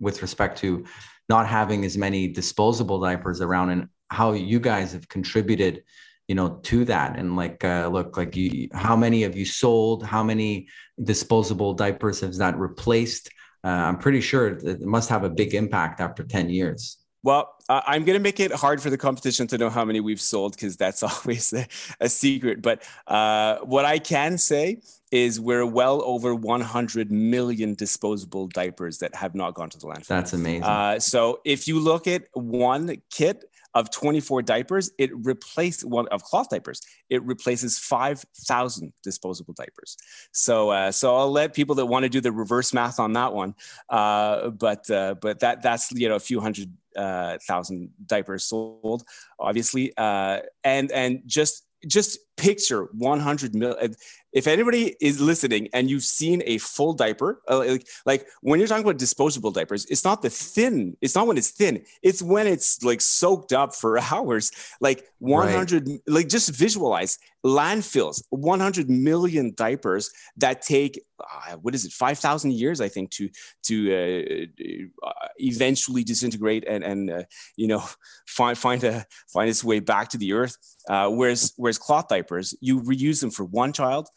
with 0.00 0.22
respect 0.22 0.58
to 0.58 0.84
not 1.28 1.46
having 1.46 1.84
as 1.84 1.96
many 1.96 2.28
disposable 2.28 3.00
diapers 3.00 3.40
around, 3.40 3.70
and 3.70 3.88
how 4.08 4.32
you 4.32 4.58
guys 4.58 4.92
have 4.92 5.08
contributed 5.08 5.84
you 6.28 6.34
know 6.34 6.60
to 6.62 6.84
that. 6.84 7.18
And 7.18 7.36
like 7.36 7.64
uh, 7.64 7.88
look 7.92 8.16
like 8.16 8.36
you 8.36 8.68
how 8.72 8.96
many 8.96 9.22
have 9.22 9.36
you 9.36 9.44
sold? 9.44 10.04
How 10.04 10.22
many 10.22 10.68
disposable 11.02 11.74
diapers 11.74 12.20
has 12.20 12.38
that 12.38 12.58
replaced? 12.58 13.30
Uh, 13.64 13.68
i'm 13.68 13.96
pretty 13.96 14.20
sure 14.20 14.48
it 14.48 14.80
must 14.80 15.08
have 15.08 15.22
a 15.22 15.30
big 15.30 15.54
impact 15.54 16.00
after 16.00 16.24
10 16.24 16.50
years 16.50 16.98
well, 17.22 17.54
uh, 17.68 17.80
I'm 17.86 18.04
going 18.04 18.18
to 18.18 18.22
make 18.22 18.40
it 18.40 18.52
hard 18.52 18.82
for 18.82 18.90
the 18.90 18.98
competition 18.98 19.46
to 19.48 19.58
know 19.58 19.70
how 19.70 19.84
many 19.84 20.00
we've 20.00 20.20
sold 20.20 20.52
because 20.52 20.76
that's 20.76 21.02
always 21.02 21.52
a, 21.52 21.66
a 22.00 22.08
secret. 22.08 22.62
But 22.62 22.82
uh, 23.06 23.58
what 23.58 23.84
I 23.84 23.98
can 23.98 24.38
say 24.38 24.82
is 25.10 25.38
we're 25.38 25.66
well 25.66 26.02
over 26.04 26.34
100 26.34 27.10
million 27.12 27.74
disposable 27.74 28.48
diapers 28.48 28.98
that 28.98 29.14
have 29.14 29.34
not 29.34 29.54
gone 29.54 29.70
to 29.70 29.78
the 29.78 29.86
landfill. 29.86 30.06
That's 30.06 30.32
amazing. 30.32 30.64
Uh, 30.64 30.98
so 30.98 31.40
if 31.44 31.68
you 31.68 31.78
look 31.78 32.06
at 32.06 32.24
one 32.32 32.96
kit, 33.10 33.44
of 33.74 33.90
24 33.90 34.42
diapers, 34.42 34.90
it 34.98 35.10
replaced 35.24 35.84
one 35.84 36.06
of 36.08 36.22
cloth 36.22 36.48
diapers. 36.50 36.82
It 37.08 37.22
replaces 37.22 37.78
5,000 37.78 38.92
disposable 39.02 39.54
diapers. 39.54 39.96
So, 40.32 40.70
uh, 40.70 40.92
so 40.92 41.16
I'll 41.16 41.30
let 41.30 41.54
people 41.54 41.74
that 41.76 41.86
want 41.86 42.02
to 42.02 42.08
do 42.08 42.20
the 42.20 42.32
reverse 42.32 42.74
math 42.74 43.00
on 43.00 43.14
that 43.14 43.32
one. 43.32 43.54
Uh, 43.88 44.50
but, 44.50 44.90
uh, 44.90 45.14
but 45.20 45.40
that 45.40 45.62
that's 45.62 45.90
you 45.92 46.08
know 46.08 46.16
a 46.16 46.20
few 46.20 46.40
hundred 46.40 46.70
uh, 46.96 47.38
thousand 47.46 47.90
diapers 48.06 48.44
sold, 48.44 49.04
obviously, 49.38 49.92
uh, 49.96 50.40
and 50.64 50.90
and 50.92 51.22
just 51.26 51.64
just 51.86 52.18
picture 52.36 52.88
100 52.92 53.54
million 53.54 53.94
if 54.32 54.46
anybody 54.46 54.96
is 55.00 55.20
listening 55.20 55.68
and 55.74 55.90
you've 55.90 56.04
seen 56.04 56.42
a 56.46 56.58
full 56.58 56.94
diaper 56.94 57.42
uh, 57.48 57.58
like, 57.58 57.86
like, 58.06 58.26
when 58.40 58.58
you're 58.58 58.68
talking 58.68 58.84
about 58.84 58.98
disposable 58.98 59.50
diapers 59.50 59.84
it's 59.86 60.04
not 60.04 60.22
the 60.22 60.30
thin 60.30 60.96
it's 61.00 61.14
not 61.14 61.26
when 61.26 61.36
it's 61.36 61.50
thin 61.50 61.84
it's 62.02 62.22
when 62.22 62.46
it's 62.46 62.82
like 62.82 63.00
soaked 63.00 63.52
up 63.52 63.74
for 63.74 63.98
hours 64.12 64.50
like 64.80 65.04
100 65.18 65.88
right. 65.88 66.00
like 66.06 66.28
just 66.28 66.50
visualize 66.50 67.18
landfills 67.44 68.22
100 68.30 68.88
million 68.88 69.52
diapers 69.56 70.10
that 70.36 70.62
take 70.62 71.02
uh, 71.20 71.56
what 71.56 71.74
is 71.74 71.84
it 71.84 71.92
5000 71.92 72.52
years 72.52 72.80
i 72.80 72.88
think 72.88 73.10
to 73.10 73.28
to 73.64 73.92
uh, 73.92 75.06
uh, 75.06 75.28
eventually 75.38 76.04
disintegrate 76.04 76.64
and 76.68 76.84
and 76.84 77.10
uh, 77.10 77.22
you 77.56 77.66
know 77.66 77.82
find 78.26 78.56
find 78.56 78.84
a 78.84 79.04
find 79.32 79.50
its 79.50 79.64
way 79.64 79.80
back 79.80 80.08
to 80.08 80.18
the 80.18 80.32
earth 80.32 80.56
uh, 80.88 81.08
whereas 81.08 81.52
whereas 81.56 81.78
cloth 81.78 82.08
diapers 82.08 82.31
you 82.60 82.80
reuse 82.80 83.20
them 83.20 83.30
for 83.30 83.44
one 83.44 83.72
child 83.72 84.08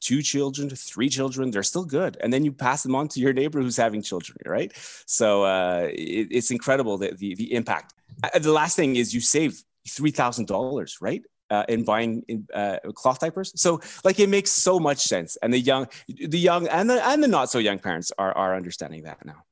two 0.00 0.22
children, 0.22 0.70
three 0.70 1.08
children, 1.08 1.50
they're 1.50 1.62
still 1.62 1.84
good. 1.84 2.16
And 2.20 2.32
then 2.32 2.44
you 2.44 2.52
pass 2.52 2.82
them 2.82 2.94
on 2.94 3.08
to 3.08 3.20
your 3.20 3.32
neighbor 3.32 3.60
who's 3.60 3.76
having 3.76 4.02
children, 4.02 4.38
right? 4.46 4.72
So 5.06 5.44
uh, 5.44 5.88
it, 5.92 6.28
it's 6.30 6.50
incredible 6.50 6.98
the, 6.98 7.14
the, 7.16 7.34
the 7.34 7.52
impact. 7.54 7.94
Uh, 8.22 8.38
the 8.38 8.52
last 8.52 8.76
thing 8.76 8.96
is 8.96 9.14
you 9.14 9.20
save 9.20 9.62
$3,000, 9.88 10.96
right? 11.00 11.22
Uh, 11.50 11.64
in 11.68 11.82
buying 11.82 12.22
in, 12.28 12.46
uh, 12.52 12.78
cloth 12.94 13.20
diapers. 13.20 13.52
So 13.56 13.80
like 14.04 14.20
it 14.20 14.28
makes 14.28 14.50
so 14.50 14.78
much 14.78 14.98
sense. 14.98 15.36
And 15.36 15.52
the 15.52 15.58
young, 15.58 15.88
the 16.06 16.38
young 16.38 16.68
and 16.68 16.90
the, 16.90 17.06
and 17.06 17.22
the 17.22 17.28
not 17.28 17.48
so 17.48 17.58
young 17.58 17.78
parents 17.78 18.12
are, 18.18 18.36
are 18.36 18.54
understanding 18.54 19.04
that 19.04 19.24
now. 19.24 19.44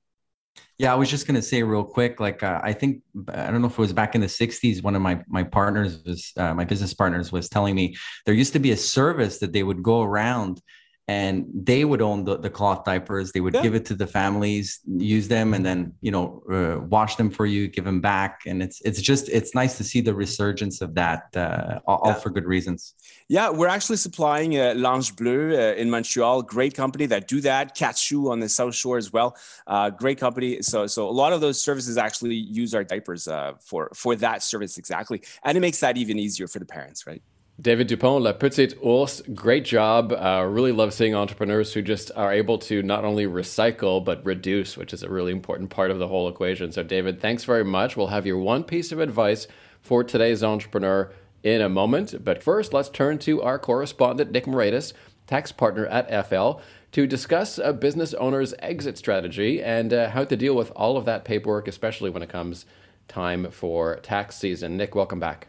Yeah, 0.79 0.93
I 0.93 0.97
was 0.97 1.09
just 1.11 1.27
gonna 1.27 1.41
say 1.43 1.62
real 1.62 1.85
quick. 1.85 2.21
Like, 2.21 2.43
uh, 2.43 2.61
I 2.62 2.73
think 2.75 3.03
I 3.29 3.51
don't 3.51 3.62
know 3.62 3.69
if 3.69 3.73
it 3.73 3.79
was 3.79 3.95
back 3.95 4.15
in 4.15 4.21
the 4.21 4.29
'60s. 4.29 4.83
One 4.83 4.95
of 4.95 5.01
my 5.01 5.23
my 5.27 5.43
partners 5.43 6.03
was 6.05 6.33
uh, 6.37 6.53
my 6.53 6.65
business 6.65 6.93
partners 6.93 7.33
was 7.33 7.49
telling 7.49 7.75
me 7.75 7.97
there 8.27 8.35
used 8.35 8.53
to 8.53 8.59
be 8.59 8.73
a 8.73 8.77
service 8.77 9.39
that 9.39 9.53
they 9.53 9.62
would 9.62 9.83
go 9.83 10.03
around 10.03 10.61
and 11.09 11.47
they 11.55 11.85
would 11.85 12.03
own 12.03 12.25
the, 12.25 12.37
the 12.37 12.51
cloth 12.51 12.85
diapers. 12.85 13.31
They 13.31 13.40
would 13.40 13.55
yeah. 13.55 13.62
give 13.62 13.75
it 13.75 13.85
to 13.87 13.95
the 13.95 14.07
families 14.07 14.81
use 14.87 15.29
them 15.29 15.55
and 15.55 15.64
then 15.64 15.92
you 16.01 16.11
know 16.11 16.42
uh, 16.53 16.81
wash 16.81 17.14
them 17.16 17.31
for 17.31 17.47
you 17.47 17.69
give 17.69 17.85
them 17.85 18.01
back. 18.01 18.42
And 18.47 18.62
it's 18.62 18.81
it's 18.81 19.01
just 19.01 19.29
it's 19.29 19.55
nice 19.55 19.77
to 19.77 19.85
see 19.85 20.01
the 20.01 20.14
resurgence 20.14 20.81
of 20.81 20.95
that 20.95 21.37
uh, 21.37 21.79
all, 21.87 22.01
yeah. 22.05 22.14
all, 22.14 22.21
for 22.21 22.31
good 22.31 22.45
reasons. 22.45 22.95
Yeah 23.29 23.51
we're 23.51 23.69
actually 23.69 23.99
supplying 23.99 24.59
uh, 24.59 24.75
l'ange 24.77 25.14
bleu 25.14 25.55
uh, 25.55 25.75
in 25.75 25.90
montreal. 25.90 26.42
Great 26.42 26.75
company 26.75 27.07
that 27.07 27.29
do 27.29 27.40
that. 27.42 27.77
Shoe 27.97 28.31
on 28.31 28.40
the 28.40 28.49
south 28.49 28.75
shore 28.75 28.99
as 28.99 29.12
well. 29.12 29.37
Uh, 29.66 29.90
great 29.90 30.19
company. 30.19 30.61
So 30.62 30.88
so 30.88 31.09
a 31.09 31.16
lot 31.23 31.33
of 31.33 31.40
those 31.40 31.62
services 31.62 31.97
actually 31.97 32.35
use 32.35 32.75
our 32.75 32.83
diapers 32.83 33.29
uh, 33.29 33.53
for 33.61 33.90
for 33.95 34.16
that 34.16 34.42
service 34.42 34.77
exactly. 34.77 35.23
And 35.45 35.57
it 35.57 35.61
makes 35.61 35.79
that 35.81 35.97
even 35.97 36.19
easier 36.19 36.49
for 36.49 36.59
the 36.59 36.66
parents 36.66 37.07
right 37.07 37.23
David 37.59 37.87
Dupont, 37.87 38.23
La 38.23 38.33
Petite 38.35 38.75
Ourse, 38.85 39.23
great 39.35 39.64
job. 39.64 40.12
Uh, 40.12 40.45
really 40.47 40.73
love 40.73 40.92
seeing 40.92 41.14
entrepreneurs 41.14 41.73
who 41.73 41.81
just 41.81 42.11
are 42.14 42.31
able 42.31 42.59
to 42.59 42.83
not 42.83 43.03
only 43.03 43.25
recycle, 43.25 44.05
but 44.05 44.25
reduce, 44.27 44.77
which 44.77 44.92
is 44.92 45.03
a 45.03 45.09
really 45.09 45.33
important 45.33 45.71
part 45.71 45.90
of 45.90 45.99
the 45.99 46.07
whole 46.07 46.29
equation. 46.29 46.71
So, 46.71 46.83
David, 46.83 47.19
thanks 47.19 47.45
very 47.45 47.64
much. 47.64 47.97
We'll 47.97 48.09
have 48.09 48.27
your 48.27 48.37
one 48.37 48.62
piece 48.62 48.92
of 48.92 49.01
advice 49.01 49.49
for 49.81 50.05
today's 50.05 50.45
entrepreneur 50.45 51.11
in 51.42 51.62
a 51.62 51.69
moment. 51.71 52.23
But 52.23 52.42
first, 52.42 52.75
let's 52.75 52.90
turn 52.90 53.19
to 53.21 53.40
our 53.40 53.59
correspondent, 53.59 54.33
Nick 54.33 54.45
Moraitis, 54.45 54.92
tax 55.27 55.51
partner 55.51 55.87
at 55.87 56.29
FL, 56.29 56.61
to 56.92 57.07
discuss 57.07 57.57
a 57.57 57.73
business 57.73 58.12
owner's 58.14 58.53
exit 58.59 58.99
strategy 58.99 59.62
and 59.62 59.95
uh, 59.95 60.11
how 60.11 60.25
to 60.25 60.37
deal 60.37 60.55
with 60.55 60.71
all 60.77 60.99
of 60.99 61.07
that 61.07 61.25
paperwork, 61.25 61.69
especially 61.69 62.11
when 62.11 62.23
it 62.23 62.29
comes 62.29 62.66
time 63.09 63.51
for 63.51 63.97
tax 64.01 64.37
season. 64.37 64.77
Nick, 64.77 64.95
welcome 64.95 65.19
back. 65.19 65.49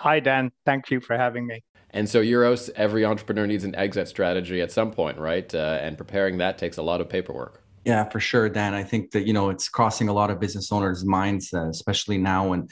Hi, 0.00 0.18
Dan. 0.18 0.50
Thank 0.64 0.90
you 0.90 0.98
for 0.98 1.14
having 1.14 1.46
me. 1.46 1.62
And 1.90 2.08
so, 2.08 2.22
Uros, 2.22 2.70
every 2.74 3.04
entrepreneur 3.04 3.46
needs 3.46 3.64
an 3.64 3.74
exit 3.74 4.08
strategy 4.08 4.62
at 4.62 4.72
some 4.72 4.92
point, 4.92 5.18
right? 5.18 5.54
Uh, 5.54 5.78
and 5.82 5.98
preparing 5.98 6.38
that 6.38 6.56
takes 6.56 6.78
a 6.78 6.82
lot 6.82 7.02
of 7.02 7.08
paperwork. 7.10 7.62
Yeah, 7.84 8.08
for 8.08 8.18
sure, 8.18 8.48
Dan. 8.48 8.72
I 8.72 8.82
think 8.82 9.10
that 9.10 9.26
you 9.26 9.34
know 9.34 9.50
it's 9.50 9.68
crossing 9.68 10.08
a 10.08 10.14
lot 10.14 10.30
of 10.30 10.40
business 10.40 10.72
owners' 10.72 11.04
minds, 11.04 11.52
uh, 11.52 11.68
especially 11.68 12.16
now 12.16 12.48
when 12.48 12.68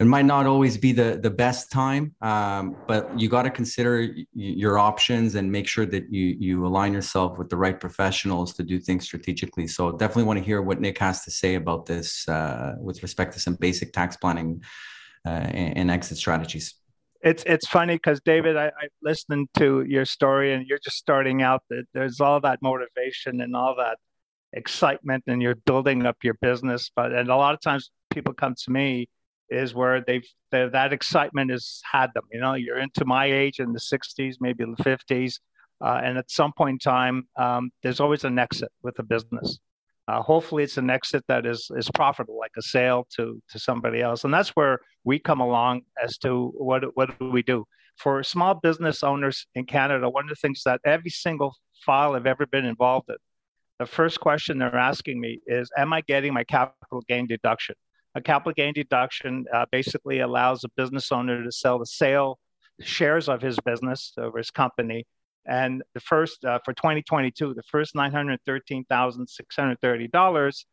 it 0.00 0.06
might 0.06 0.24
not 0.24 0.46
always 0.46 0.76
be 0.76 0.90
the 0.90 1.20
the 1.22 1.30
best 1.30 1.70
time, 1.70 2.12
um, 2.22 2.76
but 2.88 3.08
you 3.20 3.28
got 3.28 3.44
to 3.44 3.50
consider 3.50 4.08
y- 4.16 4.24
your 4.32 4.76
options 4.76 5.36
and 5.36 5.52
make 5.52 5.68
sure 5.68 5.86
that 5.86 6.12
you 6.12 6.36
you 6.40 6.66
align 6.66 6.92
yourself 6.92 7.38
with 7.38 7.50
the 7.50 7.56
right 7.56 7.78
professionals 7.78 8.52
to 8.54 8.64
do 8.64 8.80
things 8.80 9.04
strategically. 9.04 9.68
So 9.68 9.92
definitely 9.92 10.24
want 10.24 10.40
to 10.40 10.44
hear 10.44 10.60
what 10.60 10.80
Nick 10.80 10.98
has 10.98 11.22
to 11.24 11.30
say 11.30 11.54
about 11.54 11.86
this 11.86 12.28
uh, 12.28 12.74
with 12.80 13.00
respect 13.04 13.32
to 13.34 13.38
some 13.38 13.54
basic 13.54 13.92
tax 13.92 14.16
planning 14.16 14.60
uh, 15.26 15.30
and, 15.30 15.90
exit 15.90 16.18
strategies. 16.18 16.74
It's 17.22 17.42
it's 17.46 17.66
funny 17.66 17.96
because 17.96 18.20
David, 18.20 18.56
I, 18.56 18.66
I 18.66 18.88
listened 19.02 19.48
to 19.56 19.82
your 19.88 20.04
story 20.04 20.52
and 20.52 20.66
you're 20.66 20.80
just 20.84 20.96
starting 20.96 21.42
out. 21.42 21.62
That 21.70 21.84
there's 21.94 22.20
all 22.20 22.40
that 22.40 22.60
motivation 22.60 23.40
and 23.40 23.56
all 23.56 23.74
that 23.76 23.96
excitement, 24.52 25.24
and 25.26 25.40
you're 25.40 25.54
building 25.54 26.04
up 26.04 26.18
your 26.22 26.34
business. 26.42 26.90
But 26.94 27.12
and 27.12 27.30
a 27.30 27.36
lot 27.36 27.54
of 27.54 27.60
times 27.60 27.90
people 28.10 28.34
come 28.34 28.54
to 28.64 28.70
me 28.70 29.08
is 29.48 29.74
where 29.74 30.02
they've 30.06 30.26
that 30.50 30.92
excitement 30.92 31.50
has 31.50 31.80
had 31.90 32.10
them. 32.14 32.24
You 32.30 32.40
know, 32.40 32.54
you're 32.54 32.78
into 32.78 33.04
my 33.06 33.26
age 33.26 33.58
in 33.58 33.72
the 33.72 33.80
60s, 33.80 34.34
maybe 34.40 34.64
the 34.64 34.82
50s, 34.82 35.38
uh, 35.80 36.00
and 36.02 36.18
at 36.18 36.30
some 36.30 36.52
point 36.56 36.74
in 36.74 36.78
time, 36.78 37.28
um, 37.36 37.70
there's 37.82 38.00
always 38.00 38.24
an 38.24 38.38
exit 38.38 38.70
with 38.82 38.98
a 38.98 39.02
business. 39.02 39.58
Uh, 40.06 40.20
hopefully, 40.20 40.62
it's 40.62 40.76
an 40.76 40.90
exit 40.90 41.24
that 41.28 41.46
is 41.46 41.70
is 41.76 41.90
profitable, 41.90 42.38
like 42.38 42.52
a 42.58 42.62
sale 42.62 43.06
to 43.16 43.40
to 43.48 43.58
somebody 43.58 44.02
else, 44.02 44.24
and 44.24 44.34
that's 44.34 44.50
where 44.50 44.78
we 45.04 45.18
come 45.18 45.40
along 45.40 45.82
as 46.02 46.18
to 46.18 46.52
what 46.56 46.84
what 46.94 47.18
do 47.18 47.30
we 47.30 47.42
do 47.42 47.64
for 47.96 48.22
small 48.22 48.54
business 48.54 49.02
owners 49.02 49.46
in 49.54 49.64
Canada. 49.64 50.08
One 50.08 50.24
of 50.24 50.30
the 50.30 50.36
things 50.36 50.62
that 50.64 50.80
every 50.84 51.10
single 51.10 51.54
file 51.86 52.14
I've 52.14 52.26
ever 52.26 52.46
been 52.46 52.64
involved 52.66 53.08
in, 53.08 53.16
the 53.78 53.86
first 53.86 54.20
question 54.20 54.58
they're 54.58 54.76
asking 54.76 55.20
me 55.20 55.40
is, 55.46 55.70
"Am 55.78 55.92
I 55.92 56.02
getting 56.02 56.34
my 56.34 56.44
capital 56.44 57.02
gain 57.08 57.26
deduction?" 57.26 57.74
A 58.14 58.20
capital 58.20 58.52
gain 58.52 58.74
deduction 58.74 59.44
uh, 59.52 59.66
basically 59.72 60.20
allows 60.20 60.64
a 60.64 60.68
business 60.76 61.10
owner 61.10 61.42
to 61.42 61.50
sell 61.50 61.78
the 61.78 61.86
sale 61.86 62.38
shares 62.80 63.28
of 63.28 63.40
his 63.40 63.58
business 63.60 64.12
or 64.16 64.36
his 64.36 64.50
company. 64.50 65.06
And 65.46 65.82
the 65.92 66.00
first 66.00 66.44
uh, 66.44 66.58
for 66.64 66.72
2022, 66.72 67.54
the 67.54 67.62
first 67.62 67.94
$913,630 67.94 70.64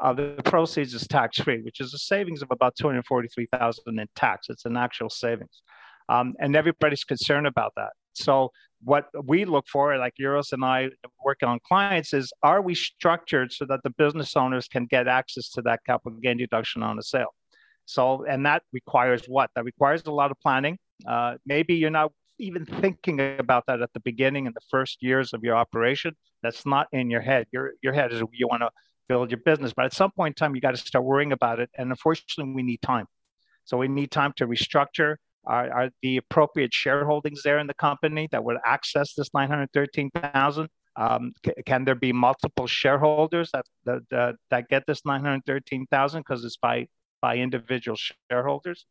uh, 0.00 0.12
the 0.12 0.40
proceeds 0.44 0.94
is 0.94 1.06
tax 1.08 1.38
free, 1.38 1.60
which 1.62 1.80
is 1.80 1.92
a 1.92 1.98
savings 1.98 2.42
of 2.42 2.50
about 2.50 2.76
243,000 2.76 3.98
in 3.98 4.06
tax. 4.14 4.48
It's 4.48 4.64
an 4.64 4.76
actual 4.76 5.10
savings. 5.10 5.62
Um, 6.08 6.34
and 6.38 6.56
everybody's 6.56 7.04
concerned 7.04 7.46
about 7.46 7.72
that. 7.76 7.90
So 8.14 8.50
what 8.82 9.06
we 9.24 9.44
look 9.44 9.66
for, 9.66 9.96
like 9.98 10.14
Uros 10.20 10.52
and 10.52 10.64
I 10.64 10.90
working 11.24 11.48
on 11.48 11.58
clients, 11.66 12.14
is 12.14 12.32
are 12.42 12.62
we 12.62 12.74
structured 12.74 13.52
so 13.52 13.64
that 13.66 13.80
the 13.82 13.90
business 13.90 14.36
owners 14.36 14.68
can 14.68 14.86
get 14.86 15.08
access 15.08 15.50
to 15.50 15.62
that 15.62 15.80
capital 15.84 16.18
gain 16.20 16.38
deduction 16.38 16.82
on 16.82 16.98
a 16.98 17.02
sale? 17.02 17.34
So, 17.84 18.24
and 18.24 18.46
that 18.46 18.62
requires 18.72 19.22
what? 19.26 19.50
That 19.56 19.64
requires 19.64 20.02
a 20.06 20.12
lot 20.12 20.30
of 20.30 20.38
planning. 20.40 20.78
Uh, 21.06 21.34
maybe 21.46 21.74
you're 21.74 21.90
not 21.90 22.12
even 22.38 22.64
thinking 22.64 23.20
about 23.38 23.64
that 23.66 23.80
at 23.82 23.92
the 23.92 24.00
beginning 24.00 24.46
in 24.46 24.52
the 24.52 24.60
first 24.70 25.02
years 25.02 25.32
of 25.32 25.42
your 25.42 25.56
operation. 25.56 26.14
That's 26.42 26.64
not 26.64 26.86
in 26.92 27.10
your 27.10 27.20
head. 27.20 27.46
Your 27.52 27.72
your 27.82 27.92
head 27.92 28.12
is 28.12 28.22
you 28.32 28.48
want 28.48 28.62
to 28.62 28.70
build 29.08 29.30
your 29.30 29.40
business, 29.44 29.72
but 29.74 29.86
at 29.86 29.94
some 29.94 30.10
point 30.10 30.32
in 30.32 30.34
time, 30.34 30.54
you 30.54 30.60
got 30.60 30.72
to 30.72 30.76
start 30.76 31.04
worrying 31.04 31.32
about 31.32 31.60
it. 31.60 31.70
And 31.76 31.90
unfortunately, 31.90 32.52
we 32.52 32.62
need 32.62 32.82
time. 32.82 33.06
So 33.64 33.76
we 33.76 33.88
need 33.88 34.10
time 34.10 34.32
to 34.36 34.46
restructure 34.46 35.16
are, 35.48 35.72
are 35.72 35.90
the 36.02 36.18
appropriate 36.18 36.72
shareholdings 36.72 37.42
there 37.42 37.58
in 37.58 37.66
the 37.66 37.74
company 37.74 38.28
that 38.32 38.44
would 38.44 38.58
access 38.64 39.14
this 39.14 39.30
913,000? 39.32 40.68
Um, 40.96 41.32
c- 41.44 41.52
can 41.64 41.84
there 41.84 41.94
be 41.94 42.12
multiple 42.12 42.66
shareholders 42.66 43.50
that 43.52 43.64
that, 43.84 44.02
that, 44.10 44.34
that 44.50 44.68
get 44.68 44.84
this 44.86 45.04
913,000 45.04 46.20
because 46.20 46.44
it's 46.44 46.56
by 46.56 46.86
by 47.22 47.36
individual 47.36 47.96
shareholders? 48.30 48.84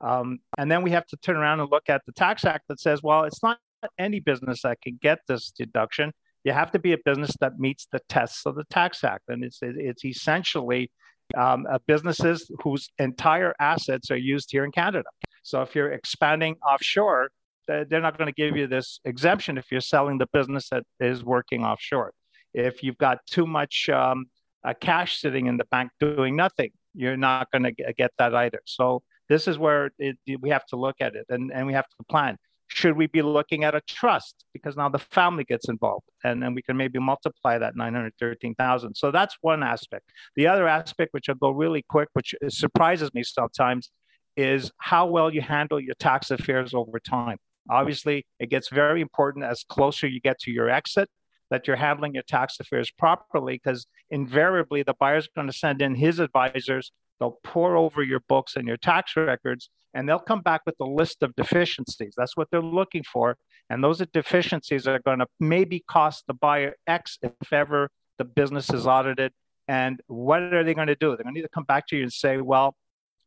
Um, 0.00 0.38
and 0.56 0.70
then 0.70 0.82
we 0.82 0.90
have 0.92 1.06
to 1.06 1.16
turn 1.16 1.36
around 1.36 1.60
and 1.60 1.70
look 1.70 1.88
at 1.88 2.02
the 2.06 2.12
tax 2.12 2.44
act 2.44 2.64
that 2.68 2.80
says, 2.80 3.02
well, 3.02 3.24
it's 3.24 3.42
not 3.42 3.58
any 3.98 4.20
business 4.20 4.62
that 4.62 4.80
can 4.80 4.98
get 5.00 5.18
this 5.26 5.50
deduction. 5.50 6.12
You 6.44 6.52
have 6.52 6.70
to 6.72 6.78
be 6.78 6.92
a 6.92 6.98
business 7.04 7.32
that 7.40 7.58
meets 7.58 7.86
the 7.90 8.00
tests 8.08 8.46
of 8.46 8.54
the 8.54 8.64
tax 8.70 9.02
act, 9.04 9.24
and 9.28 9.44
it's 9.44 9.58
it's 9.60 10.04
essentially 10.04 10.90
um, 11.36 11.66
businesses 11.86 12.50
whose 12.62 12.88
entire 12.98 13.54
assets 13.60 14.10
are 14.10 14.16
used 14.16 14.50
here 14.50 14.64
in 14.64 14.72
Canada. 14.72 15.08
So 15.42 15.62
if 15.62 15.74
you're 15.74 15.92
expanding 15.92 16.56
offshore, 16.66 17.30
they're 17.66 18.00
not 18.00 18.16
going 18.16 18.32
to 18.32 18.34
give 18.34 18.56
you 18.56 18.66
this 18.66 19.00
exemption 19.04 19.58
if 19.58 19.70
you're 19.70 19.80
selling 19.80 20.18
the 20.18 20.28
business 20.32 20.68
that 20.70 20.84
is 21.00 21.22
working 21.24 21.64
offshore. 21.64 22.12
If 22.54 22.82
you've 22.82 22.98
got 22.98 23.18
too 23.26 23.46
much 23.46 23.90
um, 23.90 24.26
uh, 24.64 24.74
cash 24.80 25.20
sitting 25.20 25.46
in 25.46 25.58
the 25.58 25.66
bank 25.70 25.90
doing 26.00 26.34
nothing, 26.34 26.70
you're 26.94 27.16
not 27.16 27.50
going 27.50 27.64
to 27.64 27.72
get 27.72 28.10
that 28.18 28.34
either. 28.34 28.60
So 28.64 29.02
this 29.28 29.48
is 29.48 29.58
where 29.58 29.90
it, 29.98 30.16
we 30.40 30.50
have 30.50 30.66
to 30.66 30.76
look 30.76 30.96
at 31.00 31.14
it 31.14 31.26
and, 31.28 31.52
and 31.52 31.66
we 31.66 31.72
have 31.72 31.86
to 31.86 32.04
plan. 32.08 32.36
Should 32.68 32.96
we 32.96 33.06
be 33.06 33.22
looking 33.22 33.64
at 33.64 33.74
a 33.74 33.80
trust? 33.80 34.44
Because 34.52 34.76
now 34.76 34.88
the 34.88 34.98
family 34.98 35.44
gets 35.44 35.68
involved 35.68 36.04
and 36.22 36.42
then 36.42 36.54
we 36.54 36.62
can 36.62 36.76
maybe 36.76 36.98
multiply 36.98 37.58
that 37.58 37.76
913,000. 37.76 38.94
So 38.94 39.10
that's 39.10 39.36
one 39.40 39.62
aspect. 39.62 40.10
The 40.36 40.46
other 40.46 40.68
aspect, 40.68 41.14
which 41.14 41.28
I'll 41.28 41.34
go 41.34 41.50
really 41.50 41.84
quick, 41.88 42.08
which 42.12 42.34
surprises 42.48 43.12
me 43.14 43.22
sometimes, 43.22 43.90
is 44.36 44.70
how 44.78 45.06
well 45.06 45.32
you 45.32 45.40
handle 45.40 45.80
your 45.80 45.94
tax 45.98 46.30
affairs 46.30 46.74
over 46.74 47.00
time. 47.00 47.38
Obviously, 47.70 48.24
it 48.38 48.50
gets 48.50 48.68
very 48.68 49.00
important 49.00 49.44
as 49.44 49.64
closer 49.68 50.06
you 50.06 50.20
get 50.20 50.38
to 50.40 50.50
your 50.50 50.70
exit 50.70 51.08
that 51.50 51.66
you're 51.66 51.76
handling 51.76 52.14
your 52.14 52.22
tax 52.24 52.60
affairs 52.60 52.90
properly 52.90 53.54
because 53.62 53.86
invariably 54.10 54.82
the 54.82 54.94
buyer's 54.98 55.28
going 55.34 55.46
to 55.46 55.52
send 55.52 55.80
in 55.82 55.94
his 55.94 56.18
advisors. 56.18 56.92
They'll 57.18 57.38
pour 57.44 57.76
over 57.76 58.02
your 58.02 58.20
books 58.28 58.56
and 58.56 58.66
your 58.66 58.76
tax 58.76 59.16
records 59.16 59.70
and 59.94 60.08
they'll 60.08 60.18
come 60.18 60.40
back 60.40 60.62
with 60.66 60.76
a 60.80 60.84
list 60.84 61.22
of 61.22 61.34
deficiencies. 61.34 62.14
That's 62.16 62.36
what 62.36 62.48
they're 62.50 62.60
looking 62.60 63.02
for. 63.02 63.36
And 63.70 63.82
those 63.82 64.02
deficiencies 64.12 64.86
are 64.86 64.98
going 65.00 65.18
to 65.18 65.26
maybe 65.40 65.84
cost 65.88 66.24
the 66.26 66.34
buyer 66.34 66.74
X 66.86 67.18
if 67.22 67.52
ever 67.52 67.90
the 68.18 68.24
business 68.24 68.70
is 68.70 68.86
audited. 68.86 69.32
And 69.66 70.00
what 70.06 70.42
are 70.42 70.64
they 70.64 70.74
going 70.74 70.86
to 70.88 70.94
do? 70.94 71.08
They're 71.08 71.24
going 71.24 71.34
to 71.34 71.40
need 71.40 71.42
to 71.42 71.48
come 71.48 71.64
back 71.64 71.86
to 71.88 71.96
you 71.96 72.02
and 72.02 72.12
say, 72.12 72.38
well, 72.38 72.74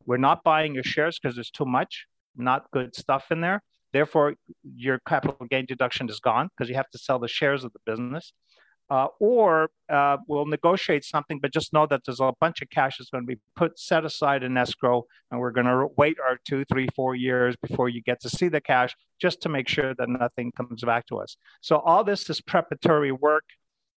we're 0.06 0.18
not 0.18 0.44
buying 0.44 0.74
your 0.74 0.84
shares 0.84 1.20
because 1.20 1.36
there's 1.36 1.52
too 1.52 1.66
much, 1.66 2.06
not 2.36 2.70
good 2.72 2.96
stuff 2.96 3.32
in 3.32 3.42
there. 3.42 3.62
Therefore, 3.94 4.36
your 4.76 5.00
capital 5.08 5.46
gain 5.50 5.66
deduction 5.66 6.10
is 6.10 6.20
gone 6.20 6.50
because 6.56 6.70
you 6.70 6.76
have 6.76 6.90
to 6.92 6.98
sell 6.98 7.20
the 7.20 7.28
shares 7.28 7.64
of 7.64 7.74
the 7.74 7.80
business. 7.86 8.34
Uh, 8.92 9.08
or 9.22 9.70
uh, 9.90 10.18
we'll 10.28 10.46
negotiate 10.46 11.06
something, 11.06 11.40
but 11.40 11.54
just 11.54 11.72
know 11.72 11.88
that 11.88 12.02
there's 12.06 12.20
a 12.20 12.34
bunch 12.42 12.62
of 12.62 12.70
cash 12.70 12.98
that's 12.98 13.10
going 13.10 13.24
to 13.24 13.36
be 13.36 13.40
put 13.56 13.80
set 13.80 14.04
aside 14.04 14.44
in 14.44 14.58
escrow, 14.58 15.06
and 15.32 15.40
we're 15.40 15.52
going 15.52 15.66
to 15.66 15.88
wait 15.96 16.18
our 16.20 16.38
two, 16.44 16.66
three, 16.66 16.90
four 16.94 17.16
years 17.16 17.56
before 17.66 17.88
you 17.88 18.02
get 18.02 18.20
to 18.20 18.30
see 18.30 18.50
the 18.50 18.60
cash, 18.60 18.94
just 19.18 19.42
to 19.44 19.48
make 19.48 19.70
sure 19.70 19.96
that 19.96 20.10
nothing 20.10 20.52
comes 20.52 20.84
back 20.84 21.06
to 21.06 21.20
us. 21.20 21.38
So 21.62 21.78
all 21.78 22.04
this 22.04 22.30
is 22.30 22.42
preparatory 22.42 23.14
work, 23.14 23.46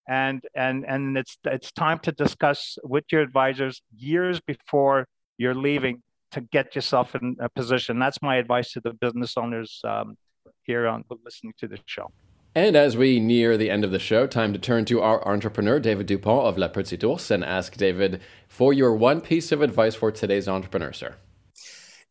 and 0.09 0.41
and 0.55 0.85
and 0.87 1.19
it's 1.19 1.39
it's 1.43 1.73
time 1.73 1.99
to 2.07 2.13
discuss 2.13 2.79
with 2.85 3.05
your 3.11 3.23
advisors 3.23 3.83
years 3.97 4.41
before 4.41 5.09
you're 5.39 5.57
leaving 5.57 6.05
to 6.31 6.41
get 6.41 6.77
yourself 6.77 7.17
in 7.17 7.37
a 7.41 7.49
position. 7.49 7.99
That's 7.99 8.23
my 8.23 8.37
advice 8.37 8.71
to 8.75 8.81
the 8.81 8.93
business 8.93 9.37
owners 9.37 9.81
um, 9.83 10.15
here 10.63 10.87
on 10.87 11.03
listening 11.25 11.55
to 11.59 11.67
the 11.67 11.81
show. 11.85 12.13
And 12.57 12.77
as 12.77 12.97
we 12.97 13.19
near 13.19 13.57
the 13.57 13.69
end 13.69 13.85
of 13.85 13.91
the 13.91 13.99
show, 13.99 14.29
time 14.29 14.53
to 14.53 14.61
turn 14.61 14.85
to 14.85 15.01
our 15.01 15.27
entrepreneur, 15.27 15.81
David 15.81 16.07
Dupont 16.07 16.47
of 16.47 16.57
La 16.57 16.69
Petite 16.69 17.03
and 17.33 17.45
ask 17.45 17.77
David 17.77 18.21
for 18.47 18.73
your 18.73 18.95
one 18.95 19.21
piece 19.21 19.51
of 19.51 19.61
advice 19.61 19.97
for 19.97 20.13
today's 20.13 20.47
entrepreneur, 20.47 20.93
sir 20.93 21.17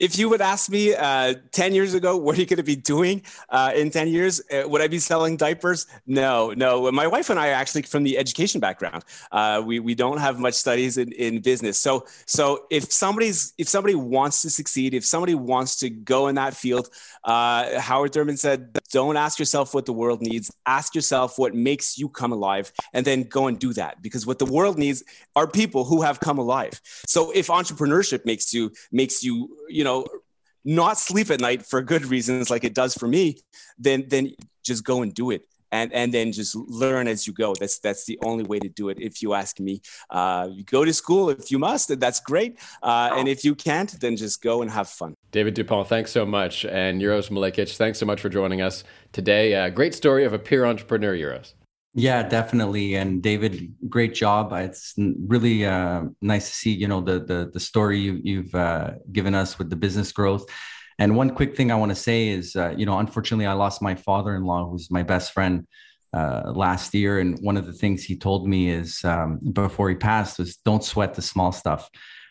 if 0.04 0.18
you 0.18 0.28
would 0.28 0.42
ask 0.42 0.70
me 0.70 0.94
uh, 0.94 1.34
10 1.52 1.74
years 1.74 1.94
ago, 1.94 2.18
what 2.18 2.36
are 2.38 2.42
you 2.42 2.46
going 2.46 2.58
to 2.58 2.64
be 2.64 2.76
doing 2.76 3.22
uh, 3.50 3.72
in 3.74 3.90
10 3.90 4.10
years? 4.10 4.42
Uh, 4.52 4.68
would 4.68 4.82
I 4.82 4.88
be 4.88 5.00
selling 5.00 5.38
diapers? 5.38 5.88
No, 6.06 6.52
no. 6.52 6.92
My 6.92 7.08
wife 7.08 7.30
and 7.30 7.40
I 7.40 7.50
are 7.50 7.54
actually 7.54 7.84
from 7.84 8.04
the 8.04 8.18
education 8.18 8.60
background. 8.60 9.06
Uh, 9.32 9.62
we, 9.66 9.80
we 9.80 9.96
don't 9.96 10.18
have 10.18 10.40
much 10.40 10.56
studies 10.56 10.98
in, 10.98 11.14
in 11.14 11.40
business. 11.40 11.80
So, 11.80 12.06
so 12.26 12.66
if 12.70 12.92
somebody's, 12.92 13.54
if 13.58 13.70
somebody 13.70 13.96
wants 13.96 14.42
to 14.42 14.50
succeed, 14.50 14.94
if 14.94 15.06
somebody 15.06 15.36
wants 15.36 15.78
to 15.78 15.90
go 15.90 16.28
in 16.28 16.36
that 16.36 16.54
field, 16.54 16.90
uh, 17.24 17.80
Howard 17.80 18.12
Thurman 18.14 18.36
said, 18.36 18.78
don't 18.94 19.18
ask 19.18 19.40
yourself 19.40 19.74
what 19.74 19.88
the 19.88 19.92
world 19.92 20.22
needs. 20.22 20.56
Ask 20.68 20.94
yourself 20.94 21.40
what 21.40 21.56
makes 21.56 21.98
you 21.98 22.08
come 22.08 22.32
alive 22.32 22.72
and 22.94 23.04
then 23.04 23.24
go 23.24 23.48
and 23.48 23.58
do 23.58 23.74
that. 23.74 24.04
Because 24.04 24.28
what 24.28 24.38
the 24.38 24.46
world 24.46 24.78
needs 24.78 25.04
are 25.36 25.48
people 25.48 25.84
who 25.84 26.04
have 26.04 26.20
come 26.20 26.38
alive. 26.38 26.80
So 27.08 27.32
if 27.32 27.48
entrepreneurship 27.48 28.24
makes 28.24 28.54
you, 28.54 28.72
makes 28.92 29.24
you, 29.24 29.58
you 29.68 29.84
know, 29.84 30.06
not 30.64 31.00
sleep 31.00 31.32
at 31.32 31.40
night 31.42 31.66
for 31.66 31.82
good 31.82 32.06
reasons 32.06 32.52
like 32.52 32.64
it 32.64 32.76
does 32.76 32.94
for 32.94 33.08
me, 33.08 33.40
then 33.80 34.06
then 34.08 34.36
just 34.64 34.84
go 34.84 35.02
and 35.02 35.12
do 35.12 35.32
it. 35.32 35.42
And, 35.78 35.92
and 35.94 36.14
then 36.16 36.32
just 36.32 36.56
learn 36.56 37.06
as 37.08 37.26
you 37.28 37.34
go. 37.34 37.50
That's 37.60 37.78
that's 37.80 38.04
the 38.06 38.18
only 38.30 38.46
way 38.52 38.60
to 38.60 38.70
do 38.70 38.90
it. 38.92 38.98
If 39.10 39.22
you 39.24 39.34
ask 39.34 39.54
me, 39.60 39.82
uh, 40.10 40.48
you 40.56 40.64
go 40.64 40.82
to 40.86 40.94
school 40.94 41.24
if 41.30 41.50
you 41.52 41.60
must. 41.60 41.86
That's 42.00 42.22
great. 42.32 42.60
Uh, 42.90 43.18
and 43.18 43.28
if 43.28 43.40
you 43.44 43.54
can't, 43.56 43.92
then 44.00 44.16
just 44.16 44.42
go 44.42 44.62
and 44.62 44.70
have 44.70 44.88
fun. 44.88 45.16
David 45.32 45.54
Dupont, 45.56 45.88
thanks 45.88 46.12
so 46.12 46.26
much, 46.26 46.64
and 46.66 47.02
Uros 47.02 47.30
Malekic, 47.30 47.76
thanks 47.76 47.98
so 47.98 48.06
much 48.06 48.22
for 48.22 48.30
joining 48.30 48.62
us 48.62 48.84
today. 49.12 49.56
Uh, 49.56 49.70
great 49.70 49.96
story 49.96 50.26
of 50.26 50.34
a 50.34 50.40
peer 50.40 50.66
entrepreneur, 50.66 51.16
Uros. 51.16 51.54
Yeah, 51.96 52.24
definitely. 52.24 52.96
And 52.96 53.22
David, 53.22 53.74
great 53.88 54.16
job. 54.16 54.52
It's 54.54 54.96
really 54.98 55.66
uh, 55.66 56.04
nice 56.22 56.50
to 56.50 56.56
see, 56.56 56.72
you 56.72 56.88
know, 56.88 57.02
the 57.02 57.20
the 57.20 57.52
the 57.54 57.60
story 57.60 58.00
you, 58.00 58.44
have 58.44 58.56
uh, 58.56 58.92
given 59.12 59.36
us 59.36 59.60
with 59.60 59.70
the 59.70 59.76
business 59.76 60.12
growth. 60.12 60.46
And 61.00 61.16
one 61.16 61.32
quick 61.32 61.56
thing 61.56 61.72
I 61.72 61.76
want 61.76 61.90
to 61.92 61.96
say 61.96 62.30
is, 62.30 62.56
uh, 62.56 62.74
you 62.78 62.86
know, 62.86 63.00
unfortunately, 63.00 63.46
I 63.46 63.54
lost 63.54 63.82
my 63.82 63.96
father-in-law, 63.96 64.70
who's 64.70 64.92
my 64.92 65.04
best 65.04 65.32
friend, 65.32 65.68
uh, 66.14 66.52
last 66.54 66.94
year. 66.94 67.20
And 67.20 67.40
one 67.40 67.58
of 67.58 67.66
the 67.66 67.74
things 67.74 68.04
he 68.04 68.16
told 68.16 68.48
me 68.48 68.70
is, 68.70 69.04
um, 69.04 69.40
before 69.54 69.90
he 69.90 69.96
passed, 69.96 70.40
was 70.40 70.58
don't 70.58 70.84
sweat 70.84 71.14
the 71.14 71.22
small 71.22 71.52
stuff. 71.52 71.90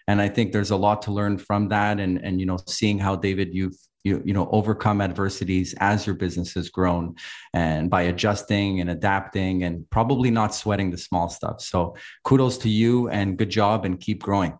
And 0.09 0.20
I 0.20 0.29
think 0.29 0.53
there's 0.53 0.70
a 0.70 0.77
lot 0.77 1.03
to 1.03 1.12
learn 1.12 1.38
from 1.38 1.68
that. 1.68 2.01
And 2.01 2.18
and 2.18 2.40
you 2.40 2.46
know, 2.46 2.59
seeing 2.66 2.98
how 2.98 3.16
David 3.16 3.55
you've 3.55 3.77
you 4.05 4.22
you 4.25 4.33
know 4.33 4.48
overcome 4.51 5.01
adversities 5.01 5.75
as 5.79 6.07
your 6.07 6.14
business 6.14 6.55
has 6.55 6.68
grown 6.68 7.14
and 7.54 7.88
by 7.90 8.02
adjusting 8.02 8.81
and 8.81 8.90
adapting 8.90 9.63
and 9.65 9.88
probably 9.90 10.31
not 10.31 10.54
sweating 10.54 10.90
the 10.90 10.98
small 10.98 11.29
stuff 11.29 11.60
so 11.60 11.96
kudos 12.25 12.58
to 12.58 12.69
you 12.69 13.08
and 13.08 13.38
good 13.38 13.50
job 13.50 13.85
and 13.85 14.00
keep 14.00 14.23
growing 14.23 14.58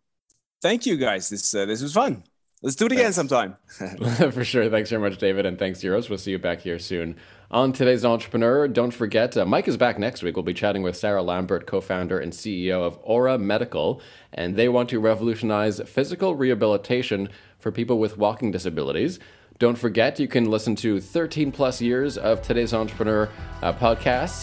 thank 0.61 0.87
you 0.87 0.97
guys 0.97 1.29
this 1.29 1.55
uh, 1.55 1.65
this 1.67 1.83
was 1.83 1.93
fun 1.93 2.23
let's 2.63 2.77
do 2.77 2.87
it 2.87 2.93
again 2.93 3.13
sometime. 3.13 3.57
For 3.67 4.45
sure. 4.45 4.71
Thanks 4.71 4.91
very 4.91 5.03
much 5.03 5.19
david 5.19 5.47
and 5.47 5.59
thanks 5.59 5.83
Uros. 5.83 6.09
we'll 6.09 6.19
see 6.19 6.31
you 6.31 6.39
back 6.39 6.61
here 6.61 6.79
soon. 6.79 7.17
On 7.51 7.73
today's 7.73 8.05
entrepreneur 8.05 8.67
don't 8.69 8.93
forget 8.93 9.37
uh, 9.37 9.45
mike 9.45 9.69
is 9.69 9.77
back 9.77 9.99
next 9.99 10.23
week. 10.23 10.37
We'll 10.37 10.43
be 10.43 10.55
chatting 10.55 10.83
with 10.83 10.97
sarah 10.97 11.23
lambert 11.23 11.67
co-founder 11.67 12.19
and 12.19 12.33
ceo 12.33 12.83
of 12.83 12.99
aura 13.03 13.39
medical 13.39 14.01
and 14.33 14.57
they 14.57 14.69
want 14.69 14.89
to 14.91 15.01
revolutionize 15.01 15.81
physical 15.87 16.35
rehabilitation 16.35 17.29
for 17.59 17.71
people 17.71 17.99
with 17.99 18.17
walking 18.17 18.51
disabilities. 18.51 19.19
Don't 19.59 19.79
forget, 19.79 20.19
you 20.19 20.27
can 20.27 20.51
listen 20.51 20.75
to 20.77 21.01
13 21.01 21.53
plus 21.53 21.81
years 21.81 22.19
of 22.19 22.43
today's 22.43 22.75
entrepreneur 22.75 23.29
uh, 23.63 23.73
podcasts 23.73 24.31